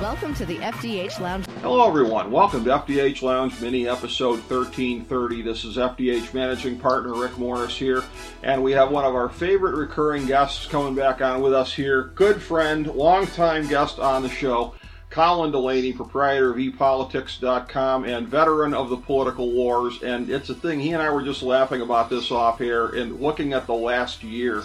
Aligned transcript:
Welcome 0.00 0.32
to 0.36 0.46
the 0.46 0.56
FDH 0.56 1.20
Lounge. 1.20 1.44
Hello, 1.60 1.86
everyone. 1.86 2.30
Welcome 2.30 2.64
to 2.64 2.70
FDH 2.70 3.20
Lounge 3.20 3.60
Mini 3.60 3.86
Episode 3.86 4.38
1330. 4.48 5.42
This 5.42 5.62
is 5.62 5.76
FDH 5.76 6.32
Managing 6.32 6.78
Partner 6.78 7.14
Rick 7.14 7.36
Morris 7.36 7.76
here, 7.76 8.02
and 8.42 8.62
we 8.62 8.72
have 8.72 8.90
one 8.90 9.04
of 9.04 9.14
our 9.14 9.28
favorite 9.28 9.76
recurring 9.76 10.24
guests 10.24 10.64
coming 10.64 10.94
back 10.94 11.20
on 11.20 11.42
with 11.42 11.52
us 11.52 11.74
here. 11.74 12.12
Good 12.14 12.40
friend, 12.40 12.86
longtime 12.86 13.68
guest 13.68 13.98
on 13.98 14.22
the 14.22 14.30
show, 14.30 14.74
Colin 15.10 15.52
Delany, 15.52 15.92
proprietor 15.92 16.52
of 16.52 16.56
ePolitics.com 16.56 18.04
and 18.04 18.26
veteran 18.26 18.72
of 18.72 18.88
the 18.88 18.96
political 18.96 19.52
wars. 19.52 20.02
And 20.02 20.30
it's 20.30 20.48
a 20.48 20.54
thing, 20.54 20.80
he 20.80 20.92
and 20.92 21.02
I 21.02 21.10
were 21.10 21.22
just 21.22 21.42
laughing 21.42 21.82
about 21.82 22.08
this 22.08 22.30
off 22.30 22.58
here 22.58 22.86
and 22.86 23.20
looking 23.20 23.52
at 23.52 23.66
the 23.66 23.74
last 23.74 24.22
year. 24.22 24.62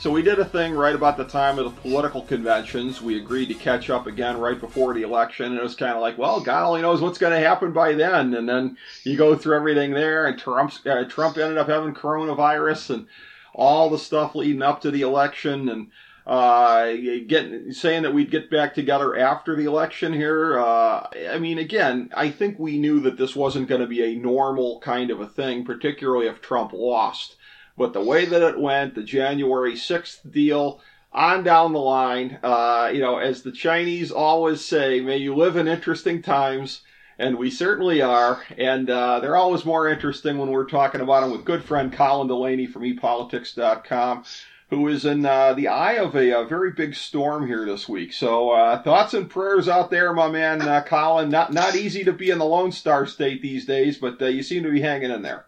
So 0.00 0.12
we 0.12 0.22
did 0.22 0.38
a 0.38 0.44
thing 0.44 0.74
right 0.74 0.94
about 0.94 1.16
the 1.16 1.24
time 1.24 1.58
of 1.58 1.64
the 1.64 1.80
political 1.80 2.22
conventions. 2.22 3.02
We 3.02 3.18
agreed 3.18 3.46
to 3.46 3.54
catch 3.54 3.90
up 3.90 4.06
again 4.06 4.38
right 4.38 4.58
before 4.58 4.94
the 4.94 5.02
election, 5.02 5.46
and 5.46 5.56
it 5.56 5.62
was 5.62 5.74
kind 5.74 5.94
of 5.94 6.00
like, 6.00 6.16
well, 6.16 6.40
God 6.40 6.64
only 6.64 6.82
knows 6.82 7.00
what's 7.00 7.18
going 7.18 7.32
to 7.32 7.46
happen 7.46 7.72
by 7.72 7.94
then. 7.94 8.32
And 8.34 8.48
then 8.48 8.76
you 9.02 9.16
go 9.16 9.34
through 9.34 9.56
everything 9.56 9.90
there, 9.90 10.26
and 10.26 10.38
Trump's, 10.38 10.86
uh, 10.86 11.02
Trump 11.08 11.36
ended 11.36 11.58
up 11.58 11.68
having 11.68 11.94
coronavirus 11.94 12.90
and 12.90 13.06
all 13.52 13.90
the 13.90 13.98
stuff 13.98 14.36
leading 14.36 14.62
up 14.62 14.80
to 14.82 14.92
the 14.92 15.02
election, 15.02 15.68
and 15.68 15.90
uh, 16.28 16.92
getting 17.26 17.72
saying 17.72 18.04
that 18.04 18.14
we'd 18.14 18.30
get 18.30 18.50
back 18.50 18.74
together 18.74 19.16
after 19.16 19.56
the 19.56 19.64
election 19.64 20.12
here. 20.12 20.60
Uh, 20.60 21.08
I 21.28 21.40
mean, 21.40 21.58
again, 21.58 22.10
I 22.14 22.30
think 22.30 22.56
we 22.56 22.78
knew 22.78 23.00
that 23.00 23.16
this 23.16 23.34
wasn't 23.34 23.68
going 23.68 23.80
to 23.80 23.86
be 23.88 24.04
a 24.04 24.14
normal 24.14 24.78
kind 24.78 25.10
of 25.10 25.20
a 25.20 25.26
thing, 25.26 25.64
particularly 25.64 26.28
if 26.28 26.40
Trump 26.40 26.72
lost. 26.72 27.34
But 27.78 27.92
the 27.92 28.02
way 28.02 28.24
that 28.24 28.42
it 28.42 28.58
went, 28.58 28.96
the 28.96 29.04
January 29.04 29.74
6th 29.74 30.30
deal, 30.30 30.80
on 31.12 31.44
down 31.44 31.72
the 31.72 31.78
line, 31.78 32.38
uh, 32.42 32.90
you 32.92 33.00
know, 33.00 33.18
as 33.18 33.42
the 33.42 33.52
Chinese 33.52 34.10
always 34.10 34.64
say, 34.64 35.00
may 35.00 35.16
you 35.16 35.34
live 35.34 35.56
in 35.56 35.68
interesting 35.68 36.20
times. 36.20 36.82
And 37.20 37.36
we 37.36 37.50
certainly 37.50 38.00
are. 38.00 38.42
And 38.56 38.88
uh, 38.90 39.20
they're 39.20 39.36
always 39.36 39.64
more 39.64 39.88
interesting 39.88 40.38
when 40.38 40.50
we're 40.50 40.66
talking 40.66 41.00
about 41.00 41.22
them 41.22 41.32
with 41.32 41.44
good 41.44 41.64
friend 41.64 41.92
Colin 41.92 42.28
Delany 42.28 42.66
from 42.66 42.82
ePolitics.com, 42.82 44.24
who 44.70 44.86
is 44.86 45.04
in 45.04 45.26
uh, 45.26 45.52
the 45.54 45.66
eye 45.66 45.94
of 45.94 46.14
a, 46.14 46.30
a, 46.30 46.44
very 46.44 46.70
big 46.70 46.94
storm 46.94 47.48
here 47.48 47.64
this 47.64 47.88
week. 47.88 48.12
So 48.12 48.50
uh, 48.50 48.82
thoughts 48.82 49.14
and 49.14 49.28
prayers 49.28 49.68
out 49.68 49.90
there, 49.90 50.12
my 50.12 50.28
man 50.28 50.62
uh, 50.62 50.82
Colin. 50.82 51.28
Not, 51.28 51.52
not 51.52 51.74
easy 51.74 52.04
to 52.04 52.12
be 52.12 52.30
in 52.30 52.38
the 52.38 52.44
Lone 52.44 52.70
Star 52.70 53.06
State 53.06 53.42
these 53.42 53.66
days, 53.66 53.98
but 53.98 54.22
uh, 54.22 54.26
you 54.26 54.44
seem 54.44 54.62
to 54.62 54.70
be 54.70 54.80
hanging 54.80 55.10
in 55.10 55.22
there. 55.22 55.46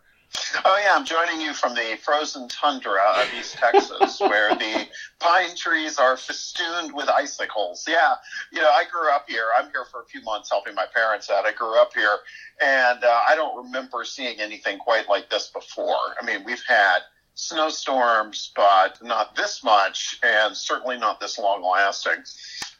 Oh 0.65 0.81
yeah, 0.83 0.95
I'm 0.95 1.05
joining 1.05 1.41
you 1.41 1.53
from 1.53 1.75
the 1.75 1.99
frozen 2.03 2.49
tundra 2.49 3.01
of 3.17 3.27
East 3.39 3.55
Texas, 3.55 4.21
where 4.21 4.55
the 4.55 4.87
pine 5.19 5.57
trees 5.57 5.99
are 5.99 6.17
festooned 6.17 6.93
with 6.93 7.09
icicles. 7.09 7.85
Yeah, 7.89 8.15
you 8.53 8.61
know, 8.61 8.69
I 8.69 8.85
grew 8.91 9.11
up 9.11 9.27
here. 9.29 9.47
I'm 9.57 9.67
here 9.67 9.85
for 9.91 10.03
a 10.03 10.05
few 10.05 10.23
months 10.23 10.51
helping 10.51 10.75
my 10.75 10.87
parents 10.95 11.31
out. 11.31 11.47
I 11.47 11.53
grew 11.53 11.81
up 11.81 11.93
here, 11.95 12.19
and 12.61 13.03
uh, 13.03 13.21
I 13.29 13.35
don't 13.35 13.65
remember 13.65 14.05
seeing 14.05 14.41
anything 14.41 14.79
quite 14.79 15.09
like 15.09 15.31
this 15.31 15.49
before. 15.49 16.17
I 16.21 16.25
mean, 16.25 16.45
we've 16.45 16.63
had 16.67 16.99
snowstorms, 17.35 18.53
but 18.55 19.03
not 19.03 19.35
this 19.35 19.65
much, 19.65 20.19
and 20.23 20.57
certainly 20.57 20.99
not 20.99 21.21
this 21.21 21.39
long 21.39 21.63
lasting. 21.63 22.23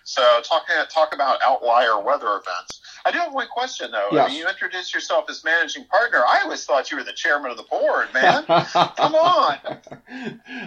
So 0.05 0.41
talk 0.43 0.67
talk 0.89 1.15
about 1.15 1.39
outlier 1.45 2.01
weather 2.01 2.29
events. 2.29 2.81
I 3.05 3.11
do 3.11 3.19
have 3.19 3.33
one 3.33 3.49
question 3.49 3.91
though. 3.91 4.09
Yes. 4.13 4.29
I 4.29 4.33
mean, 4.33 4.39
you 4.41 4.49
introduced 4.49 4.95
yourself 4.95 5.27
as 5.29 5.45
managing 5.45 5.85
partner. 5.85 6.25
I 6.27 6.41
always 6.43 6.65
thought 6.65 6.91
you 6.91 6.97
were 6.97 7.05
the 7.05 7.13
chairman 7.13 7.51
of 7.51 7.57
the 7.57 7.65
board, 7.65 8.09
man. 8.13 8.45
Come 8.97 9.15
on. 9.15 9.59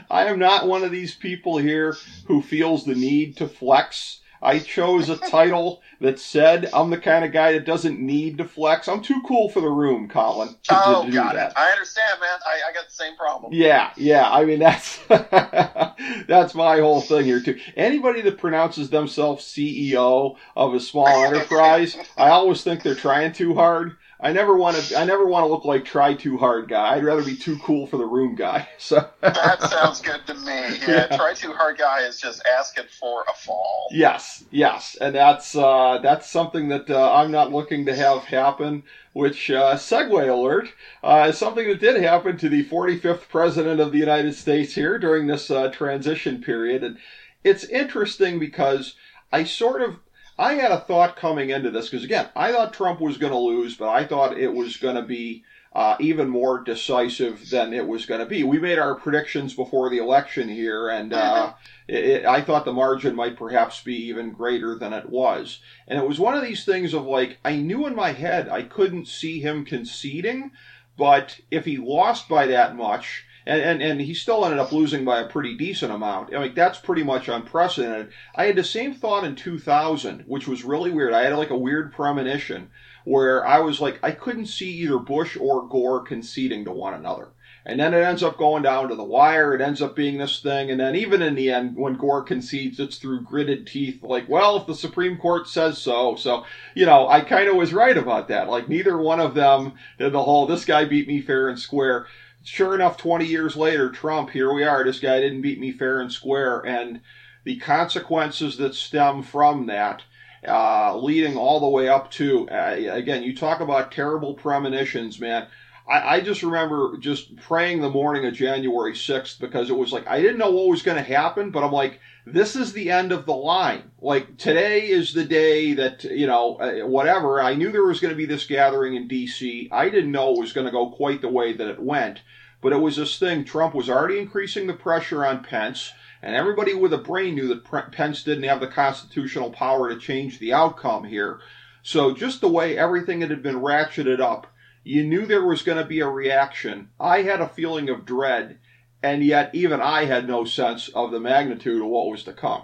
I 0.10 0.26
am 0.26 0.40
not 0.40 0.68
one 0.68 0.84
of 0.84 0.92
these 0.92 1.16
people 1.16 1.58
here 1.58 1.98
who 2.26 2.42
feels 2.42 2.86
the 2.86 2.96
need 2.96 3.38
to 3.38 3.48
flex 3.48 4.20
I 4.44 4.60
chose 4.60 5.10
a 5.10 5.16
title 5.18 5.82
that 6.02 6.20
said 6.20 6.70
I'm 6.74 6.90
the 6.90 6.98
kind 6.98 7.24
of 7.24 7.32
guy 7.32 7.54
that 7.54 7.66
doesn't 7.66 8.00
need 8.00 8.38
to 8.40 8.46
flex. 8.46 8.90
I'm 8.90 9.02
too 9.02 9.22
cool 9.26 9.50
for 9.50 9.62
the 9.62 9.70
room, 9.70 10.10
Colin. 10.10 10.50
To, 10.50 10.56
oh, 10.72 11.06
to 11.06 11.12
got 11.12 11.34
that. 11.34 11.52
it. 11.52 11.58
I 11.58 11.72
understand, 11.72 12.20
man. 12.20 12.40
I, 12.46 12.70
I 12.70 12.74
got 12.74 12.86
the 12.86 12.94
same 12.94 13.16
problem. 13.16 13.54
Yeah, 13.54 13.92
yeah. 13.96 14.30
I 14.30 14.44
mean, 14.44 14.60
that's 14.60 15.00
that's 16.28 16.54
my 16.54 16.80
whole 16.80 17.02
thing 17.02 17.24
here 17.24 17.42
too. 17.42 17.58
Anybody 17.78 18.22
that 18.22 18.38
pronounces 18.38 18.90
themselves 18.90 19.46
CEO 19.46 20.36
of 20.58 20.74
a 20.74 20.80
small 20.80 21.08
enterprise, 21.26 21.96
I 22.18 22.30
always 22.30 22.64
think 22.64 22.84
they're 22.84 22.96
trying 22.96 23.32
too 23.32 23.56
hard. 23.56 23.96
I 24.24 24.32
never 24.32 24.56
want 24.56 24.78
to. 24.78 24.98
I 24.98 25.04
never 25.04 25.26
want 25.26 25.44
to 25.44 25.48
look 25.48 25.66
like 25.66 25.84
try 25.84 26.14
too 26.14 26.38
hard 26.38 26.70
guy. 26.70 26.96
I'd 26.96 27.04
rather 27.04 27.24
be 27.24 27.36
too 27.36 27.60
cool 27.60 27.86
for 27.86 27.98
the 27.98 28.06
room 28.06 28.36
guy. 28.36 28.68
So 28.78 29.08
that 29.22 29.62
sounds 29.62 30.02
good 30.02 30.26
to 30.28 30.34
me. 30.34 30.44
Yeah, 30.88 31.08
yeah, 31.10 31.18
try 31.18 31.34
too 31.34 31.54
hard 31.54 31.78
guy 31.78 32.02
is 32.02 32.20
just 32.20 32.42
asking 32.60 32.86
for 33.00 33.24
a 33.30 33.34
fall. 33.34 33.88
Yes, 33.92 34.44
yes, 34.52 34.98
and 35.00 35.16
that's 35.16 35.56
uh, 35.56 36.00
that's 36.02 36.30
something 36.30 36.70
that 36.70 36.90
uh, 36.90 37.14
I'm 37.14 37.32
not 37.32 37.52
looking 37.52 37.86
to 37.86 37.96
have 37.96 38.24
happen. 38.24 38.84
Which 39.14 39.52
uh, 39.52 39.76
segue 39.76 40.30
alert 40.30 40.70
uh, 41.04 41.28
is 41.30 41.38
something 41.38 41.68
that 41.68 41.80
did 41.80 42.02
happen 42.02 42.38
to 42.38 42.50
the 42.50 42.66
45th 42.66 43.28
president 43.30 43.80
of 43.80 43.92
the 43.92 44.00
United 44.00 44.36
States 44.36 44.74
here 44.74 44.98
during 44.98 45.28
this 45.28 45.52
uh, 45.52 45.70
transition 45.70 46.42
period, 46.42 46.84
and 46.84 46.98
it's 47.44 47.64
interesting 47.66 48.40
because 48.40 48.96
I 49.32 49.44
sort 49.44 49.82
of 49.82 49.98
I 50.38 50.54
had 50.54 50.72
a 50.72 50.80
thought 50.80 51.16
coming 51.16 51.50
into 51.50 51.70
this 51.70 51.90
because 51.90 52.04
again, 52.04 52.30
I 52.36 52.52
thought 52.52 52.74
Trump 52.74 53.00
was 53.00 53.18
going 53.18 53.34
to 53.34 53.38
lose, 53.38 53.76
but 53.76 53.90
I 53.90 54.06
thought 54.06 54.38
it 54.38 54.54
was 54.54 54.78
going 54.78 54.96
to 54.96 55.04
be 55.04 55.44
uh, 55.74 55.96
even 56.00 56.30
more 56.30 56.64
decisive 56.64 57.50
than 57.50 57.74
it 57.74 57.88
was 57.88 58.06
going 58.06 58.20
to 58.20 58.26
be. 58.26 58.44
We 58.44 58.60
made 58.60 58.78
our 58.80 58.96
predictions 58.96 59.54
before 59.56 59.90
the 59.90 59.98
election 59.98 60.48
here, 60.48 60.90
and 60.90 61.14
uh, 61.14 61.54
it, 61.88 62.06
it, 62.06 62.26
I 62.26 62.42
thought 62.42 62.66
the 62.66 62.74
margin 62.74 63.16
might 63.16 63.38
perhaps 63.38 63.82
be 63.82 63.96
even 64.08 64.32
greater 64.32 64.76
than 64.76 64.94
it 64.94 65.10
was. 65.10 65.62
And 65.88 66.00
it 66.00 66.08
was 66.08 66.20
one 66.20 66.36
of 66.36 66.44
these 66.44 66.64
things 66.64 66.94
of 66.94 67.06
like, 67.06 67.40
I 67.44 67.56
knew 67.56 67.88
in 67.88 67.96
my 67.96 68.12
head 68.12 68.50
I 68.50 68.64
couldn't 68.64 69.08
see 69.08 69.40
him 69.40 69.66
conceding, 69.66 70.52
but 70.96 71.40
if 71.50 71.66
he 71.66 71.78
lost 71.78 72.30
by 72.30 72.48
that 72.48 72.76
much, 72.76 73.26
and, 73.46 73.62
and, 73.62 73.82
and 73.82 74.02
he 74.02 74.14
still 74.14 74.46
ended 74.46 74.60
up 74.60 74.72
losing 74.72 75.06
by 75.06 75.20
a 75.20 75.28
pretty 75.28 75.56
decent 75.56 75.92
amount. 75.92 76.34
I 76.36 76.40
mean, 76.40 76.54
that's 76.54 76.80
pretty 76.80 77.04
much 77.04 77.28
unprecedented. 77.28 78.12
I 78.36 78.46
had 78.46 78.56
the 78.56 78.64
same 78.64 78.94
thought 78.94 79.24
in 79.24 79.36
2000, 79.36 80.22
which 80.22 80.48
was 80.48 80.64
really 80.64 80.92
weird. 80.92 81.14
I 81.14 81.24
had 81.24 81.38
like 81.38 81.50
a 81.50 81.58
weird 81.58 81.92
premonition 81.92 82.70
where 83.06 83.46
I 83.46 83.60
was 83.60 83.82
like, 83.82 84.00
I 84.02 84.12
couldn't 84.12 84.46
see 84.46 84.72
either 84.72 84.98
Bush 84.98 85.38
or 85.40 85.68
Gore 85.68 86.02
conceding 86.02 86.66
to 86.66 86.72
one 86.72 86.94
another. 86.94 87.30
And 87.66 87.80
then 87.80 87.94
it 87.94 88.04
ends 88.04 88.24
up 88.24 88.38
going 88.38 88.64
down 88.64 88.90
to 88.90 88.96
the 88.96 89.06
wire. 89.06 89.54
It 89.54 89.62
ends 89.62 89.82
up 89.82 89.96
being 89.96 90.18
this 90.18 90.42
thing. 90.42 90.70
And 90.70 90.82
then 90.82 90.96
even 90.96 91.22
in 91.22 91.36
the 91.36 91.50
end, 91.50 91.78
when 91.78 91.96
Gore 91.96 92.22
concedes, 92.22 92.78
it's 92.78 92.98
through 92.98 93.22
gritted 93.22 93.66
teeth. 93.66 94.04
Like, 94.04 94.28
well, 94.28 94.58
if 94.58 94.68
the 94.68 94.76
Supreme 94.76 95.18
Court 95.18 95.48
says 95.48 95.78
so. 95.78 96.16
So, 96.16 96.46
you 96.76 96.86
know, 96.86 97.08
I 97.08 97.22
kind 97.22 97.48
of 97.48 97.56
was 97.56 97.74
right 97.74 97.98
about 97.98 98.28
that. 98.28 98.50
Like, 98.50 98.68
neither 98.68 98.98
one 98.98 99.22
of 99.22 99.34
them 99.34 99.74
did 99.98 100.12
the 100.12 100.24
whole, 100.24 100.46
this 100.46 100.66
guy 100.66 100.84
beat 100.84 101.08
me 101.08 101.22
fair 101.22 101.48
and 101.48 101.58
square 101.58 102.08
sure 102.44 102.76
enough, 102.76 102.98
20 102.98 103.26
years 103.26 103.56
later, 103.56 103.90
Trump, 103.90 104.30
here 104.30 104.54
we 104.54 104.64
are. 104.64 104.84
This 104.84 105.00
guy 105.00 105.20
didn't 105.20 105.42
beat 105.42 105.60
me 105.60 105.72
fair 105.72 106.00
and 106.00 106.12
square. 106.12 106.60
And 106.60 107.02
the 107.44 107.58
consequences 107.58 108.58
that 108.58 108.76
stem 108.76 109.24
from 109.24 109.66
that, 109.68 110.04
uh, 110.48 110.98
leading 110.98 111.38
all 111.38 111.60
the 111.60 111.70
way 111.70 111.88
up 111.88 112.12
to, 112.12 112.48
uh, 112.50 112.76
again, 112.92 113.24
you 113.24 113.36
talk 113.36 113.60
about 113.60 113.92
terrible 113.92 114.34
premonitions, 114.34 115.20
man. 115.20 115.48
I, 115.88 116.16
I 116.16 116.22
just 116.22 116.44
remember 116.44 116.98
just 116.98 117.36
praying 117.38 117.82
the 117.82 117.90
morning 117.90 118.26
of 118.26 118.34
January 118.34 118.94
6th 118.94 119.40
because 119.40 119.70
it 119.70 119.78
was 119.78 119.92
like, 119.92 120.08
I 120.08 120.22
didn't 120.22 120.38
know 120.38 120.52
what 120.52 120.68
was 120.68 120.84
going 120.84 120.98
to 120.98 121.04
happen, 121.04 121.52
but 121.52 121.64
I'm 121.64 121.72
like, 121.72 122.00
this 122.26 122.56
is 122.56 122.72
the 122.72 122.90
end 122.90 123.12
of 123.12 123.26
the 123.26 123.36
line. 123.36 123.92
Like 124.00 124.38
today 124.38 124.88
is 124.88 125.14
the 125.14 125.26
day 125.26 125.74
that, 125.74 126.04
you 126.04 126.28
know, 126.28 126.56
uh, 126.56 126.88
whatever. 126.88 127.42
I 127.42 127.56
knew 127.56 127.72
there 127.72 127.84
was 127.84 128.00
going 128.00 128.14
to 128.14 128.18
be 128.18 128.26
this 128.26 128.46
gathering 128.46 128.96
in 128.96 129.08
D.C. 129.08 129.70
I 129.72 129.90
didn't 129.90 130.12
know 130.12 130.34
it 130.34 130.40
was 130.40 130.54
going 130.54 130.66
to 130.66 130.72
go 130.72 130.90
quite 130.90 131.22
the 131.22 131.30
way 131.30 131.54
that 131.54 131.68
it 131.68 131.82
went. 131.82 132.22
But 132.62 132.72
it 132.72 132.78
was 132.78 132.96
this 132.96 133.20
thing. 133.20 133.44
Trump 133.44 133.76
was 133.76 133.90
already 133.90 134.20
increasing 134.20 134.68
the 134.68 134.74
pressure 134.74 135.26
on 135.26 135.44
Pence. 135.44 135.92
And 136.22 136.34
everybody 136.34 136.74
with 136.74 136.94
a 136.94 136.98
brain 136.98 137.36
knew 137.36 137.50
that 137.50 137.92
Pence 137.92 138.24
didn't 138.24 138.46
have 138.46 138.62
the 138.62 138.68
constitutional 138.68 139.52
power 139.52 139.90
to 139.90 140.00
change 140.00 140.40
the 140.40 140.54
outcome 140.54 141.04
here. 141.04 141.42
So 141.82 142.14
just 142.14 142.40
the 142.40 142.48
way 142.48 142.78
everything 142.78 143.20
had 143.20 143.44
been 143.44 143.60
ratcheted 143.60 144.22
up, 144.22 144.48
you 144.86 145.04
knew 145.04 145.26
there 145.26 145.46
was 145.46 145.62
going 145.62 145.78
to 145.78 145.84
be 145.84 146.00
a 146.00 146.08
reaction. 146.08 146.90
I 146.98 147.24
had 147.24 147.42
a 147.42 147.50
feeling 147.50 147.90
of 147.90 148.06
dread, 148.06 148.60
and 149.04 149.24
yet 149.24 149.54
even 149.54 149.82
I 149.82 150.06
had 150.06 150.28
no 150.28 150.46
sense 150.46 150.88
of 150.90 151.12
the 151.12 151.20
magnitude 151.20 151.82
of 151.82 151.88
what 151.88 152.08
was 152.08 152.24
to 152.24 152.34
come. 152.34 152.64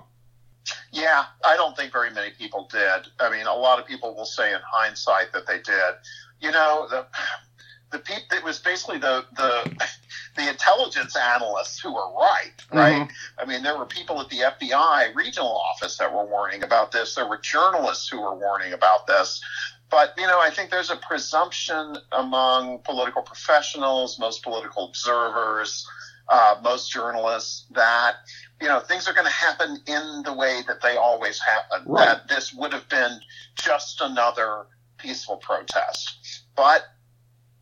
Yeah, 0.91 1.25
I 1.45 1.55
don't 1.55 1.75
think 1.75 1.91
very 1.91 2.11
many 2.11 2.31
people 2.31 2.67
did. 2.71 3.07
I 3.19 3.29
mean, 3.29 3.45
a 3.45 3.53
lot 3.53 3.79
of 3.79 3.85
people 3.85 4.15
will 4.15 4.25
say 4.25 4.53
in 4.53 4.59
hindsight 4.65 5.33
that 5.33 5.45
they 5.45 5.57
did. 5.57 5.95
You 6.39 6.51
know, 6.51 6.87
the 6.89 7.05
the 7.91 7.99
people 7.99 8.23
it 8.31 8.43
was 8.43 8.59
basically 8.59 8.97
the 8.97 9.25
the 9.35 9.87
the 10.35 10.49
intelligence 10.49 11.15
analysts 11.15 11.79
who 11.79 11.93
were 11.93 12.13
right, 12.13 12.53
right? 12.71 13.01
Mm-hmm. 13.01 13.39
I 13.39 13.45
mean, 13.45 13.63
there 13.63 13.77
were 13.77 13.85
people 13.85 14.21
at 14.21 14.29
the 14.29 14.37
FBI 14.37 15.15
regional 15.15 15.61
office 15.73 15.97
that 15.97 16.13
were 16.13 16.25
warning 16.25 16.63
about 16.63 16.91
this. 16.91 17.15
There 17.15 17.27
were 17.27 17.37
journalists 17.37 18.07
who 18.07 18.21
were 18.21 18.35
warning 18.35 18.73
about 18.73 19.07
this. 19.07 19.41
But 19.89 20.13
you 20.17 20.27
know, 20.27 20.39
I 20.39 20.51
think 20.51 20.69
there's 20.69 20.91
a 20.91 20.97
presumption 20.97 21.97
among 22.11 22.79
political 22.79 23.23
professionals, 23.23 24.19
most 24.19 24.43
political 24.43 24.87
observers, 24.87 25.87
uh, 26.29 26.55
most 26.63 26.91
journalists 26.91 27.65
that 27.71 28.15
you 28.61 28.67
know 28.67 28.79
things 28.79 29.07
are 29.07 29.13
going 29.13 29.25
to 29.25 29.31
happen 29.31 29.77
in 29.87 30.23
the 30.23 30.33
way 30.33 30.61
that 30.67 30.81
they 30.81 30.95
always 30.95 31.39
happen. 31.39 31.83
Right. 31.85 32.05
That 32.05 32.27
this 32.27 32.53
would 32.53 32.73
have 32.73 32.87
been 32.89 33.19
just 33.55 34.01
another 34.01 34.67
peaceful 34.97 35.37
protest, 35.37 36.43
but 36.55 36.83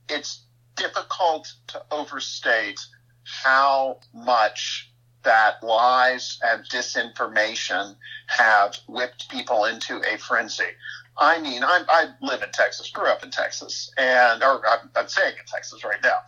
it's 0.09 0.43
difficult 0.75 1.51
to 1.67 1.81
overstate 1.91 2.79
how 3.23 3.99
much 4.13 4.91
that 5.23 5.61
lies 5.61 6.39
and 6.43 6.63
disinformation 6.69 7.95
have 8.27 8.75
whipped 8.87 9.29
people 9.29 9.65
into 9.65 10.01
a 10.13 10.17
frenzy. 10.17 10.63
I 11.17 11.39
mean, 11.41 11.63
I'm, 11.63 11.83
I 11.89 12.09
live 12.21 12.43
in 12.43 12.51
Texas, 12.53 12.89
grew 12.91 13.07
up 13.07 13.23
in 13.23 13.31
Texas, 13.31 13.91
and 13.97 14.43
or 14.43 14.61
I'm, 14.67 14.89
I'm 14.95 15.07
saying 15.07 15.33
in 15.39 15.45
Texas 15.45 15.83
right 15.83 16.01
now, 16.03 16.19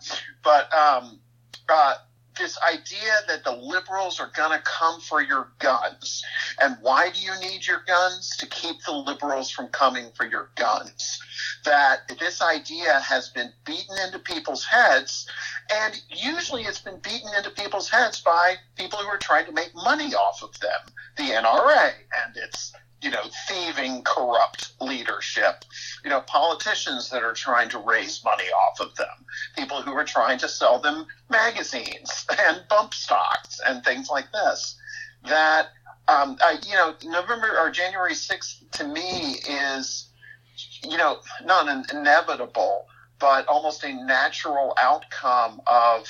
but 0.42 0.72
um, 0.74 1.20
uh, 1.68 1.94
this 2.40 2.58
idea 2.66 3.12
that 3.28 3.44
the 3.44 3.52
liberals 3.52 4.18
are 4.18 4.30
going 4.34 4.56
to 4.56 4.64
come 4.64 5.00
for 5.00 5.22
your 5.22 5.52
guns. 5.58 6.22
And 6.60 6.76
why 6.80 7.10
do 7.10 7.20
you 7.20 7.32
need 7.40 7.66
your 7.66 7.82
guns? 7.86 8.36
To 8.38 8.46
keep 8.46 8.82
the 8.84 8.92
liberals 8.92 9.50
from 9.50 9.68
coming 9.68 10.06
for 10.16 10.26
your 10.26 10.50
guns. 10.56 11.20
That 11.64 12.10
this 12.18 12.40
idea 12.40 12.98
has 13.00 13.28
been 13.28 13.52
beaten 13.66 13.96
into 14.06 14.18
people's 14.18 14.64
heads, 14.64 15.28
and 15.70 16.00
usually 16.08 16.62
it's 16.62 16.80
been 16.80 16.98
beaten 17.00 17.30
into 17.36 17.50
people's 17.50 17.90
heads 17.90 18.20
by 18.20 18.56
people 18.76 18.98
who 18.98 19.08
are 19.08 19.18
trying 19.18 19.46
to 19.46 19.52
make 19.52 19.74
money 19.74 20.14
off 20.14 20.42
of 20.42 20.58
them. 20.60 20.80
The 21.16 21.34
NRA 21.34 21.92
and 22.24 22.36
its 22.36 22.72
you 23.02 23.10
know, 23.10 23.22
thieving, 23.48 24.02
corrupt 24.02 24.72
leadership. 24.80 25.64
You 26.04 26.10
know, 26.10 26.20
politicians 26.22 27.10
that 27.10 27.22
are 27.22 27.32
trying 27.32 27.68
to 27.70 27.78
raise 27.78 28.22
money 28.24 28.44
off 28.44 28.80
of 28.80 28.94
them. 28.96 29.24
People 29.56 29.82
who 29.82 29.92
are 29.92 30.04
trying 30.04 30.38
to 30.38 30.48
sell 30.48 30.78
them 30.78 31.06
magazines 31.28 32.26
and 32.46 32.62
bump 32.68 32.94
stocks 32.94 33.60
and 33.66 33.84
things 33.84 34.08
like 34.10 34.30
this. 34.32 34.76
That, 35.24 35.68
um, 36.08 36.36
I, 36.42 36.58
you 36.66 36.74
know, 36.74 36.94
November 37.04 37.58
or 37.58 37.70
January 37.70 38.12
6th 38.12 38.70
to 38.72 38.86
me 38.86 39.36
is, 39.48 40.08
you 40.82 40.96
know, 40.96 41.18
not 41.44 41.68
an 41.68 41.84
inevitable, 41.92 42.86
but 43.18 43.46
almost 43.46 43.84
a 43.84 43.92
natural 43.92 44.74
outcome 44.78 45.60
of 45.66 46.06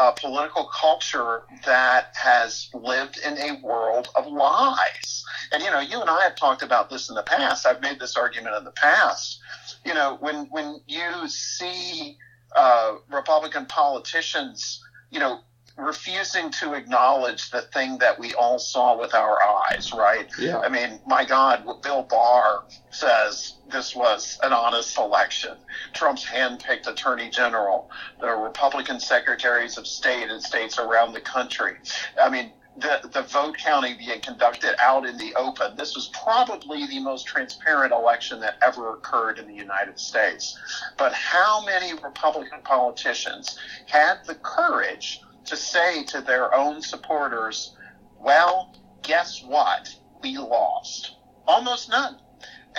a 0.00 0.12
political 0.12 0.64
culture 0.64 1.42
that 1.66 2.14
has 2.14 2.70
lived 2.72 3.18
in 3.18 3.36
a 3.36 3.60
world 3.62 4.08
of 4.16 4.26
lies. 4.26 5.24
And 5.52 5.62
you 5.62 5.70
know, 5.70 5.80
you 5.80 6.00
and 6.00 6.08
I 6.08 6.22
have 6.22 6.36
talked 6.36 6.62
about 6.62 6.88
this 6.88 7.10
in 7.10 7.14
the 7.14 7.22
past. 7.22 7.66
I've 7.66 7.82
made 7.82 8.00
this 8.00 8.16
argument 8.16 8.56
in 8.56 8.64
the 8.64 8.70
past. 8.70 9.40
You 9.84 9.92
know, 9.92 10.16
when 10.20 10.46
when 10.46 10.80
you 10.86 11.28
see 11.28 12.16
uh, 12.56 12.94
Republican 13.12 13.66
politicians, 13.66 14.82
you 15.10 15.20
know, 15.20 15.40
refusing 15.84 16.50
to 16.50 16.74
acknowledge 16.74 17.50
the 17.50 17.62
thing 17.62 17.98
that 17.98 18.18
we 18.18 18.34
all 18.34 18.58
saw 18.58 18.98
with 18.98 19.14
our 19.14 19.42
eyes, 19.42 19.92
right? 19.92 20.28
Yeah. 20.38 20.58
I 20.58 20.68
mean, 20.68 21.00
my 21.06 21.24
God, 21.24 21.64
Bill 21.82 22.02
Barr 22.02 22.64
says 22.90 23.54
this 23.70 23.94
was 23.94 24.38
an 24.42 24.52
honest 24.52 24.96
election. 24.98 25.56
Trump's 25.92 26.24
handpicked 26.24 26.86
attorney 26.86 27.30
general, 27.30 27.90
the 28.20 28.30
Republican 28.30 29.00
secretaries 29.00 29.78
of 29.78 29.86
state 29.86 30.28
in 30.28 30.40
states 30.40 30.78
around 30.78 31.12
the 31.12 31.20
country. 31.20 31.74
I 32.20 32.28
mean, 32.30 32.52
the, 32.76 33.08
the 33.12 33.22
vote 33.22 33.56
counting 33.58 33.96
being 33.98 34.20
conducted 34.20 34.74
out 34.82 35.06
in 35.06 35.16
the 35.18 35.34
open. 35.34 35.76
This 35.76 35.94
was 35.94 36.10
probably 36.22 36.86
the 36.86 37.00
most 37.00 37.26
transparent 37.26 37.92
election 37.92 38.40
that 38.40 38.56
ever 38.62 38.94
occurred 38.94 39.38
in 39.38 39.46
the 39.46 39.54
United 39.54 39.98
States. 39.98 40.58
But 40.96 41.12
how 41.12 41.64
many 41.64 41.92
Republican 41.94 42.60
politicians 42.62 43.58
had 43.86 44.18
the 44.26 44.36
courage 44.36 45.20
to 45.46 45.56
say 45.56 46.04
to 46.04 46.20
their 46.20 46.54
own 46.54 46.82
supporters, 46.82 47.76
well, 48.18 48.76
guess 49.02 49.42
what? 49.42 49.94
We 50.22 50.38
lost. 50.38 51.16
Almost 51.46 51.90
none. 51.90 52.18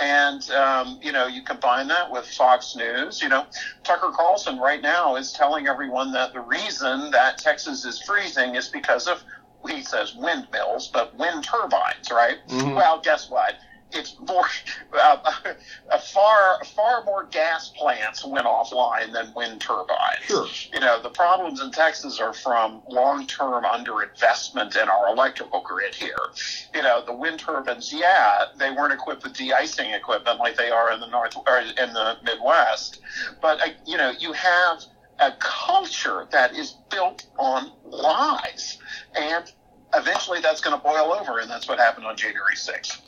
And, 0.00 0.48
um, 0.52 0.98
you 1.02 1.12
know, 1.12 1.26
you 1.26 1.42
combine 1.42 1.88
that 1.88 2.10
with 2.10 2.26
Fox 2.26 2.74
News. 2.76 3.20
You 3.20 3.28
know, 3.28 3.46
Tucker 3.84 4.10
Carlson 4.14 4.58
right 4.58 4.80
now 4.80 5.16
is 5.16 5.32
telling 5.32 5.66
everyone 5.66 6.12
that 6.12 6.32
the 6.32 6.40
reason 6.40 7.10
that 7.10 7.38
Texas 7.38 7.84
is 7.84 8.00
freezing 8.02 8.54
is 8.54 8.68
because 8.68 9.06
of, 9.06 9.22
he 9.68 9.82
says 9.82 10.14
windmills, 10.16 10.88
but 10.88 11.16
wind 11.18 11.44
turbines, 11.44 12.10
right? 12.10 12.38
Mm-hmm. 12.48 12.74
Well, 12.74 13.00
guess 13.00 13.30
what? 13.30 13.54
It's 13.94 14.16
more 14.20 14.44
uh, 14.92 15.32
a 15.90 15.98
far 15.98 16.62
far 16.64 17.04
more 17.04 17.24
gas 17.30 17.68
plants 17.68 18.24
went 18.24 18.46
offline 18.46 19.12
than 19.12 19.32
wind 19.34 19.60
turbines. 19.60 20.24
Sure. 20.24 20.46
You 20.72 20.80
know 20.80 21.00
the 21.02 21.10
problems 21.10 21.60
in 21.60 21.70
Texas 21.70 22.20
are 22.20 22.32
from 22.32 22.82
long 22.88 23.26
term 23.26 23.64
underinvestment 23.64 24.80
in 24.80 24.88
our 24.88 25.08
electrical 25.08 25.62
grid 25.62 25.94
here. 25.94 26.16
You 26.74 26.82
know 26.82 27.04
the 27.04 27.14
wind 27.14 27.40
turbines, 27.40 27.92
yeah, 27.92 28.44
they 28.58 28.70
weren't 28.70 28.92
equipped 28.92 29.24
with 29.24 29.34
de-icing 29.34 29.90
equipment 29.90 30.38
like 30.38 30.56
they 30.56 30.70
are 30.70 30.92
in 30.92 31.00
the 31.00 31.08
north 31.08 31.36
or 31.36 31.58
in 31.58 31.92
the 31.92 32.16
Midwest, 32.24 33.00
but 33.40 33.60
uh, 33.60 33.70
you 33.86 33.96
know 33.96 34.12
you 34.18 34.32
have 34.32 34.82
a 35.18 35.32
culture 35.38 36.26
that 36.32 36.56
is 36.56 36.76
built 36.90 37.26
on 37.38 37.70
lies 37.84 38.78
and 39.14 39.52
eventually 39.94 40.40
that's 40.40 40.60
going 40.60 40.76
to 40.76 40.82
boil 40.82 41.12
over 41.12 41.38
and 41.38 41.50
that's 41.50 41.68
what 41.68 41.78
happened 41.78 42.06
on 42.06 42.16
January 42.16 42.56
6th. 42.56 43.00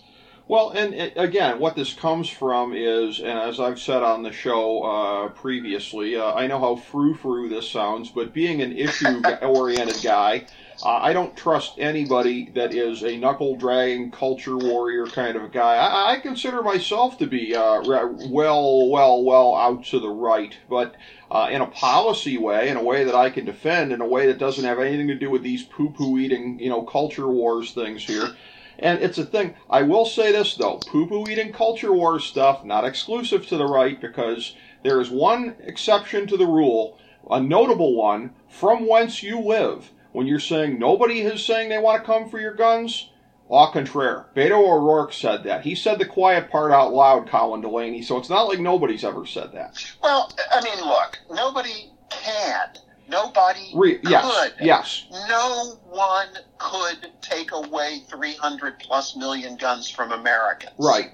Well, 0.46 0.70
and 0.70 0.92
it, 0.92 1.14
again, 1.16 1.58
what 1.58 1.74
this 1.74 1.94
comes 1.94 2.28
from 2.28 2.74
is, 2.74 3.18
and 3.18 3.38
as 3.38 3.58
I've 3.58 3.80
said 3.80 4.02
on 4.02 4.22
the 4.22 4.32
show 4.32 4.82
uh, 4.82 5.28
previously, 5.30 6.16
uh, 6.16 6.34
I 6.34 6.46
know 6.46 6.58
how 6.58 6.76
frou 6.76 7.14
frou 7.14 7.48
this 7.48 7.70
sounds, 7.70 8.10
but 8.10 8.34
being 8.34 8.60
an 8.60 8.76
issue 8.76 9.22
oriented 9.42 10.02
guy, 10.02 10.44
uh, 10.82 10.98
I 11.00 11.14
don't 11.14 11.34
trust 11.34 11.78
anybody 11.78 12.50
that 12.50 12.74
is 12.74 13.02
a 13.02 13.16
knuckle 13.16 13.56
dragging 13.56 14.10
culture 14.10 14.58
warrior 14.58 15.06
kind 15.06 15.34
of 15.34 15.44
a 15.44 15.48
guy. 15.48 15.76
I, 15.76 16.12
I 16.12 16.20
consider 16.20 16.62
myself 16.62 17.16
to 17.18 17.26
be 17.26 17.56
uh, 17.56 17.80
well, 18.28 18.90
well, 18.90 19.24
well 19.24 19.54
out 19.54 19.84
to 19.86 19.98
the 19.98 20.10
right, 20.10 20.54
but 20.68 20.94
uh, 21.30 21.48
in 21.50 21.62
a 21.62 21.66
policy 21.66 22.36
way, 22.36 22.68
in 22.68 22.76
a 22.76 22.82
way 22.82 23.04
that 23.04 23.14
I 23.14 23.30
can 23.30 23.46
defend, 23.46 23.92
in 23.92 24.02
a 24.02 24.06
way 24.06 24.26
that 24.26 24.38
doesn't 24.38 24.64
have 24.64 24.78
anything 24.78 25.08
to 25.08 25.14
do 25.14 25.30
with 25.30 25.42
these 25.42 25.62
poo 25.62 25.88
poo 25.88 26.18
eating, 26.18 26.58
you 26.58 26.68
know, 26.68 26.82
culture 26.82 27.28
wars 27.28 27.72
things 27.72 28.04
here. 28.04 28.36
And 28.78 29.02
it's 29.02 29.18
a 29.18 29.24
thing. 29.24 29.54
I 29.70 29.82
will 29.82 30.06
say 30.06 30.32
this 30.32 30.56
though: 30.56 30.78
poo-poo 30.86 31.28
eating 31.28 31.52
culture 31.52 31.92
war 31.92 32.18
stuff 32.20 32.64
not 32.64 32.84
exclusive 32.84 33.46
to 33.48 33.56
the 33.56 33.66
right 33.66 34.00
because 34.00 34.56
there 34.82 35.00
is 35.00 35.10
one 35.10 35.56
exception 35.60 36.26
to 36.26 36.36
the 36.36 36.46
rule, 36.46 36.98
a 37.30 37.40
notable 37.40 37.94
one 37.94 38.34
from 38.48 38.86
whence 38.86 39.22
you 39.22 39.40
live. 39.40 39.90
When 40.12 40.26
you're 40.26 40.38
saying 40.38 40.78
nobody 40.78 41.22
is 41.22 41.44
saying 41.44 41.68
they 41.68 41.78
want 41.78 42.02
to 42.02 42.06
come 42.06 42.28
for 42.28 42.38
your 42.38 42.54
guns, 42.54 43.10
au 43.50 43.70
contraire. 43.72 44.26
Beto 44.36 44.58
O'Rourke 44.58 45.12
said 45.12 45.42
that. 45.44 45.62
He 45.62 45.74
said 45.74 45.98
the 45.98 46.06
quiet 46.06 46.50
part 46.50 46.70
out 46.70 46.92
loud, 46.92 47.28
Colin 47.28 47.62
Delany. 47.62 48.02
So 48.02 48.16
it's 48.18 48.30
not 48.30 48.48
like 48.48 48.60
nobody's 48.60 49.04
ever 49.04 49.26
said 49.26 49.52
that. 49.52 49.74
Well, 50.02 50.32
I 50.52 50.62
mean, 50.62 50.84
look, 50.84 51.18
nobody 51.30 51.90
can 52.10 52.68
Nobody 53.08 53.72
Re- 53.74 53.98
could. 53.98 54.04
Yes. 54.10 54.54
Yes. 54.60 55.06
No 55.28 55.78
one 55.88 56.28
could 56.58 57.10
take 57.20 57.52
away 57.52 58.02
300 58.08 58.78
plus 58.78 59.16
million 59.16 59.56
guns 59.56 59.90
from 59.90 60.12
Americans. 60.12 60.74
Right. 60.78 61.12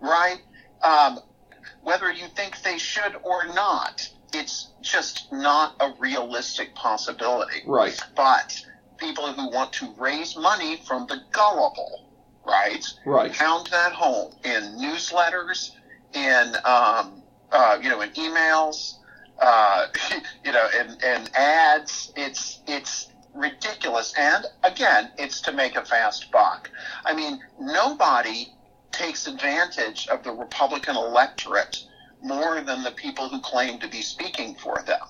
Right? 0.00 0.38
Um, 0.82 1.20
whether 1.82 2.12
you 2.12 2.26
think 2.36 2.60
they 2.62 2.78
should 2.78 3.16
or 3.22 3.46
not, 3.54 4.08
it's 4.32 4.68
just 4.82 5.32
not 5.32 5.76
a 5.80 5.92
realistic 5.98 6.74
possibility. 6.74 7.62
Right. 7.66 7.98
But 8.16 8.64
people 8.98 9.32
who 9.32 9.50
want 9.50 9.72
to 9.74 9.94
raise 9.98 10.36
money 10.36 10.76
from 10.86 11.06
the 11.06 11.20
gullible, 11.32 12.08
right? 12.46 12.84
Right. 13.06 13.32
Pound 13.32 13.68
that 13.68 13.92
home 13.92 14.32
in 14.44 14.78
newsletters, 14.78 15.70
in 16.12 16.54
um, 16.64 17.22
uh, 17.50 17.78
you 17.82 17.88
know, 17.88 18.00
in 18.00 18.10
emails, 18.10 18.94
uh, 19.40 19.86
you 20.44 20.52
know, 20.52 20.66
and, 20.76 21.02
and 21.04 21.30
ads. 21.36 22.12
It's 22.16 22.60
it's 22.66 23.08
ridiculous. 23.34 24.14
And 24.16 24.46
again, 24.62 25.10
it's 25.18 25.40
to 25.42 25.52
make 25.52 25.76
a 25.76 25.84
fast 25.84 26.30
buck. 26.30 26.70
I 27.04 27.14
mean, 27.14 27.40
nobody 27.60 28.48
takes 28.92 29.26
advantage 29.26 30.06
of 30.08 30.22
the 30.22 30.30
Republican 30.30 30.96
electorate 30.96 31.84
more 32.22 32.60
than 32.60 32.82
the 32.84 32.92
people 32.92 33.28
who 33.28 33.40
claim 33.40 33.78
to 33.80 33.88
be 33.88 34.00
speaking 34.00 34.54
for 34.54 34.82
them. 34.86 35.00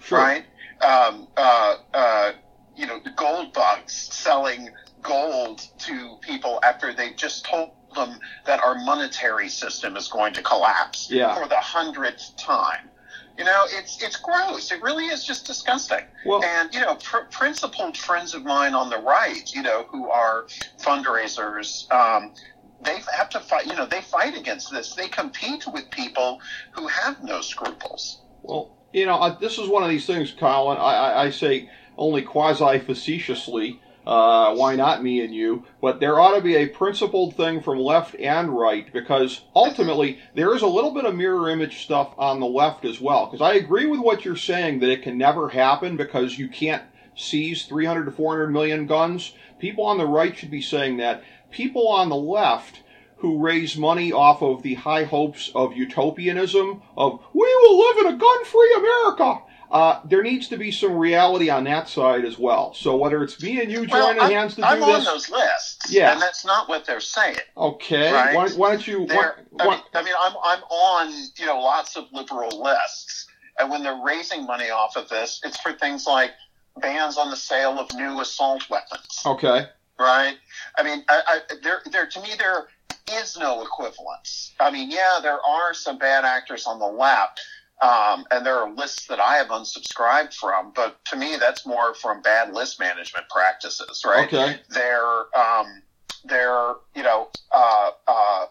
Sure. 0.00 0.18
Right? 0.18 0.44
Um, 0.80 1.28
uh, 1.36 1.76
uh, 1.92 2.32
you 2.76 2.86
know, 2.86 3.00
the 3.02 3.10
gold 3.10 3.52
bugs 3.52 3.92
selling 3.92 4.70
gold 5.02 5.66
to 5.78 6.16
people 6.20 6.60
after 6.62 6.92
they've 6.94 7.16
just 7.16 7.44
told 7.44 7.72
them 7.94 8.18
that 8.46 8.62
our 8.62 8.74
monetary 8.76 9.48
system 9.48 9.96
is 9.96 10.08
going 10.08 10.32
to 10.34 10.42
collapse 10.42 11.08
Yeah. 11.10 11.34
for 11.34 11.48
the 11.48 11.56
hundredth 11.56 12.36
time. 12.36 12.90
You 13.38 13.44
know, 13.44 13.64
it's 13.68 14.00
it's 14.02 14.16
gross. 14.16 14.70
It 14.70 14.80
really 14.82 15.06
is 15.06 15.24
just 15.24 15.46
disgusting. 15.46 16.04
Well- 16.24 16.44
and 16.44 16.72
you 16.72 16.80
know, 16.80 16.94
pr- 16.96 17.26
principled 17.30 17.96
friends 17.96 18.32
of 18.34 18.44
mine 18.44 18.74
on 18.74 18.90
the 18.90 18.98
right, 18.98 19.52
you 19.52 19.62
know, 19.62 19.86
who 19.90 20.08
are 20.08 20.46
fundraisers, 20.80 21.90
um, 21.92 22.32
they 22.80 22.98
have 23.16 23.28
to 23.30 23.40
fight. 23.40 23.66
You 23.66 23.74
know, 23.74 23.86
they 23.86 24.02
fight 24.02 24.36
against 24.36 24.70
this. 24.70 24.94
They 24.94 25.08
compete 25.08 25.66
with 25.66 25.90
people 25.90 26.40
who 26.72 26.86
have 26.86 27.22
no 27.22 27.40
scruples. 27.40 28.20
Well, 28.42 28.76
you 28.92 29.06
know, 29.06 29.16
uh, 29.16 29.36
this 29.38 29.58
is 29.58 29.68
one 29.68 29.82
of 29.82 29.88
these 29.88 30.06
things, 30.06 30.30
Colin. 30.32 30.78
I, 30.78 30.80
I, 30.94 31.22
I 31.24 31.30
say 31.30 31.68
only 31.96 32.22
quasi 32.22 32.78
facetiously. 32.78 33.80
Uh, 34.06 34.54
why 34.54 34.76
not 34.76 35.02
me 35.02 35.22
and 35.22 35.34
you? 35.34 35.64
But 35.80 35.98
there 35.98 36.20
ought 36.20 36.34
to 36.34 36.42
be 36.42 36.56
a 36.56 36.68
principled 36.68 37.36
thing 37.36 37.62
from 37.62 37.78
left 37.78 38.14
and 38.16 38.50
right 38.50 38.92
because 38.92 39.42
ultimately 39.54 40.18
there 40.34 40.54
is 40.54 40.62
a 40.62 40.66
little 40.66 40.92
bit 40.92 41.06
of 41.06 41.14
mirror 41.14 41.48
image 41.48 41.84
stuff 41.84 42.12
on 42.18 42.40
the 42.40 42.46
left 42.46 42.84
as 42.84 43.00
well. 43.00 43.26
Because 43.26 43.40
I 43.40 43.54
agree 43.54 43.86
with 43.86 44.00
what 44.00 44.24
you're 44.24 44.36
saying 44.36 44.80
that 44.80 44.90
it 44.90 45.02
can 45.02 45.16
never 45.16 45.48
happen 45.48 45.96
because 45.96 46.38
you 46.38 46.48
can't 46.48 46.82
seize 47.16 47.64
300 47.64 48.04
to 48.04 48.10
400 48.10 48.48
million 48.50 48.86
guns. 48.86 49.32
People 49.58 49.84
on 49.84 49.98
the 49.98 50.06
right 50.06 50.36
should 50.36 50.50
be 50.50 50.60
saying 50.60 50.98
that. 50.98 51.22
People 51.50 51.88
on 51.88 52.08
the 52.08 52.16
left 52.16 52.80
who 53.18 53.38
raise 53.38 53.76
money 53.76 54.12
off 54.12 54.42
of 54.42 54.62
the 54.62 54.74
high 54.74 55.04
hopes 55.04 55.50
of 55.54 55.74
utopianism, 55.74 56.82
of 56.94 57.20
we 57.32 57.56
will 57.62 57.78
live 57.78 57.96
in 57.98 58.14
a 58.14 58.18
gun-free 58.18 58.74
America. 58.76 59.40
Uh, 59.74 60.00
there 60.04 60.22
needs 60.22 60.46
to 60.46 60.56
be 60.56 60.70
some 60.70 60.96
reality 60.96 61.50
on 61.50 61.64
that 61.64 61.88
side 61.88 62.24
as 62.24 62.38
well. 62.38 62.72
So 62.74 62.94
whether 62.96 63.24
it's 63.24 63.42
me 63.42 63.60
and 63.60 63.72
you 63.72 63.84
joining 63.88 64.22
I'm, 64.22 64.30
hands 64.30 64.54
to 64.54 64.64
I'm 64.64 64.78
do 64.78 64.84
on 64.84 65.02
those 65.02 65.28
lists. 65.28 65.90
Yeah. 65.90 66.12
and 66.12 66.22
that's 66.22 66.44
not 66.44 66.68
what 66.68 66.86
they're 66.86 67.00
saying. 67.00 67.38
okay. 67.56 68.12
Right. 68.12 68.36
Why, 68.36 68.48
why 68.50 68.70
don't 68.70 68.86
you? 68.86 69.00
Why, 69.00 69.32
I, 69.58 69.68
mean, 69.68 69.80
I 69.92 70.02
mean, 70.04 70.14
I'm 70.22 70.32
I'm 70.44 70.62
on 70.62 71.12
you 71.36 71.46
know 71.46 71.58
lots 71.58 71.96
of 71.96 72.04
liberal 72.12 72.62
lists, 72.62 73.26
and 73.58 73.68
when 73.68 73.82
they're 73.82 74.00
raising 74.00 74.46
money 74.46 74.70
off 74.70 74.96
of 74.96 75.08
this, 75.08 75.40
it's 75.44 75.60
for 75.60 75.72
things 75.72 76.06
like 76.06 76.30
bans 76.80 77.18
on 77.18 77.30
the 77.30 77.36
sale 77.36 77.76
of 77.80 77.92
new 77.96 78.20
assault 78.20 78.70
weapons. 78.70 79.22
okay. 79.26 79.66
right? 79.98 80.36
I 80.78 80.82
mean, 80.84 81.04
I, 81.08 81.22
I, 81.26 81.40
there, 81.64 81.82
there, 81.90 82.06
to 82.06 82.20
me, 82.20 82.30
there 82.38 82.68
is 83.12 83.36
no 83.36 83.62
equivalence. 83.62 84.52
I 84.60 84.70
mean, 84.70 84.90
yeah, 84.90 85.18
there 85.20 85.38
are 85.44 85.74
some 85.74 85.98
bad 85.98 86.24
actors 86.24 86.64
on 86.66 86.78
the 86.78 86.86
left, 86.86 87.40
um, 87.82 88.24
and 88.30 88.46
there 88.46 88.58
are 88.58 88.72
lists 88.72 89.06
that 89.08 89.20
I 89.20 89.36
have 89.36 89.48
unsubscribed 89.48 90.34
from, 90.34 90.72
but 90.74 91.04
to 91.06 91.16
me, 91.16 91.36
that's 91.38 91.66
more 91.66 91.94
from 91.94 92.22
bad 92.22 92.52
list 92.54 92.78
management 92.78 93.28
practices, 93.28 94.02
right? 94.06 94.26
Okay. 94.26 94.60
They're, 94.70 95.36
um, 95.36 95.82
they're, 96.24 96.74
you 96.94 97.02
know, 97.02 97.28
uh, 97.52 97.90
uh, 98.06 98.46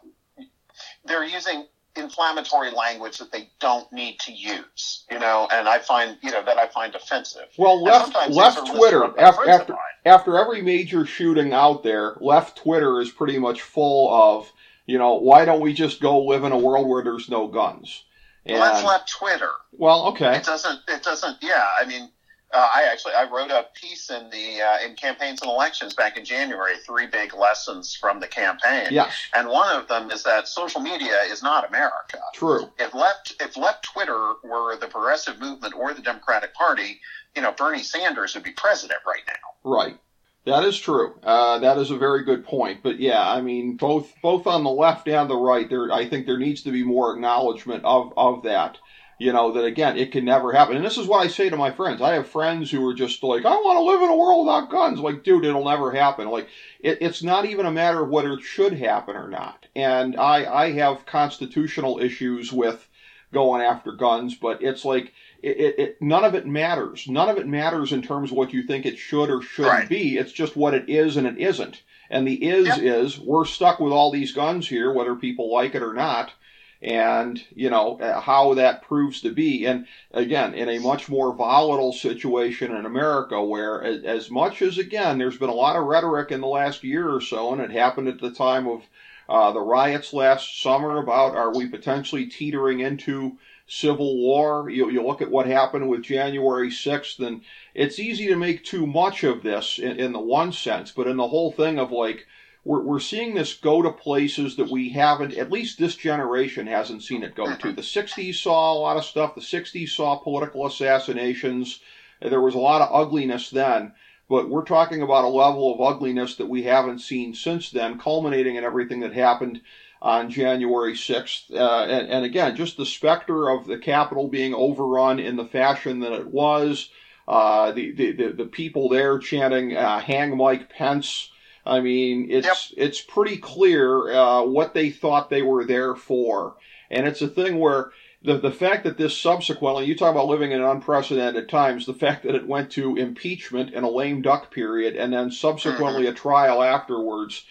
they're 1.05 1.25
using 1.25 1.65
inflammatory 1.95 2.71
language 2.71 3.17
that 3.19 3.31
they 3.31 3.49
don't 3.59 3.91
need 3.93 4.19
to 4.19 4.31
use, 4.31 5.05
you 5.11 5.19
know, 5.19 5.47
and 5.51 5.67
I 5.67 5.79
find, 5.79 6.17
you 6.21 6.31
know, 6.31 6.43
that 6.43 6.57
I 6.57 6.67
find 6.67 6.93
offensive. 6.95 7.47
Well, 7.57 7.81
left 7.81 8.15
left 8.29 8.67
Twitter 8.67 9.05
after 9.19 9.49
after, 9.49 9.75
after 10.05 10.37
every 10.37 10.61
major 10.61 11.05
shooting 11.05 11.53
out 11.53 11.83
there, 11.83 12.17
left 12.19 12.57
Twitter 12.57 12.99
is 12.99 13.09
pretty 13.09 13.37
much 13.37 13.61
full 13.61 14.13
of 14.13 14.51
you 14.85 14.97
know 14.97 15.13
why 15.13 15.45
don't 15.45 15.61
we 15.61 15.73
just 15.73 16.01
go 16.01 16.23
live 16.25 16.43
in 16.43 16.51
a 16.51 16.57
world 16.57 16.87
where 16.87 17.03
there's 17.03 17.29
no 17.29 17.47
guns? 17.47 18.03
And, 18.45 18.59
Well, 18.59 18.73
that's 18.73 18.85
left 18.85 19.09
Twitter. 19.09 19.51
well, 19.71 20.07
okay. 20.07 20.37
It 20.37 20.43
doesn't. 20.43 20.79
It 20.87 21.01
doesn't. 21.03 21.37
Yeah. 21.41 21.65
I 21.79 21.85
mean, 21.85 22.09
uh, 22.53 22.57
I 22.75 22.83
actually 22.91 23.13
I 23.15 23.23
wrote 23.29 23.49
a 23.51 23.65
piece 23.73 24.09
in 24.11 24.29
the 24.29 24.61
uh, 24.61 24.85
in 24.85 24.95
campaigns 24.95 25.41
and 25.41 25.49
elections 25.49 25.93
back 25.95 26.17
in 26.17 26.25
January. 26.25 26.73
Three 26.85 27.07
big 27.07 27.33
lessons 27.33 27.95
from 27.95 28.19
the 28.19 28.27
campaign. 28.27 28.87
Yes, 28.91 29.11
And 29.33 29.47
one 29.47 29.75
of 29.75 29.87
them 29.87 30.11
is 30.11 30.23
that 30.23 30.47
social 30.47 30.81
media 30.81 31.21
is 31.31 31.41
not 31.41 31.67
America. 31.67 32.19
true. 32.35 32.69
If 32.77 32.93
left 32.93 33.33
if 33.39 33.57
left 33.57 33.83
Twitter 33.85 34.33
were 34.43 34.75
the 34.75 34.87
progressive 34.87 35.39
movement 35.39 35.73
or 35.75 35.93
the 35.93 36.01
Democratic 36.01 36.53
Party, 36.53 36.99
you 37.35 37.41
know, 37.41 37.53
Bernie 37.53 37.81
Sanders 37.81 38.35
would 38.35 38.43
be 38.43 38.51
president 38.51 38.99
right 39.07 39.23
now. 39.25 39.69
Right. 39.71 39.97
That 40.45 40.65
is 40.65 40.77
true. 40.77 41.13
Uh, 41.23 41.59
that 41.59 41.77
is 41.77 41.89
a 41.89 41.97
very 41.97 42.23
good 42.23 42.45
point. 42.45 42.81
But 42.83 42.99
yeah, 42.99 43.29
I 43.29 43.41
mean, 43.41 43.77
both 43.77 44.13
both 44.21 44.45
on 44.45 44.63
the 44.63 44.69
left 44.69 45.07
and 45.07 45.29
the 45.29 45.37
right, 45.37 45.69
there 45.69 45.91
I 45.91 46.07
think 46.07 46.25
there 46.25 46.37
needs 46.37 46.63
to 46.63 46.71
be 46.71 46.83
more 46.83 47.13
acknowledgement 47.13 47.85
of 47.85 48.13
of 48.17 48.43
that. 48.43 48.77
You 49.19 49.31
know 49.31 49.53
that 49.53 49.63
again, 49.63 49.97
it 49.97 50.11
can 50.11 50.25
never 50.25 50.51
happen. 50.51 50.75
And 50.75 50.83
this 50.83 50.97
is 50.97 51.07
what 51.07 51.23
I 51.23 51.27
say 51.27 51.49
to 51.49 51.55
my 51.55 51.71
friends. 51.71 52.01
I 52.01 52.15
have 52.15 52.27
friends 52.27 52.69
who 52.71 52.85
are 52.85 52.93
just 52.93 53.23
like, 53.23 53.45
I 53.45 53.51
want 53.51 53.77
to 53.77 53.83
live 53.83 54.01
in 54.01 54.09
a 54.09 54.17
world 54.17 54.45
without 54.45 54.69
guns. 54.69 54.99
Like, 54.99 55.23
dude, 55.23 55.45
it'll 55.45 55.63
never 55.63 55.91
happen. 55.91 56.27
Like, 56.27 56.47
it, 56.81 56.97
it's 56.99 57.23
not 57.23 57.45
even 57.45 57.65
a 57.65 57.71
matter 57.71 58.03
of 58.03 58.09
whether 58.09 58.33
it 58.33 58.41
should 58.41 58.73
happen 58.73 59.15
or 59.15 59.29
not. 59.29 59.67
And 59.77 60.17
I 60.17 60.51
I 60.53 60.71
have 60.73 61.05
constitutional 61.05 61.99
issues 61.99 62.51
with 62.51 62.89
going 63.31 63.61
after 63.61 63.93
guns, 63.93 64.35
but 64.35 64.61
it's 64.61 64.83
like 64.83 65.13
it, 65.43 65.59
it, 65.59 65.79
it 65.79 65.97
none 66.01 66.23
of 66.23 66.35
it 66.35 66.45
matters. 66.45 67.05
None 67.07 67.29
of 67.29 67.37
it 67.37 67.47
matters 67.47 67.91
in 67.91 68.01
terms 68.01 68.31
of 68.31 68.37
what 68.37 68.53
you 68.53 68.63
think 68.63 68.85
it 68.85 68.97
should 68.97 69.29
or 69.29 69.41
shouldn't 69.41 69.71
Right. 69.71 69.89
be. 69.89 70.17
It's 70.17 70.31
just 70.31 70.55
what 70.55 70.73
it 70.73 70.85
is 70.87 71.17
and 71.17 71.27
it 71.27 71.37
isn't. 71.37 71.83
And 72.09 72.27
the 72.27 72.43
is 72.47 72.67
Yep. 72.67 72.77
is 72.77 73.19
we're 73.19 73.45
stuck 73.45 73.79
with 73.79 73.93
all 73.93 74.11
these 74.11 74.31
guns 74.31 74.67
here, 74.69 74.91
whether 74.91 75.15
people 75.15 75.51
like 75.51 75.75
it 75.75 75.83
or 75.83 75.93
not. 75.93 76.33
And 76.81 77.41
you 77.55 77.69
know 77.69 77.97
uh, 77.99 78.19
how 78.19 78.55
that 78.55 78.81
proves 78.81 79.21
to 79.21 79.31
be, 79.31 79.65
and 79.65 79.85
again, 80.11 80.53
in 80.53 80.67
a 80.67 80.79
much 80.79 81.07
more 81.07 81.33
volatile 81.33 81.93
situation 81.93 82.75
in 82.75 82.85
America, 82.85 83.41
where 83.41 83.81
as, 83.81 84.03
as 84.03 84.29
much 84.29 84.61
as 84.61 84.77
again, 84.77 85.17
there's 85.17 85.37
been 85.37 85.49
a 85.49 85.53
lot 85.53 85.77
of 85.77 85.85
rhetoric 85.85 86.29
in 86.29 86.41
the 86.41 86.47
last 86.47 86.83
year 86.83 87.09
or 87.09 87.21
so, 87.21 87.53
and 87.53 87.61
it 87.61 87.71
happened 87.71 88.09
at 88.09 88.19
the 88.19 88.29
time 88.29 88.67
of 88.67 88.81
uh, 89.29 89.51
the 89.53 89.61
riots 89.61 90.11
last 90.11 90.61
summer 90.61 90.97
about 90.97 91.33
are 91.35 91.53
we 91.55 91.65
potentially 91.65 92.25
teetering 92.25 92.81
into 92.81 93.37
civil 93.67 94.17
war? 94.17 94.69
You, 94.69 94.89
you 94.89 95.05
look 95.05 95.21
at 95.21 95.31
what 95.31 95.47
happened 95.47 95.89
with 95.89 96.03
January 96.03 96.69
6th, 96.69 97.25
and 97.25 97.41
it's 97.73 97.99
easy 97.99 98.27
to 98.27 98.35
make 98.35 98.63
too 98.63 98.85
much 98.85 99.23
of 99.23 99.43
this 99.43 99.79
in, 99.79 99.99
in 99.99 100.13
the 100.13 100.19
one 100.19 100.51
sense, 100.51 100.91
but 100.91 101.07
in 101.07 101.17
the 101.17 101.27
whole 101.27 101.51
thing 101.51 101.79
of 101.79 101.91
like, 101.91 102.25
we're, 102.65 102.81
we're 102.81 102.99
seeing 102.99 103.33
this 103.33 103.53
go 103.55 103.81
to 103.81 103.91
places 103.91 104.55
that 104.55 104.69
we 104.69 104.89
haven't, 104.89 105.35
at 105.35 105.51
least 105.51 105.77
this 105.77 105.95
generation 105.95 106.67
hasn't 106.67 107.03
seen 107.03 107.23
it 107.23 107.35
go 107.35 107.45
to. 107.45 107.51
Mm-hmm. 107.51 107.75
The 107.75 107.81
60s 107.81 108.35
saw 108.35 108.73
a 108.73 108.79
lot 108.79 108.97
of 108.97 109.05
stuff, 109.05 109.35
the 109.35 109.41
60s 109.41 109.89
saw 109.89 110.15
political 110.15 110.65
assassinations. 110.65 111.81
There 112.21 112.41
was 112.41 112.55
a 112.55 112.59
lot 112.59 112.81
of 112.81 112.89
ugliness 112.93 113.49
then 113.49 113.93
but 114.29 114.49
we're 114.49 114.63
talking 114.63 115.01
about 115.01 115.25
a 115.25 115.27
level 115.27 115.73
of 115.73 115.81
ugliness 115.81 116.35
that 116.37 116.47
we 116.47 116.63
haven't 116.63 116.99
seen 116.99 117.33
since 117.33 117.69
then, 117.69 117.99
culminating 117.99 118.55
in 118.55 118.63
everything 118.63 119.01
that 119.01 119.13
happened 119.13 119.61
on 120.03 120.29
January 120.29 120.93
6th. 120.93 121.51
Uh, 121.51 121.85
and, 121.85 122.09
and 122.09 122.25
again, 122.25 122.55
just 122.57 122.75
the 122.75 122.85
specter 122.85 123.49
of 123.49 123.65
the 123.65 123.77
Capitol 123.77 124.27
being 124.27 124.53
overrun 124.53 125.17
in 125.17 125.37
the 125.37 125.45
fashion 125.45 126.01
that 126.01 126.11
it 126.11 126.27
was, 126.27 126.89
uh, 127.25 127.71
the, 127.71 127.91
the, 127.91 128.31
the, 128.33 128.45
people 128.45 128.89
there 128.89 129.17
chanting, 129.17 129.77
uh, 129.77 130.01
hang 130.01 130.35
Mike 130.35 130.69
Pence. 130.69 131.31
I 131.65 131.79
mean, 131.79 132.27
it's, 132.29 132.73
it's 132.75 132.99
pretty 132.99 133.37
clear 133.37 134.11
uh, 134.11 134.43
what 134.43 134.73
they 134.73 134.89
thought 134.89 135.29
they 135.29 135.41
were 135.41 135.63
there 135.63 135.95
for. 135.95 136.57
And 136.91 137.07
it's 137.07 137.21
a 137.21 137.29
thing 137.29 137.57
where 137.57 137.91
the, 138.23 138.37
the 138.37 138.51
fact 138.51 138.83
that 138.83 138.97
this 138.97 139.17
subsequently, 139.17 139.85
you 139.85 139.95
talk 139.95 140.11
about 140.11 140.27
living 140.27 140.51
in 140.51 140.61
unprecedented 140.61 141.47
times, 141.47 141.85
the 141.85 141.93
fact 141.93 142.23
that 142.23 142.35
it 142.35 142.45
went 142.45 142.71
to 142.71 142.97
impeachment 142.97 143.73
and 143.73 143.85
a 143.85 143.89
lame 143.89 144.21
duck 144.21 144.51
period 144.51 144.97
and 144.97 145.13
then 145.13 145.31
subsequently 145.31 146.07
a 146.07 146.13
trial 146.13 146.61
afterwards. 146.61 147.45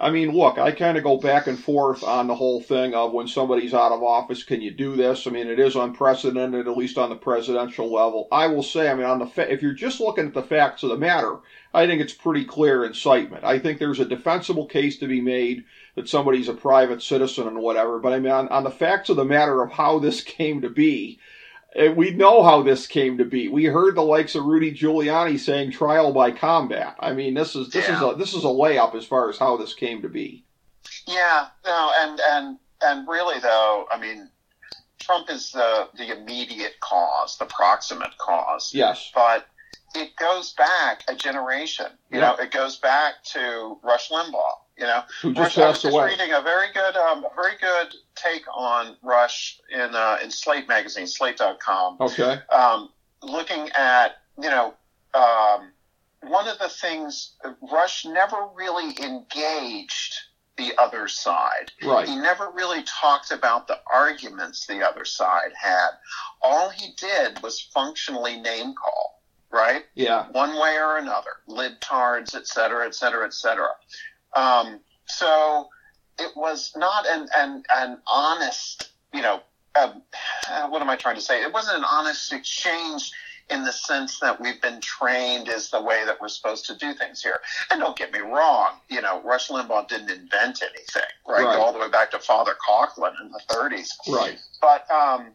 I 0.00 0.10
mean, 0.10 0.30
look, 0.30 0.58
I 0.58 0.70
kind 0.70 0.96
of 0.96 1.02
go 1.02 1.16
back 1.16 1.48
and 1.48 1.58
forth 1.58 2.04
on 2.04 2.28
the 2.28 2.34
whole 2.34 2.60
thing 2.60 2.94
of 2.94 3.12
when 3.12 3.26
somebody's 3.26 3.74
out 3.74 3.90
of 3.90 4.02
office, 4.02 4.44
can 4.44 4.60
you 4.60 4.70
do 4.70 4.94
this? 4.94 5.26
I 5.26 5.30
mean, 5.30 5.48
it 5.48 5.58
is 5.58 5.74
unprecedented, 5.74 6.68
at 6.68 6.76
least 6.76 6.98
on 6.98 7.08
the 7.08 7.16
presidential 7.16 7.92
level. 7.92 8.28
I 8.30 8.46
will 8.46 8.62
say, 8.62 8.88
I 8.88 8.94
mean, 8.94 9.06
on 9.06 9.18
the 9.18 9.26
fa- 9.26 9.52
if 9.52 9.60
you're 9.60 9.72
just 9.72 10.00
looking 10.00 10.26
at 10.26 10.34
the 10.34 10.42
facts 10.42 10.84
of 10.84 10.90
the 10.90 10.96
matter, 10.96 11.38
I 11.74 11.86
think 11.86 12.00
it's 12.00 12.12
pretty 12.12 12.44
clear 12.44 12.84
incitement. 12.84 13.42
I 13.44 13.58
think 13.58 13.78
there's 13.78 13.98
a 13.98 14.04
defensible 14.04 14.66
case 14.66 14.98
to 14.98 15.08
be 15.08 15.20
made 15.20 15.64
that 15.96 16.08
somebody's 16.08 16.48
a 16.48 16.54
private 16.54 17.02
citizen 17.02 17.48
and 17.48 17.58
whatever. 17.58 17.98
But 17.98 18.12
I 18.12 18.20
mean, 18.20 18.32
on, 18.32 18.48
on 18.48 18.62
the 18.62 18.70
facts 18.70 19.10
of 19.10 19.16
the 19.16 19.24
matter 19.24 19.62
of 19.62 19.72
how 19.72 19.98
this 19.98 20.20
came 20.38 20.60
to 20.62 20.70
be, 20.70 21.18
we 21.94 22.10
know 22.10 22.42
how 22.42 22.62
this 22.62 22.86
came 22.86 23.18
to 23.18 23.24
be. 23.24 23.48
We 23.48 23.64
heard 23.66 23.94
the 23.94 24.02
likes 24.02 24.34
of 24.34 24.44
Rudy 24.44 24.72
Giuliani 24.72 25.38
saying 25.38 25.72
trial 25.72 26.12
by 26.12 26.30
combat. 26.30 26.96
I 26.98 27.12
mean, 27.12 27.34
this 27.34 27.54
is 27.54 27.70
this 27.70 27.88
is 27.88 28.00
a 28.00 28.14
this 28.16 28.34
is 28.34 28.44
a 28.44 28.48
layup 28.48 28.94
as 28.94 29.04
far 29.04 29.28
as 29.28 29.38
how 29.38 29.56
this 29.56 29.74
came 29.74 30.02
to 30.02 30.08
be. 30.08 30.44
Yeah, 31.06 31.46
no, 31.64 31.92
and 32.00 32.20
and 32.30 32.58
and 32.82 33.08
really 33.08 33.38
though, 33.40 33.86
I 33.90 34.00
mean, 34.00 34.30
Trump 34.98 35.30
is 35.30 35.52
the 35.52 35.88
the 35.96 36.16
immediate 36.18 36.80
cause, 36.80 37.36
the 37.38 37.46
proximate 37.46 38.16
cause. 38.18 38.72
Yes. 38.74 39.10
But 39.14 39.46
it 39.94 40.16
goes 40.16 40.52
back 40.52 41.02
a 41.08 41.14
generation. 41.14 41.86
You 42.10 42.20
know, 42.20 42.34
it 42.36 42.50
goes 42.50 42.78
back 42.78 43.22
to 43.32 43.78
Rush 43.82 44.10
Limbaugh. 44.10 44.58
You 44.78 44.84
know, 44.84 45.02
who 45.22 45.34
just 45.34 45.56
Rush, 45.56 45.58
I 45.58 45.68
was 45.68 45.82
passed 45.82 45.82
just 45.82 45.96
reading 45.96 46.32
a 46.32 46.40
very 46.40 46.68
good, 46.72 46.96
um, 46.96 47.24
very 47.34 47.54
good 47.60 47.94
take 48.14 48.44
on 48.54 48.96
Rush 49.02 49.58
in 49.70 49.94
uh, 49.94 50.18
in 50.22 50.30
Slate 50.30 50.68
magazine, 50.68 51.06
Slate.com 51.08 51.96
Okay. 52.00 52.38
um, 52.52 52.90
looking 53.22 53.70
at, 53.70 54.18
you 54.40 54.50
know, 54.50 54.74
um, 55.14 55.72
one 56.22 56.46
of 56.46 56.58
the 56.60 56.68
things, 56.68 57.34
Rush 57.72 58.04
never 58.04 58.36
really 58.54 58.94
engaged 59.02 60.14
the 60.56 60.72
other 60.78 61.08
side. 61.08 61.72
Right. 61.84 62.08
He 62.08 62.16
never 62.16 62.50
really 62.50 62.82
talked 62.84 63.30
about 63.32 63.66
the 63.66 63.80
arguments 63.92 64.66
the 64.66 64.86
other 64.86 65.04
side 65.04 65.52
had. 65.60 65.90
All 66.42 66.70
he 66.70 66.92
did 66.96 67.42
was 67.42 67.60
functionally 67.60 68.40
name 68.40 68.74
call, 68.74 69.22
right? 69.50 69.84
Yeah. 69.94 70.26
One 70.30 70.58
way 70.60 70.76
or 70.76 70.98
another, 70.98 71.30
libtards, 71.48 72.34
et 72.34 72.46
cetera, 72.46 72.86
et 72.86 72.94
cetera, 72.94 73.24
et 73.24 73.34
cetera. 73.34 73.70
Um, 74.34 74.80
so 75.06 75.68
it 76.18 76.36
was 76.36 76.72
not 76.76 77.06
an, 77.06 77.28
an, 77.36 77.62
an 77.76 77.98
honest, 78.06 78.90
you 79.12 79.22
know, 79.22 79.40
um, 79.80 80.02
what 80.70 80.82
am 80.82 80.90
I 80.90 80.96
trying 80.96 81.14
to 81.14 81.20
say? 81.20 81.42
It 81.42 81.52
wasn't 81.52 81.78
an 81.78 81.84
honest 81.90 82.32
exchange 82.32 83.12
in 83.50 83.64
the 83.64 83.72
sense 83.72 84.18
that 84.20 84.38
we've 84.40 84.60
been 84.60 84.80
trained 84.80 85.48
is 85.48 85.70
the 85.70 85.80
way 85.80 86.04
that 86.04 86.20
we're 86.20 86.28
supposed 86.28 86.66
to 86.66 86.76
do 86.76 86.92
things 86.92 87.22
here. 87.22 87.40
And 87.70 87.80
don't 87.80 87.96
get 87.96 88.12
me 88.12 88.18
wrong, 88.18 88.72
you 88.90 89.00
know, 89.00 89.22
Rush 89.22 89.48
Limbaugh 89.48 89.88
didn't 89.88 90.10
invent 90.10 90.62
anything, 90.62 91.02
right? 91.26 91.44
Right. 91.44 91.56
Go 91.56 91.62
all 91.62 91.72
the 91.72 91.78
way 91.78 91.88
back 91.88 92.10
to 92.10 92.18
Father 92.18 92.54
Coughlin 92.68 93.12
in 93.22 93.30
the 93.30 93.40
30s. 93.48 93.88
Right. 94.08 94.38
But, 94.60 94.90
um, 94.90 95.28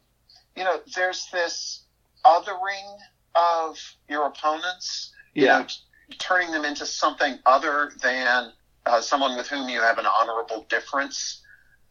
you 0.56 0.64
know, 0.64 0.80
there's 0.96 1.28
this 1.32 1.84
othering 2.26 2.98
of 3.36 3.80
your 4.08 4.28
opponents, 4.28 5.12
you 5.34 5.46
Yeah. 5.46 5.60
know, 5.60 5.66
t- 5.66 6.18
turning 6.20 6.52
them 6.52 6.66
into 6.66 6.86
something 6.86 7.40
other 7.48 7.94
than 8.02 8.52
uh, 8.86 9.02
someone 9.02 9.36
with 9.38 9.48
whom 9.48 9.70
you 9.70 9.82
have 9.82 9.98
an 9.98 10.06
honorable 10.06 10.66
difference. 10.70 11.42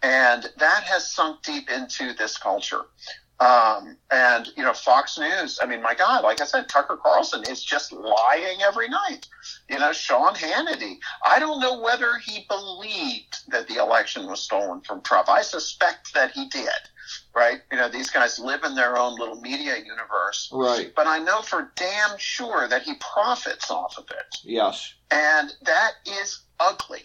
And 0.02 0.50
that 0.58 0.82
has 0.84 1.12
sunk 1.12 1.42
deep 1.42 1.70
into 1.70 2.12
this 2.14 2.36
culture. 2.36 2.82
Um, 3.40 3.96
and, 4.12 4.48
you 4.56 4.62
know, 4.62 4.72
Fox 4.72 5.18
News, 5.18 5.58
I 5.60 5.66
mean, 5.66 5.82
my 5.82 5.94
God, 5.94 6.22
like 6.22 6.40
I 6.40 6.44
said, 6.44 6.68
Tucker 6.68 6.96
Carlson 6.96 7.42
is 7.48 7.64
just 7.64 7.90
lying 7.92 8.62
every 8.62 8.88
night. 8.88 9.26
You 9.68 9.80
know, 9.80 9.92
Sean 9.92 10.34
Hannity, 10.34 10.98
I 11.24 11.40
don't 11.40 11.60
know 11.60 11.80
whether 11.80 12.18
he 12.18 12.46
believed 12.48 13.50
that 13.50 13.66
the 13.66 13.82
election 13.82 14.26
was 14.26 14.40
stolen 14.40 14.80
from 14.82 15.02
Trump. 15.02 15.28
I 15.28 15.42
suspect 15.42 16.14
that 16.14 16.30
he 16.30 16.48
did, 16.48 16.68
right? 17.34 17.60
You 17.72 17.78
know, 17.78 17.88
these 17.88 18.10
guys 18.10 18.38
live 18.38 18.62
in 18.62 18.76
their 18.76 18.96
own 18.96 19.18
little 19.18 19.40
media 19.40 19.76
universe. 19.76 20.48
Right. 20.52 20.92
But 20.94 21.08
I 21.08 21.18
know 21.18 21.42
for 21.42 21.72
damn 21.74 22.16
sure 22.18 22.68
that 22.68 22.82
he 22.82 22.94
profits 23.00 23.72
off 23.72 23.98
of 23.98 24.04
it. 24.10 24.36
Yes. 24.44 24.94
And 25.10 25.52
that 25.62 25.92
is 26.06 26.42
ugly. 26.62 27.02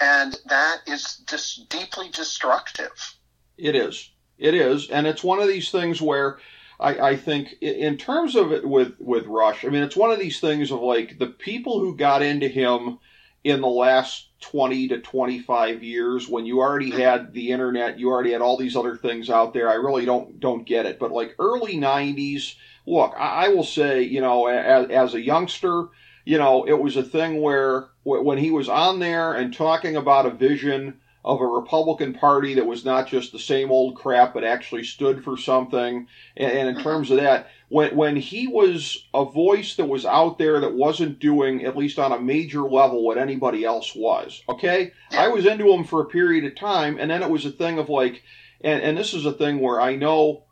And 0.00 0.36
that 0.46 0.78
is 0.86 1.22
just 1.28 1.68
deeply 1.68 2.10
destructive. 2.10 3.16
It 3.56 3.74
is. 3.74 4.10
It 4.38 4.54
is, 4.54 4.90
and 4.90 5.06
it's 5.06 5.22
one 5.22 5.38
of 5.38 5.46
these 5.46 5.70
things 5.70 6.02
where 6.02 6.38
I, 6.80 7.10
I 7.10 7.16
think, 7.16 7.54
in 7.60 7.96
terms 7.96 8.34
of 8.34 8.50
it 8.52 8.66
with 8.68 8.98
with 8.98 9.26
Rush, 9.26 9.64
I 9.64 9.68
mean, 9.68 9.82
it's 9.84 9.96
one 9.96 10.10
of 10.10 10.18
these 10.18 10.40
things 10.40 10.72
of 10.72 10.80
like 10.80 11.18
the 11.18 11.28
people 11.28 11.78
who 11.78 11.96
got 11.96 12.20
into 12.22 12.48
him 12.48 12.98
in 13.44 13.60
the 13.60 13.68
last 13.68 14.28
twenty 14.40 14.88
to 14.88 14.98
twenty 15.00 15.38
five 15.38 15.84
years, 15.84 16.28
when 16.28 16.46
you 16.46 16.60
already 16.60 16.90
mm-hmm. 16.90 17.00
had 17.00 17.32
the 17.32 17.52
internet, 17.52 17.98
you 17.98 18.10
already 18.10 18.32
had 18.32 18.42
all 18.42 18.56
these 18.56 18.76
other 18.76 18.96
things 18.96 19.30
out 19.30 19.54
there. 19.54 19.70
I 19.70 19.74
really 19.74 20.04
don't 20.04 20.40
don't 20.40 20.66
get 20.66 20.86
it, 20.86 20.98
but 20.98 21.12
like 21.12 21.36
early 21.38 21.76
'90s, 21.76 22.56
look, 22.86 23.14
I, 23.16 23.46
I 23.46 23.48
will 23.50 23.64
say, 23.64 24.02
you 24.02 24.20
know, 24.20 24.46
as, 24.46 24.90
as 24.90 25.14
a 25.14 25.20
youngster, 25.20 25.88
you 26.24 26.38
know, 26.38 26.64
it 26.64 26.78
was 26.78 26.96
a 26.96 27.02
thing 27.02 27.40
where 27.40 27.88
when 28.04 28.38
he 28.38 28.50
was 28.50 28.68
on 28.68 28.98
there 28.98 29.34
and 29.34 29.54
talking 29.54 29.96
about 29.96 30.26
a 30.26 30.30
vision 30.30 31.00
of 31.24 31.40
a 31.40 31.46
Republican 31.46 32.12
Party 32.12 32.54
that 32.54 32.66
was 32.66 32.84
not 32.84 33.06
just 33.06 33.32
the 33.32 33.38
same 33.38 33.70
old 33.70 33.96
crap, 33.96 34.34
but 34.34 34.44
actually 34.44 34.84
stood 34.84 35.24
for 35.24 35.38
something. 35.38 36.06
And, 36.36 36.52
and 36.52 36.68
in 36.76 36.82
terms 36.82 37.10
of 37.10 37.16
that, 37.16 37.48
when 37.70 37.96
when 37.96 38.16
he 38.16 38.46
was 38.46 39.06
a 39.14 39.24
voice 39.24 39.76
that 39.76 39.86
was 39.86 40.04
out 40.04 40.38
there 40.38 40.60
that 40.60 40.74
wasn't 40.74 41.18
doing 41.18 41.64
at 41.64 41.76
least 41.76 41.98
on 41.98 42.12
a 42.12 42.20
major 42.20 42.62
level 42.62 43.02
what 43.02 43.18
anybody 43.18 43.64
else 43.64 43.94
was. 43.94 44.42
Okay, 44.48 44.92
I 45.12 45.28
was 45.28 45.46
into 45.46 45.72
him 45.72 45.84
for 45.84 46.02
a 46.02 46.06
period 46.06 46.44
of 46.44 46.56
time, 46.56 46.98
and 47.00 47.10
then 47.10 47.22
it 47.22 47.30
was 47.30 47.46
a 47.46 47.50
thing 47.50 47.78
of 47.78 47.88
like, 47.88 48.22
and 48.60 48.82
and 48.82 48.98
this 48.98 49.14
is 49.14 49.24
a 49.24 49.32
thing 49.32 49.60
where 49.60 49.80
I 49.80 49.96
know. 49.96 50.43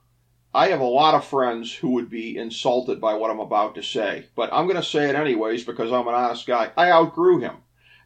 I 0.54 0.68
have 0.68 0.80
a 0.80 0.84
lot 0.84 1.14
of 1.14 1.24
friends 1.24 1.74
who 1.74 1.92
would 1.92 2.10
be 2.10 2.36
insulted 2.36 3.00
by 3.00 3.14
what 3.14 3.30
I'm 3.30 3.40
about 3.40 3.74
to 3.76 3.82
say, 3.82 4.26
but 4.36 4.52
I'm 4.52 4.66
going 4.66 4.76
to 4.76 4.82
say 4.82 5.08
it 5.08 5.14
anyways 5.14 5.64
because 5.64 5.90
I'm 5.90 6.06
an 6.06 6.14
honest 6.14 6.46
guy. 6.46 6.70
I 6.76 6.90
outgrew 6.90 7.40
him. 7.40 7.56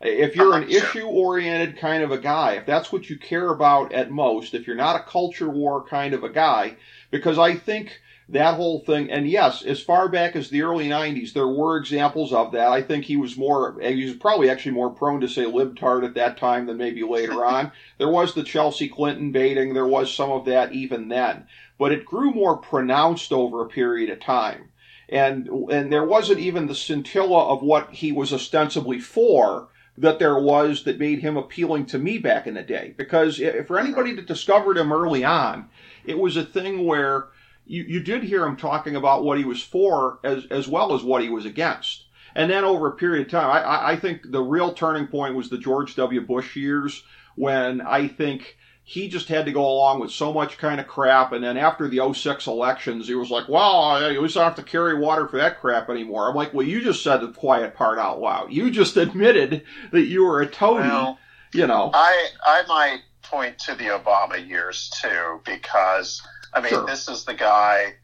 If 0.01 0.37
you're 0.37 0.57
an 0.57 0.71
issue 0.71 1.07
oriented 1.07 1.79
kind 1.79 2.05
of 2.05 2.13
a 2.13 2.19
guy, 2.19 2.53
if 2.53 2.67
that's 2.67 2.93
what 2.93 3.11
you 3.11 3.19
care 3.19 3.51
about 3.51 3.93
at 3.93 4.13
most, 4.13 4.55
if 4.55 4.67
you're 4.67 4.77
not 4.77 4.95
a 4.95 5.11
culture 5.11 5.49
war 5.49 5.83
kind 5.83 6.15
of 6.15 6.23
a 6.23 6.29
guy, 6.29 6.77
because 7.11 7.37
I 7.37 7.55
think 7.55 8.01
that 8.29 8.55
whole 8.55 8.81
thing, 8.81 9.11
and 9.11 9.29
yes, 9.29 9.63
as 9.63 9.81
far 9.81 10.09
back 10.09 10.35
as 10.35 10.51
the 10.51 10.63
early 10.63 10.89
90s, 10.89 11.33
there 11.33 11.47
were 11.47 11.77
examples 11.77 12.33
of 12.33 12.53
that. 12.53 12.69
I 12.69 12.83
think 12.83 13.05
he 13.05 13.17
was 13.17 13.37
more, 13.37 13.81
he 13.81 14.05
was 14.05 14.17
probably 14.17 14.51
actually 14.51 14.73
more 14.73 14.91
prone 14.91 15.21
to 15.21 15.29
say 15.29 15.45
libtard 15.45 16.05
at 16.05 16.15
that 16.15 16.37
time 16.37 16.67
than 16.67 16.77
maybe 16.77 17.05
later 17.05 17.45
on. 17.47 17.71
There 17.99 18.09
was 18.09 18.35
the 18.35 18.43
Chelsea 18.43 18.89
Clinton 18.89 19.31
baiting, 19.31 19.75
there 19.75 19.87
was 19.87 20.13
some 20.13 20.31
of 20.33 20.45
that 20.47 20.73
even 20.73 21.09
then, 21.09 21.47
but 21.79 21.93
it 21.93 22.05
grew 22.05 22.33
more 22.33 22.57
pronounced 22.57 23.33
over 23.33 23.63
a 23.63 23.69
period 23.69 24.11
of 24.11 24.19
time. 24.19 24.71
And, 25.09 25.47
and 25.71 25.93
there 25.93 26.05
wasn't 26.05 26.41
even 26.41 26.67
the 26.67 26.75
scintilla 26.75 27.47
of 27.47 27.63
what 27.63 27.91
he 27.91 28.11
was 28.11 28.33
ostensibly 28.33 28.99
for 28.99 29.69
that 29.97 30.19
there 30.19 30.39
was 30.39 30.83
that 30.83 30.99
made 30.99 31.21
him 31.21 31.37
appealing 31.37 31.87
to 31.87 31.99
me 31.99 32.19
back 32.19 32.49
in 32.49 32.55
the 32.55 32.63
day. 32.63 32.93
Because 32.97 33.41
i- 33.41 33.63
for 33.63 33.79
anybody 33.79 34.13
that 34.15 34.27
discovered 34.27 34.77
him 34.77 34.93
early 34.93 35.23
on, 35.25 35.69
it 36.05 36.19
was 36.19 36.37
a 36.37 36.45
thing 36.45 36.85
where 36.85 37.27
you, 37.67 37.83
you 37.85 38.01
did 38.01 38.23
hear 38.23 38.45
him 38.45 38.57
talking 38.57 38.97
about 38.97 39.25
what 39.25 39.39
he 39.39 39.45
was 39.45 39.63
for 39.63 40.19
as, 40.25 40.47
as 40.51 40.69
well 40.69 40.95
as 40.95 41.03
what 41.03 41.23
he 41.23 41.29
was 41.29 41.45
against. 41.45 42.05
And 42.35 42.51
then 42.51 42.65
over 42.65 42.89
a 42.89 42.97
period 42.97 43.27
of 43.27 43.31
time, 43.33 43.51
I, 43.51 43.93
I, 43.93 43.97
think 43.97 44.31
the 44.31 44.43
real 44.43 44.75
turning 44.75 45.07
point 45.07 45.35
was 45.35 45.49
the 45.49 45.57
George 45.57 45.97
W. 45.97 46.21
Bush 46.21 46.55
years 46.55 47.03
when 47.35 47.81
I 47.81 48.09
think 48.09 48.59
he 48.85 49.09
just 49.09 49.29
had 49.29 49.47
to 49.47 49.53
go 49.53 49.67
along 49.67 50.01
with 50.01 50.11
so 50.11 50.33
much 50.33 50.59
kind 50.59 50.79
of 50.79 50.87
crap. 50.87 51.33
And 51.33 51.43
then 51.43 51.57
after 51.57 51.89
the 51.89 52.13
06 52.13 52.47
elections, 52.47 53.09
he 53.09 53.15
was 53.15 53.31
like, 53.31 53.49
well, 53.49 53.99
least 54.21 54.35
don't 54.35 54.45
have 54.45 54.55
to 54.57 54.63
carry 54.63 54.97
water 54.99 55.27
for 55.27 55.39
that 55.39 55.59
crap 55.61 55.91
anymore. 55.91 56.29
I'm 56.29 56.37
like, 56.37 56.55
well, 56.55 56.67
you 56.67 56.83
just 56.83 57.03
said 57.03 57.19
the 57.19 57.33
quiet 57.33 57.75
part 57.75 57.99
out 57.99 58.21
loud. 58.21 58.53
You 58.53 58.71
just 58.71 58.97
admitted 58.99 59.65
that 59.91 60.05
you 60.05 60.25
were 60.25 60.41
a 60.41 60.47
toady, 60.47 60.89
Well, 60.89 61.19
you 61.53 61.67
know. 61.67 61.91
I 61.95 62.29
I 62.45 62.63
might 62.69 63.01
point 63.23 63.59
to 63.61 63.75
the 63.75 63.87
Obama 63.87 64.47
years 64.47 64.91
too, 65.03 65.41
because 65.45 66.23
I 66.57 66.61
mean, 66.61 66.71
Sure. 66.71 66.87
this 66.87 67.09
is 67.09 67.25
the 67.25 67.35
guy. 67.35 67.95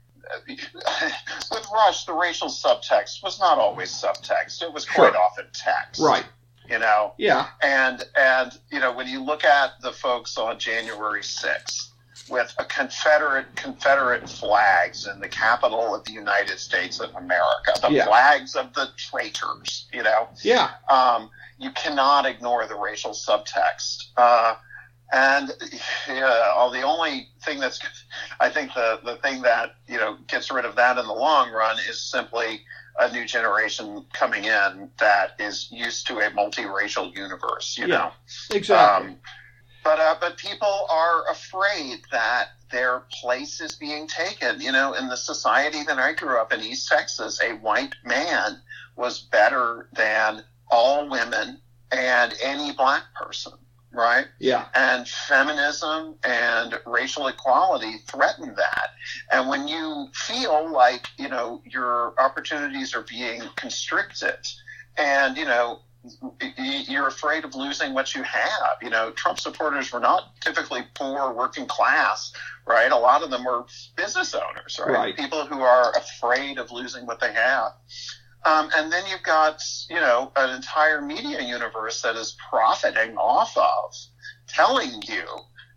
With 0.49 1.67
Rush, 1.73 2.05
the 2.05 2.13
racial 2.15 2.49
subtext 2.49 3.23
was 3.23 3.39
not 3.41 3.59
always 3.59 3.91
subtext; 3.91 4.63
it 4.63 4.73
was 4.73 4.85
quite 4.85 5.13
Sure. 5.13 5.21
often 5.23 5.47
text. 5.53 6.01
Right. 6.01 6.25
You 6.69 6.79
know, 6.79 7.15
Yeah. 7.19 7.49
and 7.63 8.03
and 8.17 8.57
you 8.71 8.79
know 8.79 8.93
when 8.93 9.09
you 9.09 9.23
look 9.23 9.45
at 9.45 9.81
the 9.81 9.93
folks 9.93 10.39
on 10.39 10.59
January 10.59 11.23
sixth 11.25 11.91
with 12.29 12.55
a 12.59 12.65
Confederate 12.65 13.55
Confederate 13.57 14.29
flags 14.31 15.07
in 15.07 15.19
the 15.21 15.29
capital 15.29 15.95
of 15.95 16.05
the 16.05 16.13
United 16.13 16.59
States 16.61 17.01
of 17.01 17.15
America, 17.17 17.73
the 17.83 17.91
Yeah. 17.91 18.05
flags 18.07 18.55
of 18.55 18.73
the 18.75 18.89
traitors. 18.97 19.87
You 19.93 20.03
know, 20.05 20.29
Yeah. 20.43 20.71
um, 20.89 21.31
you 21.59 21.73
cannot 21.73 22.27
ignore 22.27 22.67
the 22.67 22.77
racial 22.77 23.11
subtext. 23.13 24.05
Uh, 24.17 24.55
and 25.13 25.53
yeah, 26.09 26.53
all 26.55 26.71
the 26.71 26.83
only 26.83 27.29
thing 27.45 27.59
that's, 27.59 27.79
I 28.43 28.51
think 28.51 28.75
the, 28.75 28.99
the 29.05 29.17
thing 29.17 29.43
that, 29.43 29.77
you 29.87 29.99
know, 29.99 30.17
gets 30.27 30.51
rid 30.51 30.65
of 30.65 30.75
that 30.75 30.99
in 30.99 31.07
the 31.07 31.13
long 31.13 31.53
run 31.53 31.77
is 31.89 32.01
simply 32.03 32.63
a 32.99 33.11
new 33.13 33.25
generation 33.25 34.05
coming 34.13 34.45
in 34.45 34.91
that 34.99 35.37
is 35.39 35.69
used 35.71 36.09
to 36.09 36.19
a 36.19 36.31
multiracial 36.33 37.15
universe, 37.17 37.77
you 37.79 37.87
Yeah, 37.87 37.97
know. 37.97 38.13
Exactly. 38.51 39.11
Um, 39.11 39.17
but 39.85 39.99
uh, 40.01 40.17
but 40.21 40.37
people 40.39 40.87
are 40.91 41.31
afraid 41.31 42.01
that 42.11 42.49
their 42.71 43.05
place 43.21 43.61
is 43.61 43.77
being 43.77 44.09
taken. 44.09 44.61
You 44.61 44.73
know, 44.73 44.95
in 44.95 45.09
the 45.09 45.17
society 45.17 45.85
that 45.85 45.99
I 45.99 46.13
grew 46.13 46.37
up 46.39 46.53
in 46.53 46.61
East 46.61 46.89
Texas, 46.89 47.41
a 47.43 47.55
white 47.55 47.95
man 48.05 48.61
was 48.97 49.21
better 49.21 49.89
than 49.93 50.43
all 50.71 51.09
women 51.09 51.61
and 51.93 52.35
any 52.43 52.73
black 52.73 53.05
person, 53.15 53.53
right? 53.93 54.27
yeah. 54.39 54.67
And 54.75 55.07
feminism 55.09 56.17
and 56.25 56.79
racial 56.87 57.29
equality 57.29 57.95
threaten 58.09 58.55
that. 58.57 58.91
And 59.31 59.49
when 59.49 59.69
you 59.69 60.09
feel 60.15 60.71
like, 60.73 61.07
you 61.19 61.29
know, 61.29 61.63
your 61.65 62.15
opportunities 62.19 62.95
are 62.95 63.03
being 63.09 63.43
constricted 63.57 64.39
and, 64.97 65.37
you 65.37 65.45
know, 65.45 65.81
you're 66.59 67.07
afraid 67.07 67.45
of 67.45 67.55
losing 67.55 67.95
what 67.95 68.15
you 68.15 68.23
have. 68.23 68.77
You 68.83 68.91
know, 68.91 69.13
Trump 69.13 69.39
supporters 69.39 69.93
were 69.93 70.01
not 70.01 70.35
typically 70.41 70.81
poor 70.95 71.33
working 71.33 71.67
class, 71.67 72.33
right? 72.67 72.91
A 72.91 72.97
lot 72.97 73.23
of 73.23 73.31
them 73.31 73.45
were 73.45 73.65
business 73.97 74.35
owners, 74.35 74.81
right? 74.85 74.93
Right. 74.93 75.17
People 75.17 75.47
who 75.47 75.61
are 75.61 75.93
afraid 75.93 76.59
of 76.59 76.73
losing 76.73 77.07
what 77.07 77.21
they 77.21 77.33
have. 77.33 77.73
Um, 78.45 78.71
and 78.77 78.93
then 78.93 79.05
you've 79.11 79.23
got, 79.23 79.63
you 79.89 79.97
know, 79.97 80.33
an 80.37 80.55
entire 80.55 81.01
media 81.01 81.43
universe 81.43 82.03
that 82.03 82.17
is 82.17 82.37
profiting 82.51 83.17
off 83.17 83.57
of 83.57 83.95
telling 84.49 85.03
you 85.07 85.25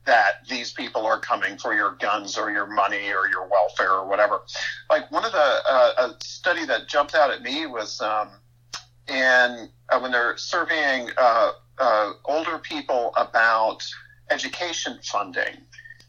that 0.05 0.47
these 0.49 0.71
people 0.71 1.05
are 1.05 1.19
coming 1.19 1.57
for 1.57 1.73
your 1.73 1.91
guns 1.99 2.37
or 2.37 2.51
your 2.51 2.67
money 2.67 3.11
or 3.11 3.27
your 3.29 3.47
welfare 3.49 3.91
or 3.91 4.07
whatever. 4.07 4.41
Like 4.89 5.11
one 5.11 5.25
of 5.25 5.31
the 5.31 5.37
uh, 5.37 5.91
a 5.97 6.15
study 6.23 6.65
that 6.65 6.87
jumped 6.87 7.15
out 7.15 7.31
at 7.31 7.41
me 7.41 7.65
was 7.65 8.01
um, 8.01 8.29
in 9.07 9.69
uh, 9.89 9.99
when 9.99 10.11
they're 10.11 10.37
surveying 10.37 11.09
uh, 11.17 11.51
uh, 11.77 12.11
older 12.25 12.59
people 12.59 13.13
about 13.17 13.83
education 14.29 14.99
funding. 15.03 15.57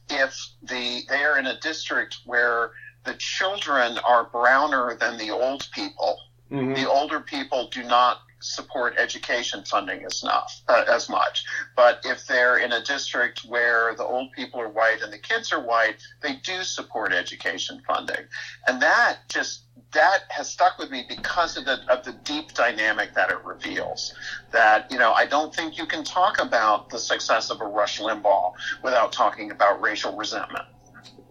If 0.09 0.35
the 0.63 1.03
they 1.09 1.25
are 1.25 1.39
in 1.39 1.47
a 1.47 1.59
district 1.61 2.19
where 2.27 2.71
the 3.05 3.15
children 3.15 3.99
are 4.07 4.25
browner 4.25 4.97
than 4.99 5.17
the 5.17 5.31
old 5.31 5.67
people, 5.73 6.19
Mhm. 6.51 6.77
the 6.77 6.89
older 6.89 7.21
people 7.21 7.69
do 7.69 7.83
not 7.83 8.21
support 8.41 8.95
education 8.99 9.65
funding 9.65 10.05
as 10.05 10.23
enough 10.23 10.61
uh, 10.69 10.85
as 10.89 11.09
much. 11.09 11.45
But 11.75 12.01
if 12.05 12.27
they're 12.27 12.59
in 12.59 12.73
a 12.73 12.83
district 12.83 13.41
where 13.41 13.95
the 13.95 14.05
old 14.05 14.33
people 14.33 14.61
are 14.61 14.69
white 14.69 15.03
and 15.03 15.13
the 15.13 15.19
kids 15.19 15.53
are 15.53 15.61
white, 15.61 15.97
they 16.23 16.37
do 16.37 16.63
support 16.63 17.13
education 17.13 17.83
funding, 17.87 18.25
and 18.67 18.81
that 18.83 19.19
just 19.29 19.63
that 19.93 20.25
has 20.29 20.51
stuck 20.51 20.79
with 20.79 20.91
me 20.91 21.07
because 21.09 21.57
of 21.57 21.65
the 21.65 21.81
of 21.89 22.05
the 22.05 22.13
deep 22.13 22.53
dynamic 22.53 23.15
that 23.15 23.31
it 23.31 23.43
reveals. 23.45 24.15
That 24.53 24.91
you 24.91 24.99
know, 24.99 25.13
I 25.13 25.27
don't 25.27 25.55
think 25.55 25.79
you 25.79 25.87
can 25.87 26.05
talk 26.05 26.41
about 26.41 26.91
the 26.91 26.99
success 26.99 27.51
of 27.51 27.61
a 27.61 27.67
Rush 27.67 28.01
Limbaugh 28.01 28.53
without 28.83 29.13
talking 29.13 29.51
about 29.51 29.81
racial 29.81 30.17
resentment. 30.17 30.65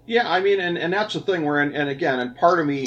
Yeah, 0.08 0.30
I 0.30 0.40
mean, 0.40 0.60
and, 0.60 0.78
and 0.78 0.94
that's 0.94 1.16
the 1.16 1.20
thing 1.20 1.46
where, 1.46 1.62
and, 1.62 1.76
and 1.76 1.90
again, 1.90 2.20
and 2.20 2.36
part 2.36 2.60
of 2.60 2.68
me 2.68 2.86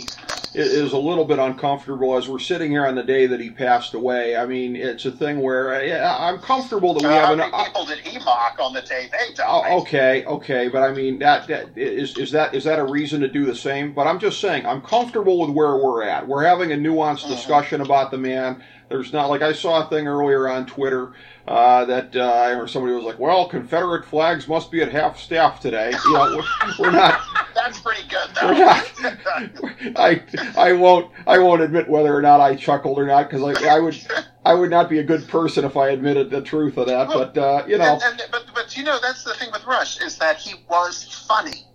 i- 0.55 0.59
is 0.59 0.93
a 0.93 0.99
little 0.99 1.25
bit 1.25 1.39
uncomfortable 1.39 2.17
as 2.17 2.29
we're 2.29 2.39
sitting 2.39 2.71
here 2.71 2.87
on 2.87 2.95
the 2.95 3.03
day 3.03 3.27
that 3.27 3.41
he 3.41 3.51
passed 3.51 3.95
away. 3.95 4.37
I 4.37 4.47
mean, 4.47 4.77
it's 4.77 5.05
a 5.07 5.13
thing 5.13 5.41
where 5.43 5.85
yeah, 5.85 6.17
I'm 6.19 6.39
comfortable 6.39 6.95
that 6.95 7.03
we 7.03 7.09
Uh, 7.09 7.27
have 7.27 7.31
an. 7.39 7.41
people 7.65 7.85
did 7.87 7.99
he 8.01 8.19
mock 8.19 8.57
on 8.61 8.73
the 8.75 8.83
they 8.89 9.35
died? 9.35 9.47
Oh, 9.49 9.79
okay, 9.81 10.25
okay, 10.27 10.69
but 10.69 10.83
I 10.83 10.93
mean 10.93 11.19
that 11.21 11.47
that 11.49 11.67
is 11.77 12.17
is 12.17 12.33
that 12.33 12.55
is 12.55 12.65
that 12.65 12.79
a 12.79 12.85
reason 12.85 13.21
to 13.23 13.29
do 13.29 13.45
the 13.47 13.55
same? 13.55 13.93
But 13.93 14.07
I'm 14.07 14.19
just 14.19 14.41
saying 14.41 14.67
I'm 14.67 14.81
comfortable 14.83 15.39
with 15.41 15.51
where 15.51 15.77
we're 15.77 16.03
at. 16.03 16.27
We're 16.27 16.45
having 16.45 16.73
a 16.73 16.77
nuanced 16.77 17.27
Mhm. 17.27 17.29
discussion 17.29 17.81
about 17.81 18.11
the 18.11 18.19
man. 18.19 18.59
There's 18.89 19.13
not 19.13 19.29
like 19.29 19.43
I 19.43 19.53
saw 19.53 19.87
a 19.87 19.89
thing 19.89 20.07
earlier 20.07 20.49
on 20.49 20.67
Twitter 20.67 21.13
uh, 21.47 21.85
that 21.87 22.17
uh, 22.17 22.55
or 22.59 22.67
somebody 22.69 22.95
was 22.95 23.05
like, 23.05 23.19
"Well, 23.19 23.47
Confederate 23.49 24.05
flags 24.05 24.49
must 24.49 24.71
be 24.71 24.83
at 24.83 24.91
half 24.91 25.19
staff 25.19 25.61
today." 25.61 25.93
You 26.07 26.13
know, 26.13 26.37
we're, 26.39 26.73
we're 26.79 26.91
not. 26.93 27.21
That's 27.55 27.81
pretty 27.81 28.07
good, 28.09 28.31
We're 28.43 28.55
though. 28.55 28.59
not. 28.59 28.93
I 29.97 30.23
I 30.57 30.73
won't 30.73 31.11
I 31.27 31.39
won't 31.39 31.61
admit 31.63 31.89
whether 31.89 32.15
or 32.15 32.23
not 32.23 32.41
I 32.41 32.55
chuckled 32.55 32.99
or 32.99 33.07
not 33.07 33.29
because 33.29 33.43
I, 33.63 33.77
I 33.77 33.81
would 33.81 33.97
I 34.45 34.55
would 34.55 34.71
not 34.71 34.89
be 34.89 34.99
a 35.01 35.05
good 35.05 35.29
person 35.29 35.65
if 35.65 35.77
I 35.77 35.89
admitted 35.91 36.31
the 36.31 36.41
truth 36.41 36.79
of 36.79 36.87
that. 36.87 37.09
But 37.09 37.37
uh, 37.37 37.65
you 37.67 37.77
know, 37.79 37.99
And, 38.03 38.21
and, 38.21 38.31
but 38.31 38.45
but 38.55 38.77
you 38.77 38.85
know 38.85 38.99
that's 39.03 39.25
the 39.25 39.35
thing 39.35 39.51
with 39.53 39.65
Rush 39.67 40.01
is 40.01 40.17
that 40.19 40.39
he 40.39 40.55
was 40.69 41.05
funny, 41.29 41.68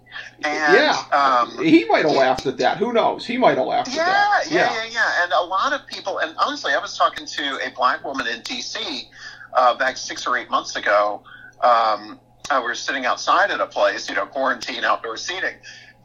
and 0.44 0.74
yeah, 0.74 1.04
um, 1.12 1.64
he 1.64 1.86
might 1.86 2.06
have 2.06 2.16
laughed 2.16 2.46
at 2.46 2.58
that. 2.58 2.78
Who 2.78 2.92
knows? 2.92 3.26
He 3.26 3.38
might 3.38 3.58
have 3.58 3.68
laughed 3.68 3.94
yeah, 3.94 4.02
at 4.02 4.06
that. 4.06 4.44
yeah, 4.52 4.74
yeah, 4.74 4.84
yeah. 4.84 4.90
yeah. 4.92 5.24
And 5.24 5.32
a 5.32 5.42
lot 5.42 5.74
of 5.74 5.88
people, 5.88 6.20
and 6.20 6.36
honestly, 6.38 6.74
I 6.74 6.80
was 6.80 6.98
talking 6.98 7.26
to 7.26 7.60
a 7.66 7.72
black 7.76 8.04
woman 8.04 8.28
in 8.28 8.42
D.C. 8.42 9.10
Uh, 9.54 9.76
back 9.78 9.98
six 9.98 10.28
or 10.28 10.38
eight 10.38 10.50
months 10.50 10.76
ago. 10.76 11.24
Um, 11.62 12.20
uh, 12.50 12.60
we 12.60 12.66
were 12.66 12.76
sitting 12.76 13.06
outside 13.06 13.52
at 13.52 13.62
a 13.62 13.68
place, 13.68 14.10
you 14.10 14.16
know, 14.16 14.26
quarantine 14.26 14.84
outdoor 14.84 15.16
seating, 15.16 15.56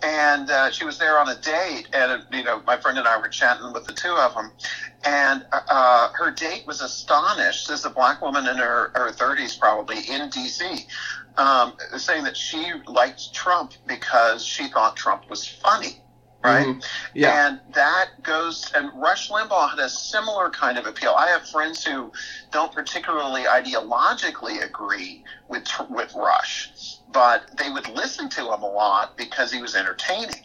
and 0.02 0.50
uh, 0.50 0.70
she 0.70 0.84
was 0.84 0.98
there 0.98 1.18
on 1.18 1.28
a 1.28 1.34
date, 1.40 1.88
and 1.92 2.24
you 2.32 2.44
know, 2.44 2.62
my 2.64 2.76
friend 2.76 2.96
and 2.96 3.08
I 3.08 3.18
were 3.18 3.28
chatting 3.28 3.72
with 3.72 3.86
the 3.86 3.92
two 3.92 4.12
of 4.12 4.34
them, 4.34 4.52
and 5.04 5.44
uh, 5.50 6.10
her 6.12 6.30
date 6.30 6.64
was 6.66 6.80
astonished. 6.80 7.68
This 7.68 7.80
is 7.80 7.86
a 7.86 7.90
black 7.90 8.22
woman 8.22 8.46
in 8.46 8.56
her 8.56 8.92
her 8.94 9.10
thirties, 9.10 9.56
probably 9.56 9.98
in 10.08 10.30
D.C. 10.30 10.86
Um, 11.38 11.74
saying 11.96 12.24
that 12.24 12.36
she 12.36 12.72
liked 12.88 13.32
Trump 13.32 13.72
because 13.86 14.44
she 14.44 14.66
thought 14.66 14.96
Trump 14.96 15.30
was 15.30 15.46
funny, 15.46 16.02
right? 16.42 16.66
Mhm. 16.66 16.84
Yeah. 17.14 17.46
And 17.46 17.60
that 17.74 18.08
goes, 18.24 18.72
and 18.74 18.90
Rush 18.94 19.30
Limbaugh 19.30 19.70
had 19.70 19.78
a 19.78 19.88
similar 19.88 20.50
kind 20.50 20.78
of 20.78 20.86
appeal. 20.86 21.14
I 21.16 21.28
have 21.28 21.48
friends 21.48 21.84
who 21.84 22.10
don't 22.50 22.72
particularly 22.72 23.44
ideologically 23.44 24.60
agree 24.64 25.22
with 25.46 25.68
with 25.88 26.12
Rush, 26.16 26.70
but 27.12 27.56
they 27.56 27.70
would 27.70 27.88
listen 27.88 28.28
to 28.30 28.40
him 28.52 28.62
a 28.62 28.68
lot 28.68 29.16
because 29.16 29.52
he 29.52 29.62
was 29.62 29.76
entertaining. 29.76 30.42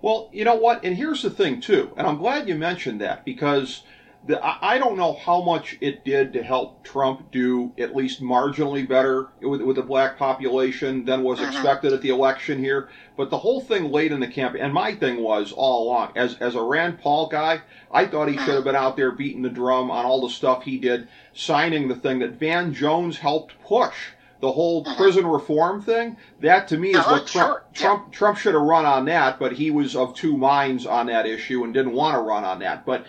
Well, 0.00 0.30
you 0.32 0.44
know 0.44 0.54
what? 0.54 0.84
And 0.84 0.96
here's 0.96 1.20
the 1.20 1.30
thing 1.30 1.60
too, 1.60 1.92
and 1.98 2.06
I'm 2.06 2.16
glad 2.16 2.48
you 2.48 2.54
mentioned 2.54 3.00
that 3.02 3.26
because 3.26 3.82
I, 4.30 4.56
I 4.62 4.78
don't 4.78 4.96
know 4.96 5.12
how 5.12 5.42
much 5.42 5.76
it 5.80 6.04
did 6.04 6.32
to 6.32 6.42
help 6.42 6.82
Trump 6.82 7.30
do 7.30 7.72
at 7.78 7.94
least 7.94 8.22
marginally 8.22 8.86
better 8.88 9.28
with, 9.42 9.60
with 9.60 9.76
the 9.76 9.82
black 9.82 10.16
population 10.18 11.04
than 11.04 11.22
was 11.22 11.38
Mhm. 11.40 11.48
expected 11.48 11.92
at 11.92 12.00
the 12.00 12.08
election 12.08 12.58
here. 12.58 12.88
But 13.16 13.30
the 13.30 13.38
whole 13.38 13.60
thing 13.60 13.90
late 13.92 14.12
in 14.12 14.20
the 14.20 14.26
campaign, 14.26 14.62
and 14.62 14.72
my 14.72 14.94
thing 14.94 15.22
was 15.22 15.52
all 15.52 15.84
along, 15.88 16.12
as 16.16 16.36
as 16.40 16.54
a 16.54 16.62
Rand 16.62 16.98
Paul 17.00 17.26
guy, 17.26 17.62
I 17.90 18.06
thought 18.06 18.28
he 18.28 18.36
should 18.38 18.54
have 18.54 18.64
been 18.64 18.74
out 18.76 18.96
there 18.96 19.12
beating 19.12 19.42
the 19.42 19.50
drum 19.50 19.90
on 19.90 20.04
all 20.04 20.20
the 20.20 20.30
stuff 20.32 20.62
he 20.64 20.78
did, 20.78 21.06
signing 21.32 21.88
the 21.88 21.94
thing 21.94 22.18
that 22.20 22.32
Van 22.32 22.72
Jones 22.72 23.18
helped 23.18 23.54
push. 23.62 24.12
The 24.40 24.52
whole 24.52 24.84
Mhm. 24.84 24.96
prison 24.96 25.26
reform 25.26 25.80
thing, 25.80 26.16
that 26.40 26.68
to 26.68 26.76
me 26.76 26.90
is 26.90 26.96
what 27.06 27.26
Trump, 27.26 27.28
sure, 27.28 27.62
yeah. 27.74 27.80
Trump 27.80 28.12
Trump 28.12 28.36
should 28.38 28.54
have 28.54 28.62
run 28.62 28.84
on 28.84 29.04
that, 29.06 29.38
but 29.38 29.52
he 29.52 29.70
was 29.70 29.94
of 29.96 30.14
two 30.14 30.36
minds 30.36 30.84
on 30.86 31.06
that 31.06 31.24
issue 31.26 31.62
and 31.64 31.72
didn't 31.72 31.92
want 31.92 32.14
to 32.14 32.20
run 32.20 32.44
on 32.44 32.58
that. 32.58 32.84
But 32.84 33.04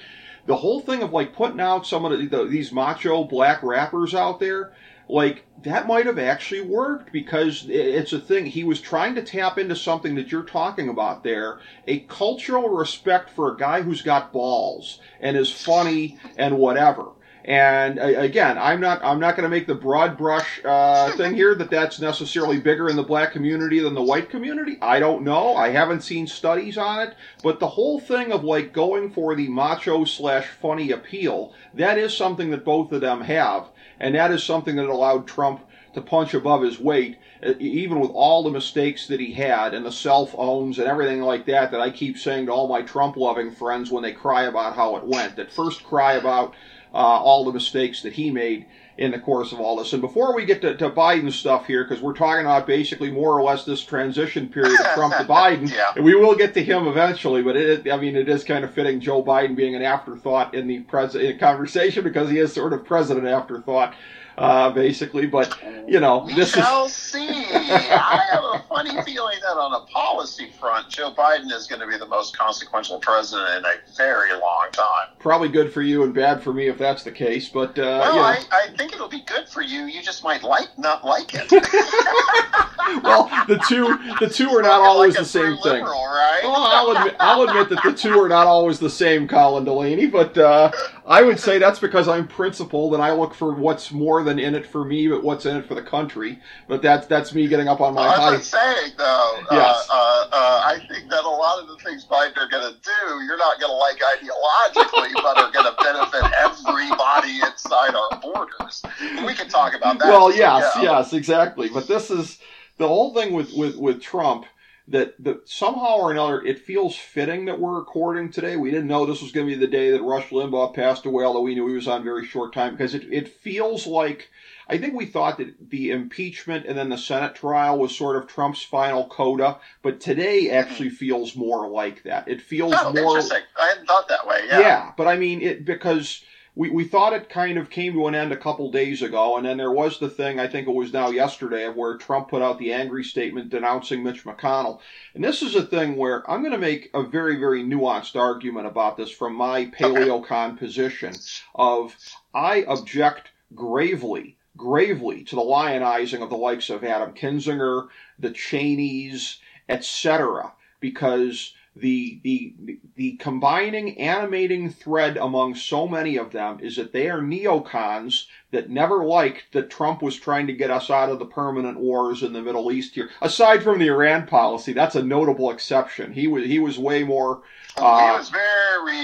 the 0.45 0.55
whole 0.55 0.79
thing 0.79 1.03
of 1.03 1.11
like 1.11 1.33
putting 1.33 1.59
out 1.59 1.87
some 1.87 2.05
of 2.05 2.17
the, 2.17 2.27
the, 2.27 2.45
these 2.45 2.71
macho 2.71 3.23
black 3.23 3.63
rappers 3.63 4.13
out 4.13 4.39
there, 4.39 4.73
like 5.07 5.45
that 5.63 5.87
might 5.87 6.05
have 6.05 6.19
actually 6.19 6.61
worked 6.61 7.11
because 7.11 7.65
it's 7.69 8.13
a 8.13 8.19
thing. 8.19 8.45
He 8.45 8.63
was 8.63 8.81
trying 8.81 9.15
to 9.15 9.23
tap 9.23 9.57
into 9.57 9.75
something 9.75 10.15
that 10.15 10.31
you're 10.31 10.43
talking 10.43 10.89
about 10.89 11.23
there, 11.23 11.59
a 11.87 11.99
cultural 12.01 12.69
respect 12.69 13.29
for 13.29 13.51
a 13.51 13.57
guy 13.57 13.81
who's 13.81 14.01
got 14.01 14.33
balls 14.33 14.99
and 15.19 15.37
is 15.37 15.51
funny 15.51 16.19
and 16.37 16.57
whatever. 16.57 17.05
And 17.45 17.99
uh, 17.99 18.05
again, 18.05 18.57
I'm 18.57 18.81
not 18.81 19.03
I'm 19.03 19.19
not 19.19 19.35
going 19.35 19.43
to 19.43 19.55
make 19.55 19.67
the 19.67 19.75
broad 19.75 20.17
brush 20.17 20.59
uh, 20.65 21.15
thing 21.15 21.35
here 21.35 21.53
that 21.53 21.69
that's 21.69 21.99
necessarily 21.99 22.59
bigger 22.59 22.89
in 22.89 22.95
the 22.95 23.03
black 23.03 23.33
community 23.33 23.79
than 23.79 23.93
the 23.93 24.01
white 24.01 24.31
community. 24.31 24.79
I 24.81 24.99
don't 24.99 25.23
know. 25.23 25.55
I 25.55 25.69
haven't 25.69 26.01
seen 26.01 26.25
studies 26.25 26.75
on 26.75 27.07
it. 27.07 27.15
But 27.43 27.59
the 27.59 27.67
whole 27.67 27.99
thing 27.99 28.31
of 28.31 28.43
like 28.43 28.73
going 28.73 29.11
for 29.11 29.35
the 29.35 29.47
macho 29.47 30.05
slash 30.05 30.47
funny 30.47 30.89
appeal, 30.89 31.53
that 31.75 31.99
is 31.99 32.17
something 32.17 32.49
that 32.49 32.65
both 32.65 32.91
of 32.91 33.01
them 33.01 33.21
have, 33.21 33.67
and 33.99 34.15
that 34.15 34.31
is 34.31 34.43
something 34.43 34.75
that 34.77 34.89
allowed 34.89 35.27
Trump 35.27 35.61
to 35.93 36.01
punch 36.01 36.33
above 36.33 36.63
his 36.63 36.79
weight, 36.79 37.19
uh, 37.45 37.53
even 37.59 37.99
with 37.99 38.09
all 38.09 38.41
the 38.41 38.49
mistakes 38.49 39.05
that 39.05 39.19
he 39.19 39.33
had 39.33 39.75
and 39.75 39.85
the 39.85 39.91
cell 39.91 40.25
phones 40.25 40.79
and 40.79 40.87
everything 40.87 41.21
like 41.21 41.45
that. 41.45 41.69
That 41.69 41.79
I 41.79 41.91
keep 41.91 42.17
saying 42.17 42.47
to 42.47 42.51
all 42.51 42.67
my 42.67 42.81
Trump-loving 42.81 43.51
friends 43.51 43.91
when 43.91 44.01
they 44.01 44.13
cry 44.13 44.45
about 44.45 44.75
how 44.75 44.95
it 44.95 45.05
went. 45.05 45.35
That 45.35 45.51
first 45.51 45.83
cry 45.83 46.13
about 46.13 46.55
uh, 46.95 46.97
all 46.97 47.43
the 47.45 47.51
mistakes 47.53 48.01
that 48.03 48.13
he 48.13 48.31
made 48.31 48.65
in 48.97 49.11
the 49.11 49.19
course 49.19 49.51
of 49.51 49.59
all 49.59 49.75
this. 49.75 49.91
And 49.91 50.01
before 50.01 50.33
we 50.33 50.45
get 50.45 50.61
to, 50.61 50.77
to 50.77 50.89
Biden 50.89 51.29
stuff 51.29 51.67
here, 51.67 51.83
because 51.83 52.01
we're 52.01 52.13
talking 52.13 52.45
about 52.45 52.65
basically 52.65 53.11
more 53.11 53.37
or 53.37 53.43
less 53.43 53.65
this 53.65 53.83
transition 53.83 54.47
period 54.47 54.79
of 54.79 54.85
Trump 54.93 55.13
to 55.17 55.23
Biden, 55.25 55.69
Yeah. 55.69 55.91
and 55.97 56.05
we 56.05 56.15
will 56.15 56.33
get 56.35 56.53
to 56.53 56.63
him 56.63 56.87
eventually. 56.87 57.43
But 57.43 57.57
it, 57.57 57.91
I 57.91 57.97
mean, 57.97 58.15
it 58.15 58.29
is 58.29 58.45
kind 58.45 58.63
of 58.63 58.73
fitting 58.73 59.01
Joe 59.01 59.21
Biden 59.21 59.53
being 59.53 59.75
an 59.75 59.81
afterthought 59.81 60.53
in 60.55 60.67
the 60.67 60.79
pres- 60.79 61.15
in 61.15 61.37
conversation 61.37 62.05
because 62.05 62.29
he 62.29 62.39
is 62.39 62.53
sort 62.53 62.71
of 62.71 62.85
president 62.85 63.27
afterthought, 63.27 63.93
uh, 64.37 64.69
basically. 64.71 65.25
But 65.27 65.57
you 65.87 65.99
know, 65.99 66.23
We 66.25 66.33
this 66.33 66.49
is 66.49 66.55
shall 66.55 66.89
see. 66.89 67.27
I 67.29 68.21
have 68.31 68.43
a 68.43 68.63
funny 68.67 69.01
feeling 69.03 69.37
that 69.41 69.57
on 69.57 69.73
a 69.73 69.85
policy 69.91 70.49
front, 70.59 70.89
Joe 70.89 71.11
Biden 71.11 71.51
is 71.51 71.67
going 71.67 71.81
to 71.81 71.87
be 71.87 71.97
the 71.97 72.07
most 72.07 72.37
consequential 72.37 72.99
president 72.99 73.59
in 73.59 73.65
a 73.65 73.73
very 73.95 74.31
long 74.33 74.67
time. 74.71 75.09
probably 75.19 75.49
good 75.49 75.71
for 75.71 75.81
you 75.81 76.03
and 76.03 76.13
bad 76.13 76.41
for 76.41 76.53
me 76.53 76.67
if 76.67 76.77
that's 76.77 77.03
the 77.03 77.11
case. 77.11 77.49
But 77.49 77.77
uh, 77.77 77.81
Well, 77.81 78.13
you 78.15 78.19
know. 78.19 78.25
I, 78.25 78.43
I 78.51 78.77
think 78.77 78.93
it'll 78.93 79.07
be 79.09 79.21
good 79.21 79.47
for 79.47 79.61
you. 79.61 79.85
You 79.85 80.01
just 80.01 80.23
might 80.23 80.43
like 80.43 80.69
not 80.77 81.05
like 81.05 81.31
it. 81.33 81.51
well, 83.03 83.29
the 83.47 83.61
two 83.67 83.97
the 84.19 84.31
two 84.31 84.49
are 84.49 84.61
not 84.61 84.81
always 84.81 85.15
a 85.15 85.19
the 85.19 85.25
same 85.25 85.57
thing. 85.57 85.73
Liberal, 85.83 86.05
right? 86.05 86.41
Well, 86.43 86.55
I'll 86.55 86.91
admit, 86.95 87.15
I'll 87.19 87.41
admit 87.43 87.69
that 87.69 87.83
the 87.83 87.93
two 87.93 88.19
are 88.21 88.29
not 88.29 88.47
always 88.47 88.79
the 88.79 88.89
same, 88.89 89.27
Colin 89.27 89.65
Delany, 89.65 90.07
but 90.07 90.37
uh, 90.37 90.71
I 91.07 91.21
would 91.21 91.39
say 91.39 91.59
that's 91.59 91.79
because 91.79 92.07
I'm 92.07 92.27
principled 92.27 92.95
and 92.95 93.03
I 93.03 93.11
look 93.13 93.35
for 93.35 93.53
what's 93.53 93.91
more 93.91 94.23
than 94.23 94.39
in 94.39 94.55
it 94.55 94.65
for 94.65 94.83
me, 94.83 95.07
but 95.07 95.23
what's 95.23 95.45
in 95.45 95.55
it 95.55 95.67
for 95.67 95.75
the 95.75 95.83
country. 95.83 96.39
But 96.67 96.81
that's 96.81 97.05
that's 97.05 97.33
me 97.33 97.47
getting 97.47 97.67
up 97.67 97.79
on 97.79 97.93
my 97.93 98.07
I'm 98.07 98.19
high. 98.19 98.31
not 98.31 98.43
saying 98.43 98.93
though. 98.97 99.39
Yes. 99.51 99.87
Uh, 99.91 99.95
uh, 99.95 100.27
uh, 100.31 100.61
I 100.65 100.79
think 100.89 101.09
that 101.11 101.23
a 101.23 101.29
lot 101.29 101.61
of 101.61 101.67
the 101.67 101.77
things 101.83 102.05
Biden 102.05 102.35
are 102.37 102.49
going 102.49 102.73
to 102.73 102.79
do, 102.81 103.23
you're 103.23 103.37
not 103.37 103.59
going 103.59 103.71
to 103.71 103.77
like 103.77 103.97
ideologically, 103.97 105.13
but 105.21 105.37
are 105.37 105.51
going 105.51 105.65
to 105.65 105.75
benefit 105.83 106.23
everybody 106.39 107.39
inside 107.45 107.93
our 107.93 108.19
borders. 108.19 108.81
We 109.25 109.35
can 109.35 109.47
talk 109.47 109.75
about 109.75 109.99
that. 109.99 110.07
Well, 110.07 110.35
yes, 110.35 110.71
Yeah. 110.75 110.81
yes, 110.81 111.13
exactly. 111.13 111.69
But 111.69 111.87
this 111.87 112.09
is 112.09 112.39
the 112.77 112.87
whole 112.87 113.13
thing 113.13 113.33
with 113.33 113.53
with 113.53 113.75
with 113.75 114.01
Trump. 114.01 114.45
That, 114.87 115.15
that 115.23 115.49
somehow 115.49 115.97
or 115.97 116.11
another 116.11 116.41
it 116.43 116.59
feels 116.59 116.95
fitting 116.95 117.45
that 117.45 117.59
we're 117.59 117.79
recording 117.79 118.31
today. 118.31 118.55
We 118.55 118.71
didn't 118.71 118.87
know 118.87 119.05
this 119.05 119.21
was 119.21 119.31
going 119.31 119.47
to 119.47 119.53
be 119.53 119.59
the 119.59 119.67
day 119.67 119.91
that 119.91 120.03
Rush 120.03 120.29
Limbaugh 120.29 120.73
passed 120.75 121.05
away, 121.05 121.23
although 121.23 121.41
we 121.41 121.55
knew 121.55 121.67
he 121.67 121.75
was 121.75 121.87
on 121.87 122.03
very 122.03 122.25
short 122.25 122.53
time 122.53 122.73
because 122.73 122.93
it, 122.93 123.11
it 123.11 123.27
feels 123.27 123.87
like 123.87 124.29
I 124.67 124.77
think 124.77 124.93
we 124.93 125.05
thought 125.05 125.37
that 125.37 125.69
the 125.69 125.91
impeachment 125.91 126.65
and 126.65 126.77
then 126.77 126.89
the 126.89 126.97
Senate 126.97 127.35
trial 127.35 127.77
was 127.77 127.95
sort 127.95 128.15
of 128.15 128.27
Trump's 128.27 128.63
final 128.63 129.07
coda, 129.07 129.59
but 129.81 129.99
today 129.99 130.47
hmm. 130.47 130.53
actually 130.53 130.89
feels 130.89 131.35
more 131.35 131.67
like 131.67 132.03
that. 132.03 132.27
It 132.27 132.41
feels 132.41 132.73
Oh, 132.75 132.91
more. 132.93 133.17
interesting. 133.17 133.41
I 133.59 133.67
hadn't 133.69 133.85
thought 133.87 134.07
that 134.09 134.27
way. 134.27 134.39
Yeah. 134.47 134.59
Yeah, 134.59 134.91
but 134.97 135.07
I 135.07 135.17
mean 135.17 135.41
it 135.41 135.65
because 135.65 136.23
we, 136.55 136.69
we 136.69 136.85
thought 136.85 137.13
it 137.13 137.29
kind 137.29 137.57
of 137.57 137.69
came 137.69 137.93
to 137.93 138.07
an 138.07 138.15
end 138.15 138.31
a 138.31 138.37
couple 138.37 138.71
days 138.71 139.01
ago, 139.01 139.35
and 139.35 139.45
then 139.45 139.57
there 139.57 139.71
was 139.71 139.99
the 139.99 140.09
thing 140.09 140.39
I 140.39 140.47
think 140.47 140.67
it 140.67 140.73
was 140.73 140.93
now 140.93 141.09
yesterday 141.09 141.65
of 141.65 141.75
where 141.75 141.97
Trump 141.97 142.29
put 142.29 142.41
out 142.41 142.57
the 142.57 142.71
angry 142.71 143.03
statement 143.03 143.49
denouncing 143.49 144.01
Mitch 144.01 144.23
McConnell. 144.23 144.79
And 145.13 145.23
this 145.23 145.41
is 145.41 145.55
a 145.55 145.65
thing 145.65 145.97
where 145.97 146.29
I'm 146.29 146.41
going 146.41 146.53
to 146.53 146.57
make 146.57 146.89
a 146.93 147.03
very 147.03 147.37
very 147.37 147.63
nuanced 147.63 148.15
argument 148.15 148.67
about 148.67 148.95
this 148.95 149.11
from 149.11 149.35
my 149.35 149.65
paleocon 149.65 150.57
position 150.57 151.13
of 151.55 151.95
I 152.33 152.63
object 152.67 153.29
gravely 153.53 154.37
gravely 154.57 155.23
to 155.25 155.35
the 155.35 155.41
lionizing 155.41 156.21
of 156.21 156.29
the 156.29 156.37
likes 156.37 156.69
of 156.69 156.83
Adam 156.83 157.13
Kinzinger, 157.13 157.87
the 158.19 158.31
Cheneys, 158.31 159.39
etc. 159.67 160.53
Because 160.79 161.53
the, 161.75 162.19
the 162.23 162.55
the 162.95 163.17
combining 163.17 163.99
animating 163.99 164.69
thread 164.69 165.17
among 165.17 165.55
so 165.55 165.87
many 165.87 166.17
of 166.17 166.31
them 166.31 166.59
is 166.61 166.77
that 166.77 166.93
they 166.93 167.09
are 167.09 167.21
neocons 167.21 168.27
that 168.55 168.69
never 168.69 169.03
liked 169.03 169.43
that 169.51 169.69
Trump 169.69 170.01
was 170.01 170.15
trying 170.15 170.47
to 170.47 170.53
get 170.53 170.71
us 170.71 170.89
out 170.89 171.09
of 171.09 171.19
the 171.19 171.25
permanent 171.25 171.77
wars 171.77 172.23
in 172.23 172.33
the 172.33 172.41
Middle 172.41 172.71
East 172.71 172.95
here. 172.95 173.09
Aside 173.21 173.61
from 173.61 173.79
the 173.79 173.87
Iran 173.87 174.25
policy, 174.25 174.73
that's 174.73 174.95
a 174.95 175.03
notable 175.03 175.51
exception. 175.51 176.13
He 176.13 176.27
was 176.27 176.45
he 176.45 176.59
was 176.59 176.79
way 176.79 177.03
more 177.03 177.41
he 177.77 177.81
uh, 177.83 178.17
was 178.17 178.29
very, 178.29 178.95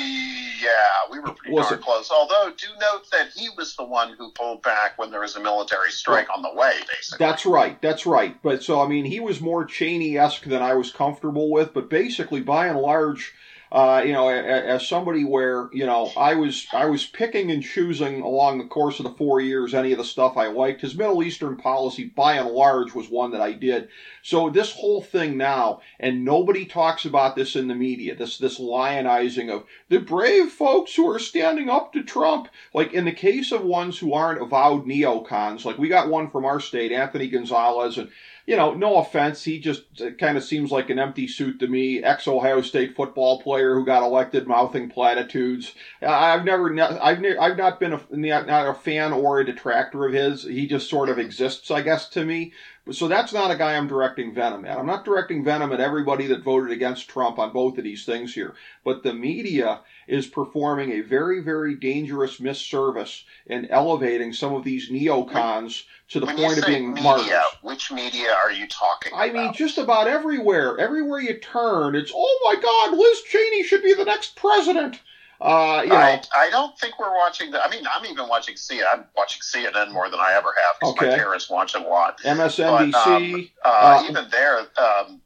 yeah, 0.61 0.71
we 1.11 1.19
were 1.19 1.33
pretty 1.33 1.55
darn 1.55 1.73
it- 1.73 1.81
close. 1.81 2.09
Although, 2.09 2.53
do 2.57 2.67
note 2.79 3.11
that 3.11 3.29
he 3.35 3.49
was 3.57 3.75
the 3.75 3.83
one 3.83 4.15
who 4.17 4.31
pulled 4.31 4.61
back 4.61 4.97
when 4.97 5.11
there 5.11 5.19
was 5.19 5.35
a 5.35 5.41
military 5.41 5.91
strike 5.91 6.27
on 6.33 6.41
the 6.41 6.53
way, 6.53 6.75
basically. 6.87 7.25
That's 7.25 7.45
right. 7.45 7.81
That's 7.81 8.05
right. 8.05 8.41
But 8.41 8.63
so 8.63 8.81
I 8.81 8.87
mean, 8.87 9.03
he 9.03 9.19
was 9.19 9.41
more 9.41 9.65
Cheney 9.65 10.17
esque 10.17 10.45
than 10.45 10.61
I 10.61 10.73
was 10.73 10.89
comfortable 10.89 11.51
with. 11.51 11.73
But 11.73 11.89
basically, 11.89 12.39
by 12.39 12.67
and 12.67 12.79
large, 12.79 13.33
uh, 13.71 14.03
you 14.05 14.11
know, 14.11 14.27
as 14.27 14.85
somebody 14.85 15.23
where 15.23 15.69
you 15.71 15.85
know 15.85 16.11
I 16.17 16.35
was 16.35 16.67
I 16.73 16.87
was 16.87 17.05
picking 17.05 17.51
and 17.51 17.63
choosing 17.63 18.21
along 18.21 18.57
the 18.57 18.65
course 18.65 18.99
of 18.99 19.05
the 19.05 19.13
four 19.13 19.39
years 19.39 19.73
any 19.73 19.93
of 19.93 19.97
the 19.97 20.03
stuff 20.03 20.35
I 20.35 20.47
liked. 20.47 20.81
His 20.81 20.97
Middle 20.97 21.23
Eastern 21.23 21.55
policy, 21.55 22.03
by 22.03 22.33
and 22.33 22.49
large, 22.49 22.93
was 22.93 23.09
one 23.09 23.31
that 23.31 23.39
I 23.39 23.53
did. 23.53 23.87
So 24.23 24.49
this 24.49 24.73
whole 24.73 25.01
thing 25.01 25.37
now, 25.37 25.79
and 26.01 26.25
nobody 26.25 26.65
talks 26.65 27.05
about 27.05 27.37
this 27.37 27.55
in 27.55 27.69
the 27.69 27.75
media. 27.75 28.13
This 28.13 28.37
this 28.37 28.59
lionizing 28.59 29.49
of 29.49 29.63
the 29.87 29.99
brave 29.99 30.51
folks 30.51 30.93
who 30.93 31.09
are 31.09 31.19
standing 31.19 31.69
up 31.69 31.93
to 31.93 32.03
Trump. 32.03 32.49
Like 32.73 32.91
in 32.91 33.05
the 33.05 33.13
case 33.13 33.53
of 33.53 33.63
ones 33.63 33.97
who 33.97 34.13
aren't 34.13 34.41
avowed 34.41 34.85
neocons, 34.85 35.63
like 35.63 35.77
we 35.77 35.87
got 35.87 36.09
one 36.09 36.29
from 36.29 36.43
our 36.43 36.59
state, 36.59 36.91
Anthony 36.91 37.29
Gonzalez, 37.29 37.97
and 37.97 38.09
you 38.51 38.57
know, 38.57 38.73
no 38.73 38.97
offense, 38.97 39.45
he 39.45 39.59
just 39.59 40.01
uh, 40.01 40.11
kind 40.19 40.35
of 40.35 40.43
seems 40.43 40.71
like 40.71 40.89
an 40.89 40.99
empty 40.99 41.25
suit 41.25 41.57
to 41.61 41.67
me. 41.67 42.03
Ex 42.03 42.27
Ohio 42.27 42.59
State 42.61 42.97
football 42.97 43.41
player 43.41 43.75
who 43.75 43.85
got 43.85 44.03
elected 44.03 44.45
mouthing 44.45 44.89
platitudes. 44.89 45.73
I've 46.01 46.43
never, 46.43 46.77
I've 47.01 47.21
ne- 47.21 47.37
I've 47.37 47.55
not 47.55 47.79
been 47.79 47.93
a, 47.93 48.01
not 48.11 48.67
a 48.67 48.73
fan 48.73 49.13
or 49.13 49.39
a 49.39 49.45
detractor 49.45 50.05
of 50.05 50.11
his. 50.11 50.43
He 50.43 50.67
just 50.67 50.89
sort 50.89 51.07
of 51.07 51.17
exists, 51.17 51.71
I 51.71 51.81
guess, 51.81 52.09
to 52.09 52.25
me. 52.25 52.51
So 52.91 53.07
that's 53.07 53.31
not 53.31 53.51
a 53.51 53.57
guy 53.57 53.77
I'm 53.77 53.87
directing 53.87 54.33
venom 54.33 54.65
at. 54.65 54.77
I'm 54.77 54.85
not 54.85 55.05
directing 55.05 55.45
venom 55.45 55.71
at 55.71 55.79
everybody 55.79 56.27
that 56.27 56.43
voted 56.43 56.71
against 56.71 57.07
Trump 57.07 57.39
on 57.39 57.53
both 57.53 57.77
of 57.77 57.85
these 57.85 58.03
things 58.03 58.33
here. 58.33 58.53
But 58.83 59.03
the 59.03 59.13
media 59.13 59.79
is 60.11 60.27
performing 60.27 60.91
a 60.91 60.99
very, 61.01 61.39
very 61.41 61.73
dangerous 61.73 62.37
misservice 62.41 63.23
in 63.47 63.65
elevating 63.67 64.33
some 64.33 64.53
of 64.53 64.63
these 64.65 64.89
neocons 64.89 65.83
to 66.09 66.19
the 66.19 66.25
when 66.25 66.35
point 66.35 66.59
of 66.59 66.65
being 66.65 66.93
media, 66.93 67.03
martyrs. 67.03 67.29
which 67.61 67.91
media 67.93 68.31
are 68.33 68.51
you 68.51 68.67
talking 68.67 69.13
I 69.15 69.27
about? 69.27 69.33
mean, 69.33 69.53
just 69.53 69.77
about 69.77 70.07
everywhere. 70.07 70.77
Everywhere 70.77 71.21
you 71.21 71.39
turn, 71.39 71.95
it's, 71.95 72.11
oh 72.13 72.39
my 72.43 72.61
God, 72.61 72.97
Liz 72.97 73.21
Cheney 73.21 73.63
should 73.63 73.83
be 73.83 73.93
the 73.93 74.03
next 74.03 74.35
president. 74.35 74.99
Uh, 75.39 75.81
you 75.83 75.89
know, 75.89 75.95
I, 75.95 76.21
I 76.35 76.49
don't 76.51 76.77
think 76.77 76.99
we're 76.99 77.15
watching 77.15 77.49
the. 77.49 77.65
I 77.65 77.69
mean, 77.69 77.83
I'm 77.91 78.05
even 78.05 78.27
watching 78.27 78.55
CNN. 78.55 78.83
I'm 78.93 79.05
watching 79.15 79.41
CNN 79.41 79.91
more 79.91 80.09
than 80.09 80.19
I 80.19 80.33
ever 80.35 80.49
have 80.55 80.75
because 80.79 80.95
my 80.97 81.03
Okay. 81.03 81.15
parents 81.15 81.49
watch 81.49 81.73
it 81.73 81.81
a 81.81 81.87
lot. 81.87 82.19
MSNBC. 82.21 83.49
Uh, 83.65 83.69
Uh, 83.69 84.03
even 84.09 84.29
there, 84.29 84.59
um, 84.77 85.20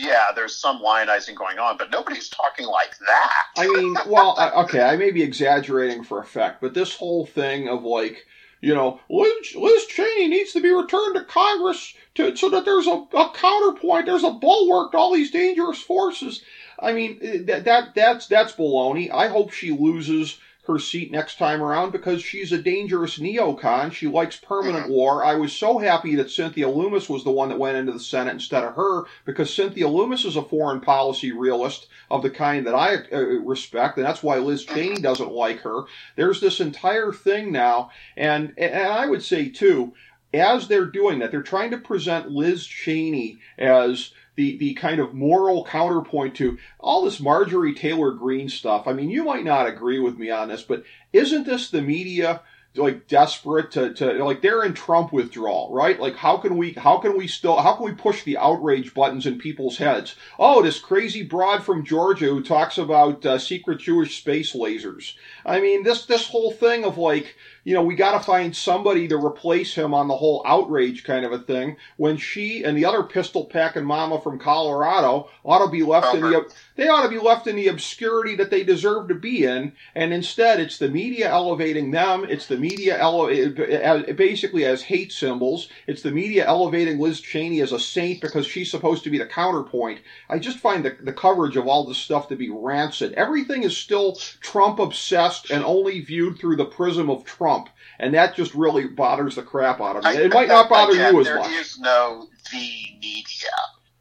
yeah, 0.00 0.26
there's 0.34 0.56
some 0.56 0.80
lionizing 0.80 1.34
going 1.34 1.58
on, 1.58 1.76
but 1.76 1.90
nobody's 1.90 2.28
talking 2.28 2.66
like 2.66 2.98
that. 3.06 3.44
I 3.56 3.66
mean, 3.68 3.96
well, 4.06 4.36
okay, 4.64 4.80
I 4.80 4.96
may 4.96 5.10
be 5.10 5.22
exaggerating 5.22 6.04
for 6.04 6.20
effect, 6.20 6.60
but 6.60 6.74
this 6.74 6.94
whole 6.94 7.26
thing 7.26 7.68
of 7.68 7.84
like, 7.84 8.26
you 8.62 8.74
know, 8.74 9.00
Liz, 9.10 9.54
Liz 9.54 9.86
Cheney 9.86 10.28
needs 10.28 10.52
to 10.52 10.60
be 10.60 10.70
returned 10.70 11.16
to 11.16 11.24
Congress 11.24 11.94
to, 12.14 12.34
so 12.36 12.48
that 12.50 12.64
there's 12.64 12.86
a, 12.86 13.04
a 13.14 13.30
counterpoint, 13.34 14.06
there's 14.06 14.24
a 14.24 14.30
bulwark 14.30 14.92
to 14.92 14.98
all 14.98 15.14
these 15.14 15.30
dangerous 15.30 15.80
forces. 15.80 16.42
I 16.78 16.92
mean, 16.92 17.18
eh, 17.22 17.38
that, 17.44 17.64
that 17.64 17.94
that's 17.94 18.26
that's 18.26 18.52
baloney. 18.52 19.10
I 19.12 19.28
hope 19.28 19.52
she 19.52 19.70
loses 19.70 20.38
her 20.70 20.78
seat 20.78 21.10
next 21.10 21.38
time 21.38 21.62
around 21.62 21.90
because 21.92 22.22
she's 22.22 22.52
a 22.52 22.62
dangerous 22.62 23.18
neocon. 23.18 23.92
She 23.92 24.06
likes 24.06 24.36
permanent 24.36 24.88
war. 24.88 25.24
I 25.24 25.34
was 25.34 25.52
so 25.52 25.78
happy 25.78 26.14
that 26.16 26.30
Cynthia 26.30 26.68
Lummis 26.68 27.08
was 27.08 27.24
the 27.24 27.30
one 27.30 27.48
that 27.48 27.58
went 27.58 27.76
into 27.76 27.92
the 27.92 28.00
Senate 28.00 28.34
instead 28.34 28.64
of 28.64 28.74
her 28.74 29.04
because 29.24 29.52
Cynthia 29.52 29.88
Lummis 29.88 30.24
is 30.24 30.36
a 30.36 30.42
foreign 30.42 30.80
policy 30.80 31.32
realist 31.32 31.88
of 32.10 32.22
the 32.22 32.30
kind 32.30 32.66
that 32.66 32.74
I 32.74 32.96
uh, 33.12 33.18
respect, 33.20 33.96
and 33.96 34.06
that's 34.06 34.22
why 34.22 34.38
Liz 34.38 34.64
Cheney 34.64 35.00
doesn't 35.00 35.32
like 35.32 35.60
her. 35.60 35.82
There's 36.16 36.40
this 36.40 36.60
entire 36.60 37.12
thing 37.12 37.52
now, 37.52 37.90
and 38.16 38.52
and 38.56 38.88
I 38.88 39.06
would 39.06 39.22
say 39.22 39.48
too, 39.48 39.92
as 40.32 40.68
they're 40.68 40.86
doing 40.86 41.18
that, 41.18 41.30
they're 41.30 41.42
trying 41.42 41.70
to 41.72 41.78
present 41.78 42.30
Liz 42.30 42.66
Cheney 42.66 43.38
as 43.58 44.12
the, 44.36 44.56
the 44.58 44.74
kind 44.74 45.00
of 45.00 45.14
moral 45.14 45.64
counterpoint 45.64 46.34
to 46.36 46.58
all 46.78 47.04
this 47.04 47.20
Marjorie 47.20 47.74
Taylor 47.74 48.12
Greene 48.12 48.48
stuff. 48.48 48.86
I 48.86 48.92
mean, 48.92 49.10
you 49.10 49.24
might 49.24 49.44
not 49.44 49.66
agree 49.66 49.98
with 49.98 50.18
me 50.18 50.30
on 50.30 50.48
this, 50.48 50.62
but 50.62 50.84
isn't 51.12 51.44
this 51.44 51.70
the 51.70 51.82
media 51.82 52.42
like 52.76 53.08
desperate 53.08 53.72
to, 53.72 53.92
to 53.94 54.24
like 54.24 54.42
they're 54.42 54.62
in 54.62 54.74
Trump 54.74 55.12
withdrawal, 55.12 55.72
right? 55.72 55.98
Like 55.98 56.14
how 56.14 56.36
can 56.36 56.56
we 56.56 56.72
how 56.74 56.98
can 56.98 57.16
we 57.16 57.26
still 57.26 57.56
how 57.56 57.74
can 57.74 57.84
we 57.84 57.92
push 57.92 58.22
the 58.22 58.38
outrage 58.38 58.94
buttons 58.94 59.26
in 59.26 59.38
people's 59.38 59.78
heads? 59.78 60.14
Oh, 60.38 60.62
this 60.62 60.78
crazy 60.78 61.24
broad 61.24 61.64
from 61.64 61.84
Georgia 61.84 62.26
who 62.26 62.42
talks 62.42 62.78
about 62.78 63.26
uh, 63.26 63.38
secret 63.38 63.80
Jewish 63.80 64.18
space 64.18 64.54
lasers. 64.54 65.14
I 65.44 65.60
mean, 65.60 65.82
this 65.82 66.06
this 66.06 66.28
whole 66.28 66.52
thing 66.52 66.84
of 66.84 66.96
like 66.96 67.34
you 67.64 67.74
know, 67.74 67.82
we 67.82 67.94
got 67.94 68.12
to 68.18 68.24
find 68.24 68.54
somebody 68.56 69.08
to 69.08 69.16
replace 69.16 69.74
him 69.74 69.92
on 69.94 70.08
the 70.08 70.16
whole 70.16 70.42
outrage 70.46 71.04
kind 71.04 71.24
of 71.24 71.32
a 71.32 71.38
thing. 71.38 71.76
When 71.96 72.16
she 72.16 72.64
and 72.64 72.76
the 72.76 72.84
other 72.84 73.02
pistol 73.02 73.44
packing 73.44 73.84
mama 73.84 74.20
from 74.20 74.38
Colorado 74.38 75.28
ought 75.44 75.64
to 75.64 75.70
be 75.70 75.82
left 75.82 76.14
in 76.14 76.20
the 76.22 76.54
they 76.76 76.88
ought 76.88 77.02
to 77.02 77.10
be 77.10 77.18
left 77.18 77.46
in 77.46 77.56
the 77.56 77.68
obscurity 77.68 78.36
that 78.36 78.50
they 78.50 78.64
deserve 78.64 79.08
to 79.08 79.14
be 79.14 79.44
in, 79.44 79.72
and 79.94 80.14
instead 80.14 80.60
it's 80.60 80.78
the 80.78 80.88
media 80.88 81.28
elevating 81.28 81.90
them. 81.90 82.24
It's 82.28 82.46
the 82.46 82.56
media 82.56 82.98
ele- 82.98 83.28
as- 83.28 84.14
basically 84.16 84.64
as 84.64 84.80
hate 84.82 85.12
symbols. 85.12 85.68
It's 85.86 86.00
the 86.02 86.10
media 86.10 86.46
elevating 86.46 86.98
Liz 86.98 87.20
Cheney 87.20 87.60
as 87.60 87.72
a 87.72 87.78
saint 87.78 88.22
because 88.22 88.46
she's 88.46 88.70
supposed 88.70 89.04
to 89.04 89.10
be 89.10 89.18
the 89.18 89.26
counterpoint. 89.26 90.00
I 90.30 90.38
just 90.38 90.58
find 90.58 90.82
the, 90.84 90.96
the 91.02 91.12
coverage 91.12 91.56
of 91.56 91.66
all 91.66 91.84
this 91.84 91.98
stuff 91.98 92.28
to 92.28 92.36
be 92.36 92.48
rancid. 92.48 93.12
Everything 93.12 93.62
is 93.62 93.76
still 93.76 94.14
Trump 94.40 94.78
obsessed 94.78 95.50
and 95.50 95.62
only 95.64 96.00
viewed 96.00 96.38
through 96.38 96.56
the 96.56 96.64
prism 96.64 97.10
of 97.10 97.24
Trump. 97.24 97.59
And 98.00 98.14
that 98.14 98.34
just 98.34 98.54
really 98.54 98.86
bothers 98.86 99.36
the 99.36 99.42
crap 99.42 99.80
out 99.80 99.96
of 99.96 100.04
me. 100.04 100.10
I- 100.10 100.14
it 100.22 100.32
might 100.32 100.48
not 100.48 100.68
bother 100.68 100.92
again, 100.92 101.14
you 101.14 101.20
as 101.20 101.26
there 101.26 101.38
much. 101.38 101.50
is 101.52 101.78
no 101.78 102.26
the 102.50 102.72
media. 103.00 103.50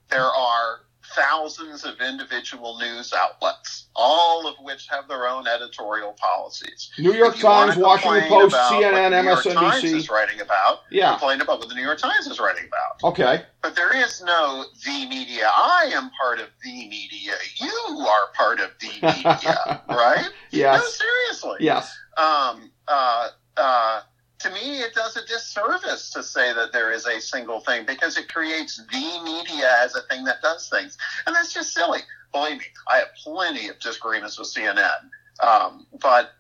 There 0.10 0.24
are 0.26 0.80
thousands 1.16 1.84
of 1.86 2.00
individual 2.00 2.78
news 2.80 3.12
outlets, 3.14 3.88
all 3.96 4.48
of 4.48 4.56
which 4.62 4.88
have 4.88 5.08
their 5.08 5.28
own 5.28 5.48
editorial 5.48 6.14
policies. 6.14 6.92
New 7.00 7.14
York 7.14 7.36
If 7.36 7.42
you 7.44 7.50
wanna 7.50 7.74
Times, 7.74 7.84
Washington 7.84 8.30
Post, 8.30 8.56
CNN, 8.56 9.12
the 9.12 9.22
New 9.22 9.28
York 9.28 9.44
Times 9.44 9.84
MSNBC. 9.84 9.96
is 9.98 10.10
writing 10.10 10.40
about. 10.40 10.82
Yeah. 10.92 11.10
Complain 11.12 11.42
about 11.42 11.60
what 11.60 11.68
the 11.70 11.76
New 11.76 11.82
York 11.84 11.98
Times 11.98 12.28
is 12.28 12.40
writing 12.40 12.66
about. 12.68 13.12
Okay. 13.12 13.44
But 13.62 13.76
there 13.76 13.94
is 13.96 14.22
no 14.22 14.66
the 14.86 15.08
media. 15.08 15.50
I 15.54 15.90
am 15.94 16.10
part 16.12 16.40
of 16.40 16.48
the 16.64 16.88
media. 16.88 17.34
You 17.56 18.08
are 18.08 18.32
part 18.36 18.60
of 18.62 18.72
the 18.80 18.88
media, 19.02 19.82
right? 19.90 20.30
No, 20.54 20.80
seriously. 20.86 21.58
Yes. 21.60 21.92
Um, 22.18 22.72
uh, 22.88 23.30
uh, 23.60 24.02
to 24.40 24.50
me, 24.52 24.80
it 24.82 24.94
does 24.94 25.18
a 25.18 25.26
disservice 25.26 26.10
to 26.12 26.24
say 26.24 26.54
that 26.54 26.72
there 26.72 26.92
is 26.92 27.06
a 27.06 27.20
single 27.20 27.60
thing 27.60 27.86
because 27.86 28.18
it 28.18 28.32
creates 28.32 28.78
the 28.78 29.22
media 29.24 29.70
as 29.82 29.96
a 29.96 30.02
thing 30.04 30.24
that 30.26 30.42
does 30.42 30.70
things. 30.70 30.98
And 31.28 31.36
that's 31.36 31.54
just 31.54 31.74
silly. 31.74 32.00
Believe 32.32 32.60
me, 32.60 32.66
I 32.88 32.98
have 33.00 33.10
plenty 33.24 33.68
of 33.70 33.80
disagreements 33.80 34.40
with 34.40 34.48
CNN. 34.48 35.10
Um, 35.44 35.88
but 36.02 36.32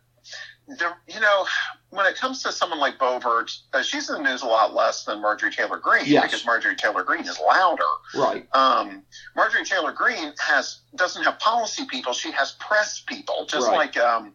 the, 0.67 0.91
you 1.07 1.19
know, 1.19 1.45
when 1.89 2.05
it 2.05 2.15
comes 2.15 2.43
to 2.43 2.51
someone 2.51 2.79
like 2.79 2.99
Boebert, 2.99 3.51
uh, 3.73 3.81
she's 3.81 4.09
in 4.09 4.17
the 4.21 4.29
news 4.29 4.43
a 4.43 4.45
lot 4.45 4.75
less 4.75 5.03
than 5.03 5.19
Marjorie 5.21 5.51
Taylor 5.51 5.77
Greene 5.77 6.03
Yes. 6.05 6.23
because 6.25 6.45
Marjorie 6.45 6.75
Taylor 6.75 7.03
Greene 7.03 7.25
is 7.25 7.39
louder. 7.45 7.83
Right. 8.15 8.47
Um, 8.55 9.03
Marjorie 9.35 9.65
Taylor 9.65 9.91
Greene 9.91 10.31
has 10.39 10.81
doesn't 10.95 11.23
have 11.23 11.39
policy 11.39 11.85
people; 11.89 12.13
she 12.13 12.31
has 12.31 12.51
press 12.59 13.01
people, 13.07 13.45
just 13.47 13.67
Right. 13.67 13.75
like 13.75 13.97
um, 13.97 14.33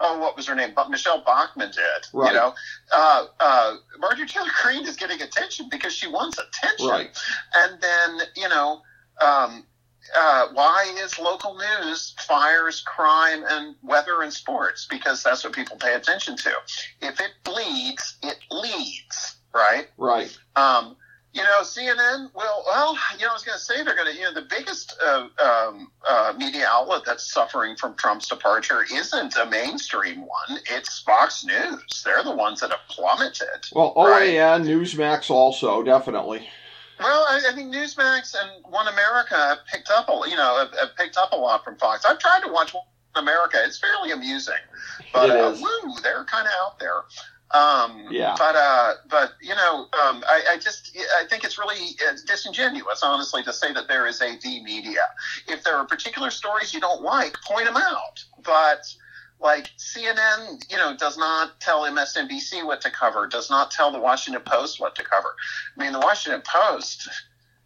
oh, 0.00 0.18
what 0.18 0.36
was 0.36 0.46
her 0.46 0.54
name? 0.54 0.72
But 0.74 0.90
Michele 0.90 1.22
Bachmann 1.24 1.70
did. 1.70 2.06
Right. 2.12 2.32
You 2.32 2.38
know, 2.38 2.54
uh, 2.94 3.26
uh, 3.40 3.76
Marjorie 3.98 4.26
Taylor 4.26 4.46
Greene 4.62 4.86
is 4.86 4.96
getting 4.96 5.20
attention 5.22 5.68
because 5.70 5.92
she 5.92 6.08
wants 6.08 6.38
attention. 6.38 6.88
Right. 6.88 7.18
And 7.54 7.80
then 7.80 8.26
you 8.36 8.48
know, 8.48 8.82
um, 9.22 9.64
uh, 10.14 10.48
why 10.52 10.94
is 10.98 11.18
local 11.18 11.56
news 11.56 12.14
fires, 12.26 12.80
crime, 12.82 13.44
and 13.48 13.74
weather 13.82 14.22
and 14.22 14.32
sports? 14.32 14.86
Because 14.88 15.22
that's 15.22 15.44
what 15.44 15.52
people 15.52 15.76
pay 15.76 15.94
attention 15.94 16.36
to. 16.36 16.52
If 17.00 17.20
it 17.20 17.32
bleeds, 17.44 18.16
it 18.22 18.38
leads. 18.50 19.36
Right. 19.54 19.88
Right. 19.96 20.36
Um, 20.54 20.96
you 21.36 21.42
know, 21.42 21.60
CNN. 21.60 22.30
Well, 22.34 22.64
well, 22.66 22.98
you 23.18 23.26
know, 23.26 23.30
I 23.30 23.32
was 23.34 23.44
going 23.44 23.58
to 23.58 23.62
say 23.62 23.84
they're 23.84 23.94
going 23.94 24.10
to. 24.10 24.16
You 24.16 24.24
know, 24.24 24.34
the 24.34 24.46
biggest 24.48 24.96
uh, 25.04 25.28
um, 25.44 25.90
uh, 26.08 26.32
media 26.38 26.64
outlet 26.66 27.02
that's 27.04 27.30
suffering 27.30 27.76
from 27.76 27.94
Trump's 27.96 28.26
departure 28.28 28.84
isn't 28.90 29.36
a 29.36 29.44
mainstream 29.44 30.20
one. 30.22 30.58
It's 30.70 31.00
Fox 31.00 31.44
News. 31.44 32.02
They're 32.04 32.24
the 32.24 32.34
ones 32.34 32.60
that 32.60 32.70
have 32.70 32.80
plummeted. 32.88 33.66
Well, 33.72 33.92
Right. 33.96 34.30
OAN, 34.30 34.64
Newsmax 34.64 35.28
also, 35.30 35.82
definitely. 35.82 36.48
Well, 36.98 37.26
I, 37.28 37.42
I 37.50 37.54
think 37.54 37.74
Newsmax 37.74 38.34
and 38.40 38.64
One 38.72 38.88
America 38.88 39.36
have 39.36 39.58
picked 39.70 39.90
up. 39.90 40.08
A, 40.08 40.28
you 40.30 40.36
know, 40.36 40.56
have, 40.56 40.78
have 40.78 40.96
picked 40.96 41.18
up 41.18 41.32
a 41.32 41.36
lot 41.36 41.62
from 41.64 41.76
Fox. 41.76 42.06
I've 42.06 42.18
tried 42.18 42.40
to 42.46 42.50
watch 42.50 42.72
One 42.72 42.84
America. 43.14 43.58
It's 43.62 43.78
fairly 43.78 44.12
amusing, 44.12 44.54
but 45.12 45.28
uh, 45.30 45.54
woo, 45.60 45.92
they're 46.02 46.24
kind 46.24 46.46
of 46.46 46.52
out 46.64 46.78
there. 46.78 47.02
Um, 47.52 48.08
Yeah. 48.10 48.34
But 48.36 48.56
uh, 48.56 48.94
but 49.08 49.32
you 49.40 49.54
know, 49.54 49.82
um, 49.92 50.24
I, 50.28 50.42
I 50.52 50.58
just 50.58 50.96
I 51.20 51.26
think 51.26 51.44
it's 51.44 51.58
really 51.58 51.96
uh, 52.08 52.16
disingenuous, 52.26 53.02
honestly, 53.02 53.42
to 53.44 53.52
say 53.52 53.72
that 53.72 53.88
there 53.88 54.06
is 54.06 54.20
a 54.20 54.36
the 54.38 54.62
media. 54.62 55.02
If 55.48 55.62
there 55.62 55.76
are 55.76 55.86
particular 55.86 56.30
stories 56.30 56.74
you 56.74 56.80
don't 56.80 57.02
like, 57.02 57.36
point 57.44 57.66
them 57.66 57.76
out. 57.76 58.24
But 58.44 58.84
like 59.40 59.70
CNN, 59.78 60.70
you 60.70 60.76
know, 60.76 60.96
does 60.96 61.18
not 61.18 61.60
tell 61.60 61.82
MSNBC 61.82 62.64
what 62.64 62.80
to 62.82 62.90
cover, 62.90 63.26
does 63.26 63.50
not 63.50 63.70
tell 63.70 63.92
the 63.92 64.00
Washington 64.00 64.42
Post 64.42 64.80
what 64.80 64.94
to 64.96 65.04
cover. 65.04 65.34
I 65.76 65.82
mean, 65.82 65.92
the 65.92 66.00
Washington 66.00 66.42
Post, 66.44 67.08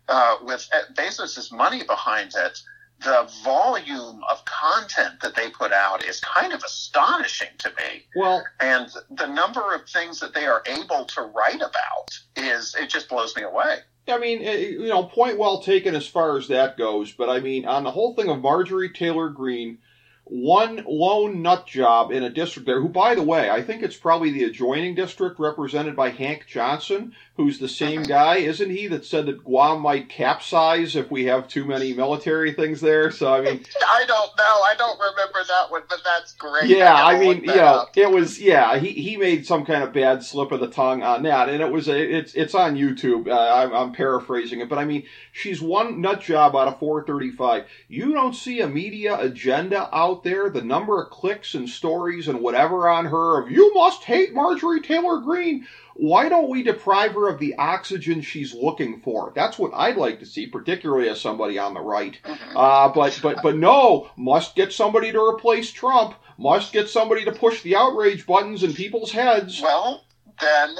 uh, 0.08 0.36
with 0.42 0.68
Bezos' 0.94 1.52
money 1.52 1.84
behind 1.84 2.32
it, 2.36 2.58
the 3.02 3.30
volume 3.42 4.22
of 4.30 4.44
content 4.44 5.20
that 5.22 5.34
they 5.34 5.50
put 5.50 5.72
out 5.72 6.04
is 6.04 6.20
kind 6.20 6.52
of 6.52 6.62
astonishing 6.62 7.48
to 7.58 7.68
me. 7.70 8.04
Well, 8.14 8.44
And 8.60 8.90
the 9.10 9.26
number 9.26 9.74
of 9.74 9.88
things 9.88 10.20
that 10.20 10.34
they 10.34 10.46
are 10.46 10.62
able 10.66 11.06
to 11.06 11.22
write 11.22 11.62
about 11.62 12.18
is, 12.36 12.74
it 12.78 12.90
just 12.90 13.08
blows 13.08 13.34
me 13.36 13.42
away. 13.42 13.78
I 14.08 14.18
mean, 14.18 14.42
eh, 14.42 14.56
you 14.56 14.88
know, 14.88 15.04
point 15.04 15.38
well 15.38 15.60
taken 15.62 15.94
as 15.94 16.06
far 16.06 16.36
as 16.36 16.48
that 16.48 16.76
goes. 16.76 17.12
But 17.12 17.28
I 17.28 17.40
mean, 17.40 17.64
on 17.64 17.84
the 17.84 17.90
whole 17.90 18.14
thing 18.14 18.28
of 18.28 18.40
Marjorie 18.40 18.90
Taylor 18.90 19.28
Greene, 19.28 19.78
one 20.24 20.84
lone 20.86 21.42
nut 21.42 21.66
job 21.66 22.12
in 22.12 22.22
a 22.22 22.30
district 22.30 22.66
there, 22.66 22.80
who, 22.80 22.88
by 22.88 23.14
the 23.14 23.22
way, 23.22 23.50
I 23.50 23.62
think 23.62 23.82
it's 23.82 23.96
probably 23.96 24.30
the 24.30 24.44
adjoining 24.44 24.94
district 24.94 25.40
represented 25.40 25.96
by 25.96 26.10
Hank 26.10 26.46
Johnson, 26.46 27.14
who's 27.40 27.58
the 27.58 27.68
same 27.68 28.02
guy, 28.02 28.36
isn't 28.36 28.68
he, 28.68 28.86
that 28.86 29.02
said 29.04 29.24
that 29.24 29.42
Guam 29.42 29.80
might 29.80 30.10
capsize 30.10 30.94
if 30.94 31.10
we 31.10 31.24
have 31.24 31.48
too 31.48 31.64
many 31.64 31.94
military 31.94 32.52
things 32.52 32.82
there? 32.82 33.10
So, 33.10 33.32
I 33.32 33.40
mean, 33.40 33.64
I 33.88 34.04
don't 34.06 34.36
know. 34.36 34.44
I 34.44 34.74
don't 34.76 34.98
remember 34.98 35.42
that 35.48 35.70
one, 35.70 35.82
but 35.88 36.00
that's 36.04 36.34
great. 36.34 36.68
yeah, 36.68 36.90
gotta 36.90 37.16
I 37.16 37.18
mean, 37.18 37.28
look 37.28 37.40
you 37.40 37.46
that 37.46 37.56
know, 37.56 37.62
up. 37.62 37.96
it 37.96 38.10
was 38.10 38.38
yeah. 38.38 38.78
He 38.78 38.88
he 38.88 39.16
made 39.16 39.46
some 39.46 39.64
kind 39.64 39.82
of 39.82 39.94
bad 39.94 40.22
slip 40.22 40.52
of 40.52 40.60
the 40.60 40.68
tongue 40.68 41.02
on 41.02 41.22
that, 41.22 41.48
and 41.48 41.62
it 41.62 41.72
was 41.72 41.88
a, 41.88 41.98
it's 41.98 42.34
it's 42.34 42.54
on 42.54 42.76
YouTube. 42.76 43.26
Uh, 43.26 43.54
I'm, 43.54 43.72
I'm 43.72 43.92
paraphrasing 43.92 44.60
it, 44.60 44.68
but 44.68 44.78
I 44.78 44.84
mean, 44.84 45.04
she's 45.32 45.62
one 45.62 46.02
nut 46.02 46.20
job 46.20 46.54
out 46.54 46.68
of 46.68 46.78
435. 46.78 47.64
You 47.88 48.12
don't 48.12 48.34
see 48.34 48.60
a 48.60 48.68
media 48.68 49.18
agenda 49.18 49.88
out 49.96 50.24
there. 50.24 50.50
The 50.50 50.62
number 50.62 51.02
of 51.02 51.10
clicks 51.10 51.54
and 51.54 51.68
stories 51.68 52.28
and 52.28 52.40
whatever 52.40 52.86
on 52.88 53.06
her 53.06 53.40
of 53.40 53.50
you 53.50 53.72
must 53.74 54.04
hate 54.04 54.34
Marjorie 54.34 54.82
Taylor 54.82 55.20
Greene. 55.20 55.66
Why 56.00 56.30
don't 56.30 56.48
we 56.48 56.62
deprive 56.62 57.12
her 57.12 57.28
of 57.28 57.38
the 57.38 57.56
oxygen 57.56 58.22
she's 58.22 58.54
looking 58.54 59.02
for? 59.02 59.32
That's 59.34 59.58
what 59.58 59.72
I'd 59.74 59.98
like 59.98 60.18
to 60.20 60.26
see, 60.26 60.46
particularly 60.46 61.10
as 61.10 61.20
somebody 61.20 61.58
on 61.58 61.74
the 61.74 61.82
right. 61.82 62.18
Mhm. 62.24 62.56
Uh, 62.56 62.88
but 62.88 63.18
but 63.22 63.42
but 63.42 63.56
no, 63.56 64.10
must 64.16 64.54
get 64.54 64.72
somebody 64.72 65.12
to 65.12 65.20
replace 65.20 65.70
Trump. 65.70 66.14
Must 66.38 66.72
get 66.72 66.88
somebody 66.88 67.26
to 67.26 67.32
push 67.32 67.60
the 67.60 67.76
outrage 67.76 68.26
buttons 68.26 68.62
in 68.62 68.72
people's 68.72 69.12
heads. 69.12 69.60
Well, 69.60 70.04
then 70.40 70.74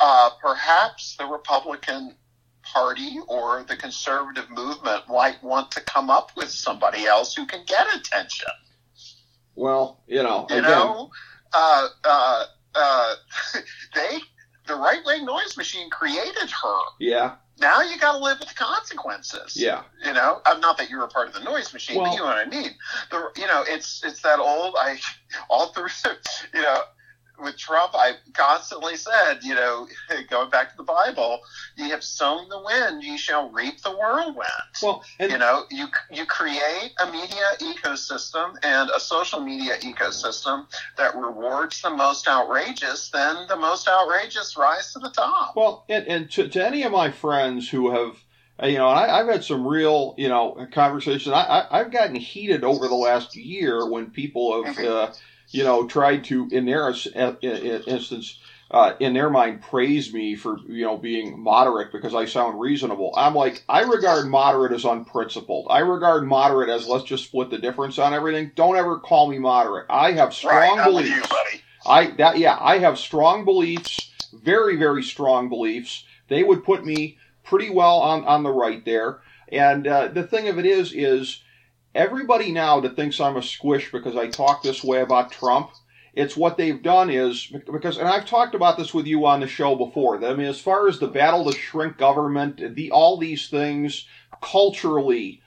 uh, 0.00 0.30
perhaps 0.40 1.16
the 1.16 1.26
Republican 1.26 2.14
Party 2.62 3.18
or 3.28 3.64
the 3.64 3.76
conservative 3.76 4.48
movement 4.48 5.06
might 5.06 5.42
want 5.42 5.70
to 5.72 5.82
come 5.82 6.08
up 6.08 6.30
with 6.34 6.48
somebody 6.48 7.04
else 7.04 7.34
who 7.34 7.44
can 7.44 7.62
get 7.66 7.86
attention. 7.94 8.48
Well, 9.54 10.00
you 10.06 10.22
know, 10.22 10.46
You 10.48 10.56
again, 10.56 10.70
know, 10.70 11.10
uh, 11.52 11.88
uh, 12.04 12.44
uh, 12.74 13.14
they 13.94 14.18
the 14.66 14.74
right 14.74 15.00
wing 15.04 15.24
noise 15.24 15.56
machine 15.56 15.90
created 15.90 16.50
her. 16.50 16.78
yeah, 17.00 17.34
Now 17.60 17.82
you 17.82 17.98
got 17.98 18.12
to 18.12 18.18
live 18.18 18.38
with 18.40 18.48
the 18.48 18.54
consequences. 18.54 19.56
yeah, 19.56 19.82
You 20.04 20.12
know, 20.12 20.40
I'm 20.46 20.60
not 20.60 20.78
that 20.78 20.88
you're 20.88 21.04
a 21.04 21.08
part 21.08 21.28
of 21.28 21.34
the 21.34 21.40
noise 21.40 21.72
machine, 21.72 21.96
Well- 21.96 22.06
but 22.06 22.12
you 22.12 22.18
know 22.20 22.26
what 22.26 22.38
I 22.38 22.44
mean. 22.46 22.70
The, 23.10 23.30
you 23.36 23.46
know, 23.46 23.64
it's 23.66 24.04
it's 24.04 24.22
that 24.22 24.38
old. 24.38 24.76
I 24.78 24.98
all 25.50 25.72
through, 25.72 25.88
you 26.54 26.62
know, 26.62 26.82
with 27.42 27.56
Trump, 27.56 27.92
I 27.94 28.12
constantly 28.32 28.96
said, 28.96 29.40
you 29.42 29.54
know, 29.54 29.86
going 30.30 30.50
back 30.50 30.70
to 30.70 30.76
the 30.76 30.82
Bible, 30.82 31.40
you 31.76 31.90
have 31.90 32.04
sown 32.04 32.48
the 32.48 32.60
wind, 32.60 33.02
you 33.02 33.18
shall 33.18 33.50
reap 33.50 33.82
the 33.82 33.90
whirlwind. 33.90 34.48
well, 34.82 35.04
you 35.20 35.38
know, 35.38 35.64
you 35.70 35.86
you 36.10 36.26
create 36.26 36.92
a 37.00 37.10
media 37.10 37.44
ecosystem 37.60 38.56
and 38.62 38.90
a 38.90 39.00
social 39.00 39.40
media 39.40 39.76
ecosystem 39.78 40.66
that 40.96 41.16
rewards 41.16 41.80
the 41.82 41.90
most 41.90 42.28
outrageous, 42.28 43.10
then 43.10 43.46
the 43.48 43.56
most 43.56 43.88
outrageous 43.88 44.56
rise 44.56 44.92
to 44.92 44.98
the 44.98 45.10
top. 45.10 45.56
Well, 45.56 45.84
and, 45.88 46.06
and 46.06 46.30
to, 46.32 46.48
to 46.48 46.64
any 46.64 46.82
of 46.82 46.92
my 46.92 47.10
friends 47.10 47.68
who 47.68 47.90
have, 47.90 48.16
uh, 48.62 48.66
you 48.66 48.78
know, 48.78 48.90
and 48.90 48.98
I, 48.98 49.20
I've 49.20 49.28
had 49.28 49.44
some 49.44 49.66
real, 49.66 50.14
you 50.16 50.28
know, 50.28 50.66
conversations. 50.72 51.32
I, 51.32 51.42
I, 51.42 51.80
I've 51.80 51.90
gotten 51.90 52.14
heated 52.14 52.64
over 52.64 52.88
the 52.88 52.94
last 52.94 53.34
year 53.36 53.88
when 53.88 54.10
people 54.10 54.64
have, 54.64 54.78
uh, 54.78 55.12
you 55.52 55.64
know, 55.64 55.86
tried 55.86 56.24
to, 56.24 56.48
in 56.52 56.66
their 56.66 56.88
ins- 56.90 57.06
in- 57.06 57.38
in- 57.42 57.82
instance, 57.84 58.38
uh, 58.70 58.94
in 59.00 59.14
their 59.14 59.30
mind, 59.30 59.62
praise 59.62 60.12
me 60.14 60.34
for, 60.34 60.58
you 60.68 60.84
know, 60.84 60.96
being 60.96 61.40
moderate 61.40 61.92
because 61.92 62.14
I 62.14 62.26
sound 62.26 62.60
reasonable. 62.60 63.14
I'm 63.16 63.34
like, 63.34 63.64
I 63.68 63.82
regard 63.82 64.26
moderate 64.28 64.72
as 64.72 64.84
unprincipled. 64.84 65.68
I 65.70 65.80
regard 65.80 66.26
moderate 66.26 66.70
as 66.70 66.88
let's 66.88 67.04
just 67.04 67.24
split 67.24 67.50
the 67.50 67.58
difference 67.58 67.98
on 67.98 68.14
everything. 68.14 68.52
Don't 68.56 68.76
ever 68.76 68.98
call 68.98 69.28
me 69.28 69.38
moderate. 69.38 69.86
I 69.90 70.12
have 70.12 70.34
strong 70.34 70.78
right, 70.78 70.86
beliefs. 70.86 71.10
you. 71.10 71.22
I 71.86 72.06
that 72.12 72.38
yeah, 72.38 72.56
I 72.60 72.78
have 72.78 72.98
strong 72.98 73.44
beliefs, 73.44 74.12
very 74.32 74.76
very 74.76 75.02
strong 75.02 75.48
beliefs. 75.48 76.04
They 76.28 76.42
would 76.42 76.64
put 76.64 76.84
me 76.86 77.18
pretty 77.44 77.70
well 77.70 77.98
on 77.98 78.24
on 78.24 78.42
the 78.42 78.50
right 78.50 78.84
there. 78.84 79.20
And 79.50 79.86
uh, 79.86 80.08
the 80.08 80.22
thing 80.22 80.48
of 80.48 80.58
it 80.58 80.66
is, 80.66 80.92
is 80.94 81.42
everybody 81.94 82.52
now 82.52 82.80
that 82.80 82.96
thinks 82.96 83.20
I'm 83.20 83.36
a 83.36 83.42
squish 83.42 83.92
because 83.92 84.16
I 84.16 84.28
talk 84.28 84.62
this 84.62 84.82
way 84.82 85.00
about 85.00 85.32
Trump. 85.32 85.70
It's 86.14 86.36
what 86.36 86.58
they've 86.58 86.82
done 86.82 87.08
is 87.08 87.46
because, 87.46 87.96
and 87.96 88.06
I've 88.08 88.26
talked 88.26 88.54
about 88.54 88.76
this 88.76 88.92
with 88.92 89.06
you 89.06 89.24
on 89.24 89.40
the 89.40 89.46
show 89.46 89.74
before. 89.76 90.18
That, 90.18 90.32
I 90.32 90.34
mean, 90.34 90.46
as 90.46 90.60
far 90.60 90.86
as 90.86 90.98
the 90.98 91.08
battle 91.08 91.50
to 91.50 91.58
shrink 91.58 91.96
government, 91.96 92.76
the 92.76 92.90
all 92.90 93.16
these 93.16 93.48
things 93.48 94.06
culturally, 94.42 95.40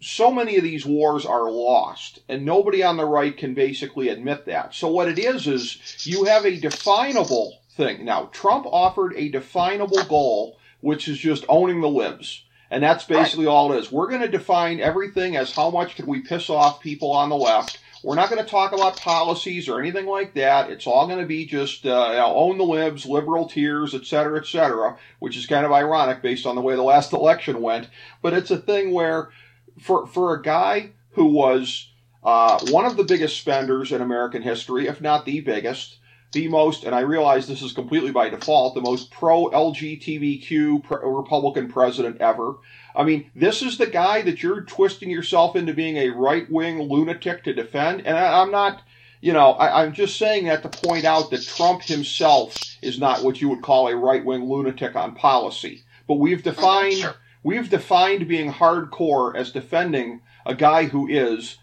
so 0.00 0.30
many 0.30 0.56
of 0.56 0.62
these 0.62 0.84
wars 0.84 1.24
are 1.24 1.50
lost, 1.50 2.18
and 2.28 2.44
nobody 2.44 2.82
on 2.82 2.98
the 2.98 3.06
right 3.06 3.34
can 3.34 3.54
basically 3.54 4.08
admit 4.08 4.44
that. 4.46 4.74
So 4.74 4.88
what 4.88 5.08
it 5.08 5.18
is 5.18 5.46
is 5.46 5.78
you 6.06 6.24
have 6.24 6.44
a 6.44 6.60
definable 6.60 7.60
thing. 7.70 8.04
Now, 8.04 8.28
Trump 8.32 8.66
offered 8.66 9.14
a 9.16 9.30
definable 9.30 10.04
goal, 10.04 10.58
which 10.80 11.08
is 11.08 11.18
just 11.18 11.46
owning 11.48 11.80
the 11.80 11.88
libs. 11.88 12.44
And 12.70 12.82
that's 12.82 13.04
basically 13.04 13.46
all 13.46 13.72
it 13.72 13.78
is. 13.78 13.90
We're 13.90 14.08
going 14.08 14.20
to 14.20 14.28
define 14.28 14.80
everything 14.80 15.36
as 15.36 15.52
how 15.52 15.70
much 15.70 15.96
can 15.96 16.06
we 16.06 16.20
piss 16.20 16.48
off 16.48 16.80
people 16.80 17.10
on 17.10 17.28
the 17.28 17.36
left. 17.36 17.80
We're 18.02 18.14
not 18.14 18.30
going 18.30 18.42
to 18.42 18.48
talk 18.48 18.72
about 18.72 18.96
policies 18.96 19.68
or 19.68 19.78
anything 19.78 20.06
like 20.06 20.34
that. 20.34 20.70
It's 20.70 20.86
all 20.86 21.06
going 21.06 21.18
to 21.20 21.26
be 21.26 21.44
just 21.44 21.84
uh, 21.84 22.08
you 22.12 22.16
know, 22.16 22.34
own 22.34 22.56
the 22.56 22.64
libs, 22.64 23.04
liberal 23.04 23.48
tears, 23.48 23.94
et 23.94 24.06
cetera, 24.06 24.40
et 24.40 24.46
cetera, 24.46 24.96
which 25.18 25.36
is 25.36 25.46
kind 25.46 25.66
of 25.66 25.72
ironic 25.72 26.22
based 26.22 26.46
on 26.46 26.54
the 26.54 26.62
way 26.62 26.76
the 26.76 26.82
last 26.82 27.12
election 27.12 27.60
went. 27.60 27.88
But 28.22 28.32
it's 28.32 28.50
a 28.50 28.56
thing 28.56 28.92
where, 28.92 29.30
for 29.78 30.06
for 30.06 30.34
a 30.34 30.40
guy 30.40 30.92
who 31.10 31.26
was 31.26 31.90
uh, 32.24 32.58
one 32.70 32.86
of 32.86 32.96
the 32.96 33.04
biggest 33.04 33.36
spenders 33.36 33.92
in 33.92 34.00
American 34.00 34.42
history, 34.42 34.86
if 34.86 35.02
not 35.02 35.26
the 35.26 35.40
biggest, 35.40 35.98
the 36.32 36.48
most, 36.48 36.84
and 36.84 36.94
I 36.94 37.00
realize 37.00 37.46
this 37.46 37.62
is 37.62 37.72
completely 37.72 38.12
by 38.12 38.28
default, 38.28 38.74
the 38.74 38.80
most 38.80 39.10
pro 39.10 39.46
LGBTQ 39.50 40.88
Republican 40.90 41.68
president 41.68 42.20
ever. 42.20 42.54
I 42.94 43.04
mean, 43.04 43.30
this 43.34 43.62
is 43.62 43.78
the 43.78 43.86
guy 43.86 44.22
that 44.22 44.42
you're 44.42 44.62
twisting 44.62 45.10
yourself 45.10 45.56
into 45.56 45.74
being 45.74 45.96
a 45.96 46.10
right 46.10 46.50
wing 46.50 46.82
lunatic 46.82 47.44
to 47.44 47.52
defend. 47.54 48.06
And 48.06 48.16
I, 48.16 48.40
I'm 48.42 48.50
not, 48.50 48.82
you 49.20 49.32
know, 49.32 49.52
I, 49.52 49.82
I'm 49.82 49.92
just 49.92 50.16
saying 50.18 50.44
that 50.46 50.62
to 50.62 50.68
point 50.68 51.04
out 51.04 51.30
that 51.30 51.46
Trump 51.46 51.82
himself 51.82 52.56
is 52.82 52.98
not 52.98 53.22
what 53.22 53.40
you 53.40 53.48
would 53.48 53.62
call 53.62 53.88
a 53.88 53.96
right 53.96 54.24
wing 54.24 54.44
lunatic 54.44 54.96
on 54.96 55.14
policy. 55.14 55.82
But 56.08 56.14
we've 56.14 56.42
defined 56.42 56.96
Sure. 56.98 57.14
we've 57.42 57.70
defined 57.70 58.26
being 58.28 58.52
hardcore 58.52 59.34
as 59.36 59.52
defending 59.52 60.20
a 60.46 60.54
guy 60.54 60.84
who 60.84 61.06
is, 61.08 61.58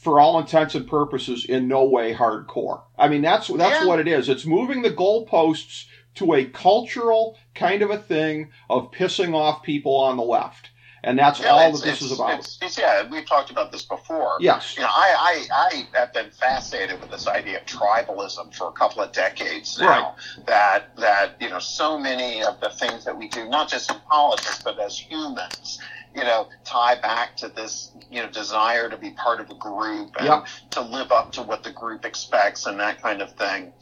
for 0.00 0.20
all 0.20 0.38
intents 0.38 0.74
and 0.74 0.86
purposes, 0.86 1.44
in 1.44 1.66
no 1.68 1.84
way 1.84 2.14
hardcore. 2.14 2.82
I 2.98 3.08
mean, 3.08 3.22
that's 3.22 3.48
that's 3.48 3.80
Yeah. 3.82 3.86
what 3.86 3.98
it 4.00 4.08
is. 4.08 4.28
It's 4.28 4.46
moving 4.46 4.82
the 4.82 4.90
goalposts 4.90 5.86
to 6.16 6.34
a 6.34 6.44
cultural 6.44 7.36
kind 7.54 7.82
of 7.82 7.90
a 7.90 7.98
thing 7.98 8.50
of 8.70 8.90
pissing 8.90 9.34
off 9.34 9.62
people 9.62 9.94
on 9.96 10.16
the 10.16 10.22
left, 10.22 10.70
and 11.04 11.18
that's 11.18 11.40
Yeah, 11.40 11.48
all 11.50 11.72
that 11.72 11.84
this 11.84 12.00
is 12.00 12.12
about. 12.12 12.38
It's, 12.38 12.58
it's, 12.62 12.78
yeah, 12.78 13.06
we've 13.10 13.26
talked 13.26 13.50
about 13.50 13.70
this 13.72 13.82
before. 13.82 14.36
Yes. 14.40 14.76
You 14.76 14.82
know, 14.82 14.88
I, 14.90 15.44
I, 15.50 15.86
I 15.94 15.98
have 15.98 16.12
been 16.14 16.30
fascinated 16.30 17.00
with 17.00 17.10
this 17.10 17.26
idea 17.28 17.58
of 17.58 17.66
tribalism 17.66 18.54
for 18.54 18.68
a 18.68 18.72
couple 18.72 19.02
of 19.02 19.12
decades 19.12 19.78
now. 19.78 20.14
Right. 20.36 20.46
That 20.46 20.96
that 20.96 21.36
you 21.40 21.50
know, 21.50 21.58
so 21.58 21.98
many 21.98 22.42
of 22.42 22.60
the 22.60 22.70
things 22.70 23.04
that 23.04 23.16
we 23.16 23.28
do, 23.28 23.48
not 23.48 23.68
just 23.68 23.90
in 23.90 23.98
politics, 24.10 24.62
but 24.62 24.78
as 24.78 24.98
humans, 24.98 25.78
you 26.16 26.24
know, 26.24 26.48
tie 26.64 26.94
back 27.00 27.36
to 27.36 27.48
this 27.48 27.92
you 28.10 28.22
know 28.22 28.30
desire 28.30 28.88
to 28.88 28.96
be 28.96 29.10
part 29.10 29.38
of 29.40 29.50
a 29.50 29.54
group 29.54 30.10
and 30.18 30.26
Yep. 30.26 30.46
to 30.70 30.80
live 30.80 31.12
up 31.12 31.32
to 31.32 31.42
what 31.42 31.62
the 31.62 31.70
group 31.72 32.04
expects 32.06 32.66
and 32.66 32.80
that 32.80 33.02
kind 33.02 33.20
of 33.20 33.32
thing. 33.34 33.72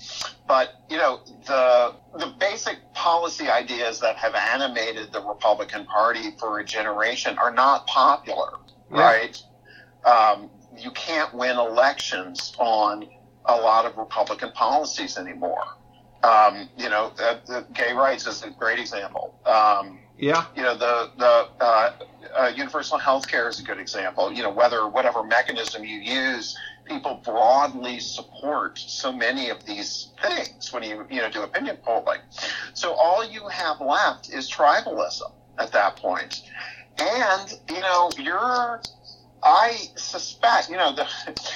But 0.48 0.74
you 0.90 0.96
know, 0.98 1.20
the 1.46 1.94
the 2.18 2.34
basic 2.38 2.78
policy 2.92 3.48
ideas 3.48 4.00
that 4.00 4.16
have 4.16 4.34
animated 4.34 5.12
the 5.12 5.20
Republican 5.22 5.86
Party 5.86 6.32
for 6.40 6.58
a 6.58 6.64
generation 6.64 7.38
are 7.38 7.52
not 7.52 7.86
popular, 7.86 8.54
Yeah. 8.90 9.00
right? 9.00 9.42
Um, 10.04 10.50
you 10.76 10.90
can't 10.90 11.32
win 11.34 11.56
elections 11.56 12.52
on 12.58 13.08
a 13.46 13.56
lot 13.56 13.84
of 13.86 13.96
Republican 13.96 14.50
policies 14.52 15.16
anymore. 15.16 15.64
Um, 16.24 16.68
you 16.76 16.88
know, 16.88 17.12
the, 17.16 17.40
the 17.46 17.66
gay 17.74 17.92
rights 17.92 18.26
is 18.26 18.42
a 18.42 18.50
great 18.50 18.78
example. 18.78 19.38
Um, 19.46 19.98
Yeah. 20.16 20.46
you 20.54 20.62
know 20.62 20.76
the 20.76 21.10
the 21.18 21.48
uh, 21.60 21.90
uh, 22.38 22.52
universal 22.54 22.98
health 22.98 23.26
care 23.28 23.48
is 23.48 23.60
a 23.60 23.64
good 23.64 23.78
example. 23.78 24.32
You 24.32 24.42
know 24.42 24.50
whether 24.50 24.88
whatever 24.88 25.22
mechanism 25.24 25.84
you 25.84 25.98
use 25.98 26.56
people 26.86 27.20
broadly 27.24 27.98
support 27.98 28.78
so 28.78 29.10
many 29.12 29.48
of 29.48 29.64
these 29.64 30.12
things 30.22 30.72
when 30.72 30.82
you 30.82 31.06
you 31.10 31.20
know 31.20 31.30
do 31.30 31.42
opinion 31.42 31.78
polling. 31.84 32.20
So 32.74 32.94
all 32.94 33.24
you 33.28 33.48
have 33.48 33.80
left 33.80 34.32
is 34.32 34.50
tribalism 34.50 35.32
at 35.58 35.72
that 35.72 35.96
point. 35.96 36.42
And 36.98 37.52
you 37.68 37.80
know 37.80 38.10
you're 38.18 38.80
I 39.44 39.76
suspect, 39.96 40.70
you 40.70 40.76
know, 40.76 40.94
the 40.94 41.06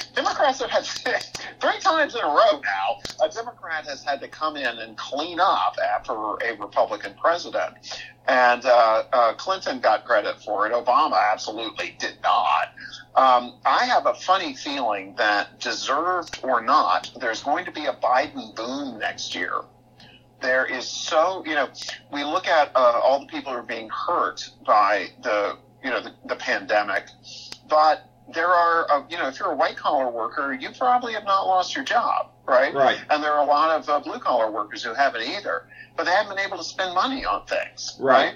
Democrats 0.15 0.61
have 0.61 0.71
had 0.71 0.85
three 1.61 1.81
times 1.81 2.15
in 2.15 2.21
a 2.21 2.27
row 2.27 2.61
now. 2.63 3.25
A 3.25 3.31
Democrat 3.31 3.87
has 3.87 4.05
had 4.05 4.21
to 4.21 4.29
come 4.29 4.57
in 4.57 4.79
and 4.79 4.97
clean 4.97 5.41
up 5.41 5.77
after 5.83 6.13
a 6.13 6.57
Republican 6.61 7.15
president, 7.21 7.75
and 8.27 8.65
uh, 8.67 9.05
uh, 9.13 9.35
Clinton 9.35 9.81
got 9.81 10.05
credit 10.05 10.41
for 10.43 10.67
it. 10.67 10.73
Obama 10.73 11.19
absolutely 11.33 11.97
did 11.99 12.19
not. 12.23 12.75
Um, 13.17 13.55
I 13.65 13.87
have 13.87 14.07
a 14.07 14.15
funny 14.15 14.55
feeling 14.55 15.15
that, 15.17 15.59
deserved 15.59 16.41
or 16.43 16.61
not, 16.61 17.11
there's 17.21 17.43
going 17.43 17.65
to 17.65 17.73
be 17.73 17.87
a 17.87 17.95
Biden 17.95 18.55
boom 18.55 18.99
next 18.99 19.35
year 19.35 19.63
there 20.41 20.65
is 20.67 20.89
so 20.89 21.43
you 21.45 21.55
know 21.55 21.69
we 22.13 22.23
look 22.23 22.47
at 22.47 22.71
uh, 22.77 23.01
all 23.03 23.19
the 23.21 23.27
people 23.27 23.53
who 23.53 23.59
are 23.59 23.63
being 23.63 23.89
hurt 23.89 24.49
by 24.65 25.09
the 25.23 25.59
you 25.83 25.91
know 25.91 26.01
the, 26.01 26.15
the 26.27 26.37
pandemic 26.37 27.07
but 27.69 28.05
there 28.35 28.49
are 28.49 28.91
uh, 28.91 29.03
you 29.09 29.17
know 29.17 29.29
if 29.29 29.39
you're 29.39 29.53
a 29.53 29.57
white 29.57 29.77
collar 29.77 30.11
worker 30.11 30.53
you 30.53 30.69
probably 30.77 31.13
have 31.15 31.25
not 31.25 31.47
lost 31.47 31.75
your 31.75 31.85
job 31.85 32.31
right? 32.47 32.75
Right. 32.75 32.99
and 33.11 33.23
there 33.23 33.33
are 33.33 33.45
a 33.45 33.47
lot 33.47 33.79
of 33.79 33.89
uh, 33.89 34.01
blue 34.01 34.19
collar 34.19 34.51
workers 34.51 34.83
who 34.83 34.95
haven't 34.95 35.23
either. 35.23 35.67
But 35.97 36.05
they 36.05 36.13
haven't 36.13 36.37
been 36.37 36.45
able 36.47 36.59
to 36.59 36.65
spend 36.65 36.95
money 36.95 37.25
on 37.25 37.45
things 37.47 37.97
Right. 37.99 38.35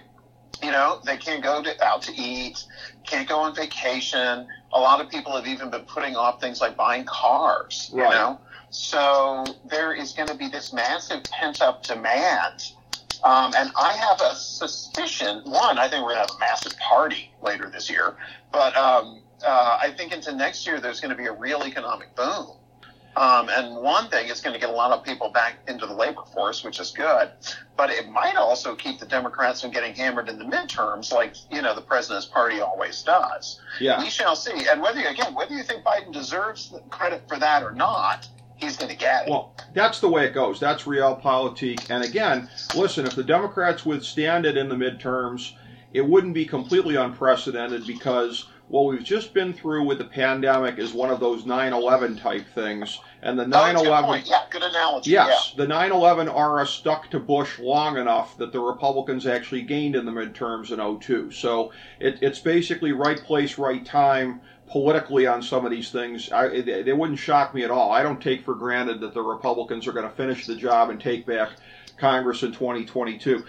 you 0.62 0.70
know 0.70 1.01
they 1.05 1.16
can't 1.16 1.43
go 1.43 1.62
to, 1.62 1.85
out 1.85 2.03
to 2.03 2.12
eat 2.14 2.64
can't 3.07 3.28
go 3.28 3.39
on 3.41 3.55
vacation. 3.55 4.47
A 4.72 4.80
lot 4.80 5.01
of 5.01 5.11
people 5.11 5.35
have 5.37 5.47
even 5.47 5.70
been 5.70 5.83
putting 5.85 6.16
off 6.16 6.41
things 6.41 6.61
like 6.61 6.76
buying 6.76 7.05
cars 7.05 7.91
you 7.93 7.99
know? 8.11 8.41
So 8.70 9.45
there 9.66 9.93
is 9.93 10.12
going 10.12 10.28
to 10.28 10.35
be 10.35 10.49
this 10.49 10.72
massive 10.72 11.24
pent 11.24 11.61
up 11.61 11.83
demand 11.83 12.72
um, 13.25 13.53
and 13.57 13.70
I 13.77 13.93
have 13.93 14.20
a 14.20 14.35
suspicion. 14.35 15.43
One, 15.45 15.79
I 15.79 15.89
think 15.89 16.05
we're 16.05 16.14
going 16.14 16.27
to 16.27 16.33
have 16.33 16.37
a 16.37 16.41
massive 16.41 16.77
party 16.79 17.33
later 17.43 17.70
this 17.70 17.89
year, 17.89 18.16
but 18.51 18.77
um, 18.77 19.23
uh, 19.45 19.79
I 19.81 19.91
think 19.91 20.12
into 20.12 20.35
next 20.35 20.66
year 20.66 20.81
there's 20.81 21.01
going 21.01 21.11
to 21.11 21.16
be 21.16 21.27
a 21.27 21.33
real 21.33 21.62
economic 21.64 22.14
boom. 22.16 22.57
Um, 23.14 23.51
and 23.51 23.77
one 23.77 24.09
thing, 24.09 24.31
it's 24.31 24.41
going 24.41 24.55
to 24.55 24.61
get 24.61 24.70
a 24.70 24.73
lot 24.73 24.91
of 24.91 25.05
people 25.05 25.29
back 25.29 25.57
into 25.68 25.87
the 25.87 25.93
labor 25.93 26.23
force, 26.33 26.64
which 26.64 26.81
is 26.81 26.93
good. 26.93 27.31
But 27.77 27.91
it 27.91 28.09
might 28.09 28.37
also 28.37 28.75
keep 28.75 28.99
the 29.01 29.07
Democrats 29.07 29.61
from 29.61 29.70
getting 29.70 29.95
hammered 29.95 30.31
in 30.31 30.39
the 30.39 30.47
midterms, 30.47 31.12
like 31.12 31.35
you 31.51 31.61
know 31.61 31.75
the 31.75 31.83
president's 31.83 32.27
party 32.27 32.61
always 32.61 33.03
does. 33.03 33.61
Yeah. 33.81 34.03
We 34.03 34.09
shall 34.09 34.35
see. 34.35 34.66
And 34.70 34.81
whether 34.81 35.01
again, 35.01 35.35
whether 35.35 35.55
you 35.55 35.62
think 35.62 35.85
Biden 35.85 36.12
deserves 36.12 36.70
the 36.70 36.79
credit 36.89 37.29
for 37.29 37.39
that 37.39 37.62
or 37.62 37.73
not, 37.73 38.29
he's 38.63 38.77
going 38.77 38.91
to 38.91 38.97
get 38.97 39.27
it. 39.27 39.31
Well, 39.31 39.55
that's 39.75 40.01
the 40.01 40.09
way 40.09 40.25
it 40.25 40.33
goes. 40.33 40.59
That's 40.59 40.85
realpolitik. 40.85 41.91
And 41.91 42.05
again, 42.05 42.49
listen, 42.75 43.07
if 43.07 43.15
the 43.15 43.25
Democrats 43.25 43.85
withstand 43.85 44.47
it 44.47 44.57
in 44.57 44.69
the 44.69 44.75
midterms, 44.75 45.53
it 45.93 46.07
wouldn't 46.07 46.35
be 46.35 46.47
completely 46.47 46.97
unprecedented 46.97 47.87
because 47.87 48.47
what 48.69 48.87
we've 48.87 49.05
just 49.05 49.35
been 49.35 49.53
through 49.53 49.85
with 49.85 49.99
the 49.99 50.05
pandemic 50.05 50.79
is 50.79 50.95
one 50.95 51.11
of 51.11 51.21
those 51.21 51.43
9/11 51.45 52.19
type 52.19 52.47
things, 52.55 52.99
and 53.21 53.39
the 53.39 53.45
Oh, 53.45 53.49
that's 53.49 53.83
a 53.83 53.85
good 53.85 53.93
9/11 53.93 54.05
point. 54.07 54.27
Yeah, 54.27 54.45
good 54.49 54.63
analogy. 54.63 55.11
Yes, 55.11 55.53
the 55.55 55.67
9/11 55.67 56.35
era 56.35 56.67
stuck 56.67 57.11
to 57.11 57.21
Bush 57.21 57.59
long 57.59 57.99
enough 57.99 58.39
that 58.39 58.51
the 58.51 58.61
Republicans 58.61 59.27
actually 59.27 59.61
gained 59.61 59.95
in 59.95 60.07
the 60.07 60.13
midterms 60.13 60.73
in 60.73 60.81
02. 60.81 61.31
So 61.33 61.71
it, 62.01 62.19
it's 62.23 62.39
basically 62.39 62.93
right 62.93 63.23
place, 63.23 63.59
right 63.59 63.85
time 63.85 64.41
politically 64.73 65.27
on 65.27 65.43
some 65.43 65.66
of 65.66 65.70
these 65.70 65.91
things. 65.91 66.33
I, 66.33 66.62
they, 66.62 66.83
they 66.83 66.93
wouldn't 66.95 67.18
shock 67.18 67.55
me 67.55 67.62
at 67.62 67.70
all. 67.70 67.93
I 67.93 68.03
don't 68.03 68.20
take 68.20 68.43
for 68.43 68.55
granted 68.55 69.01
that 69.01 69.12
the 69.12 69.20
Republicans 69.20 69.87
are 69.87 69.93
going 69.93 70.09
to 70.09 70.14
finish 70.14 70.47
the 70.47 70.57
job 70.57 70.89
and 70.89 70.99
take 70.99 71.27
back 71.27 71.51
Congress 71.99 72.43
in 72.43 72.53
2022. 72.53 73.45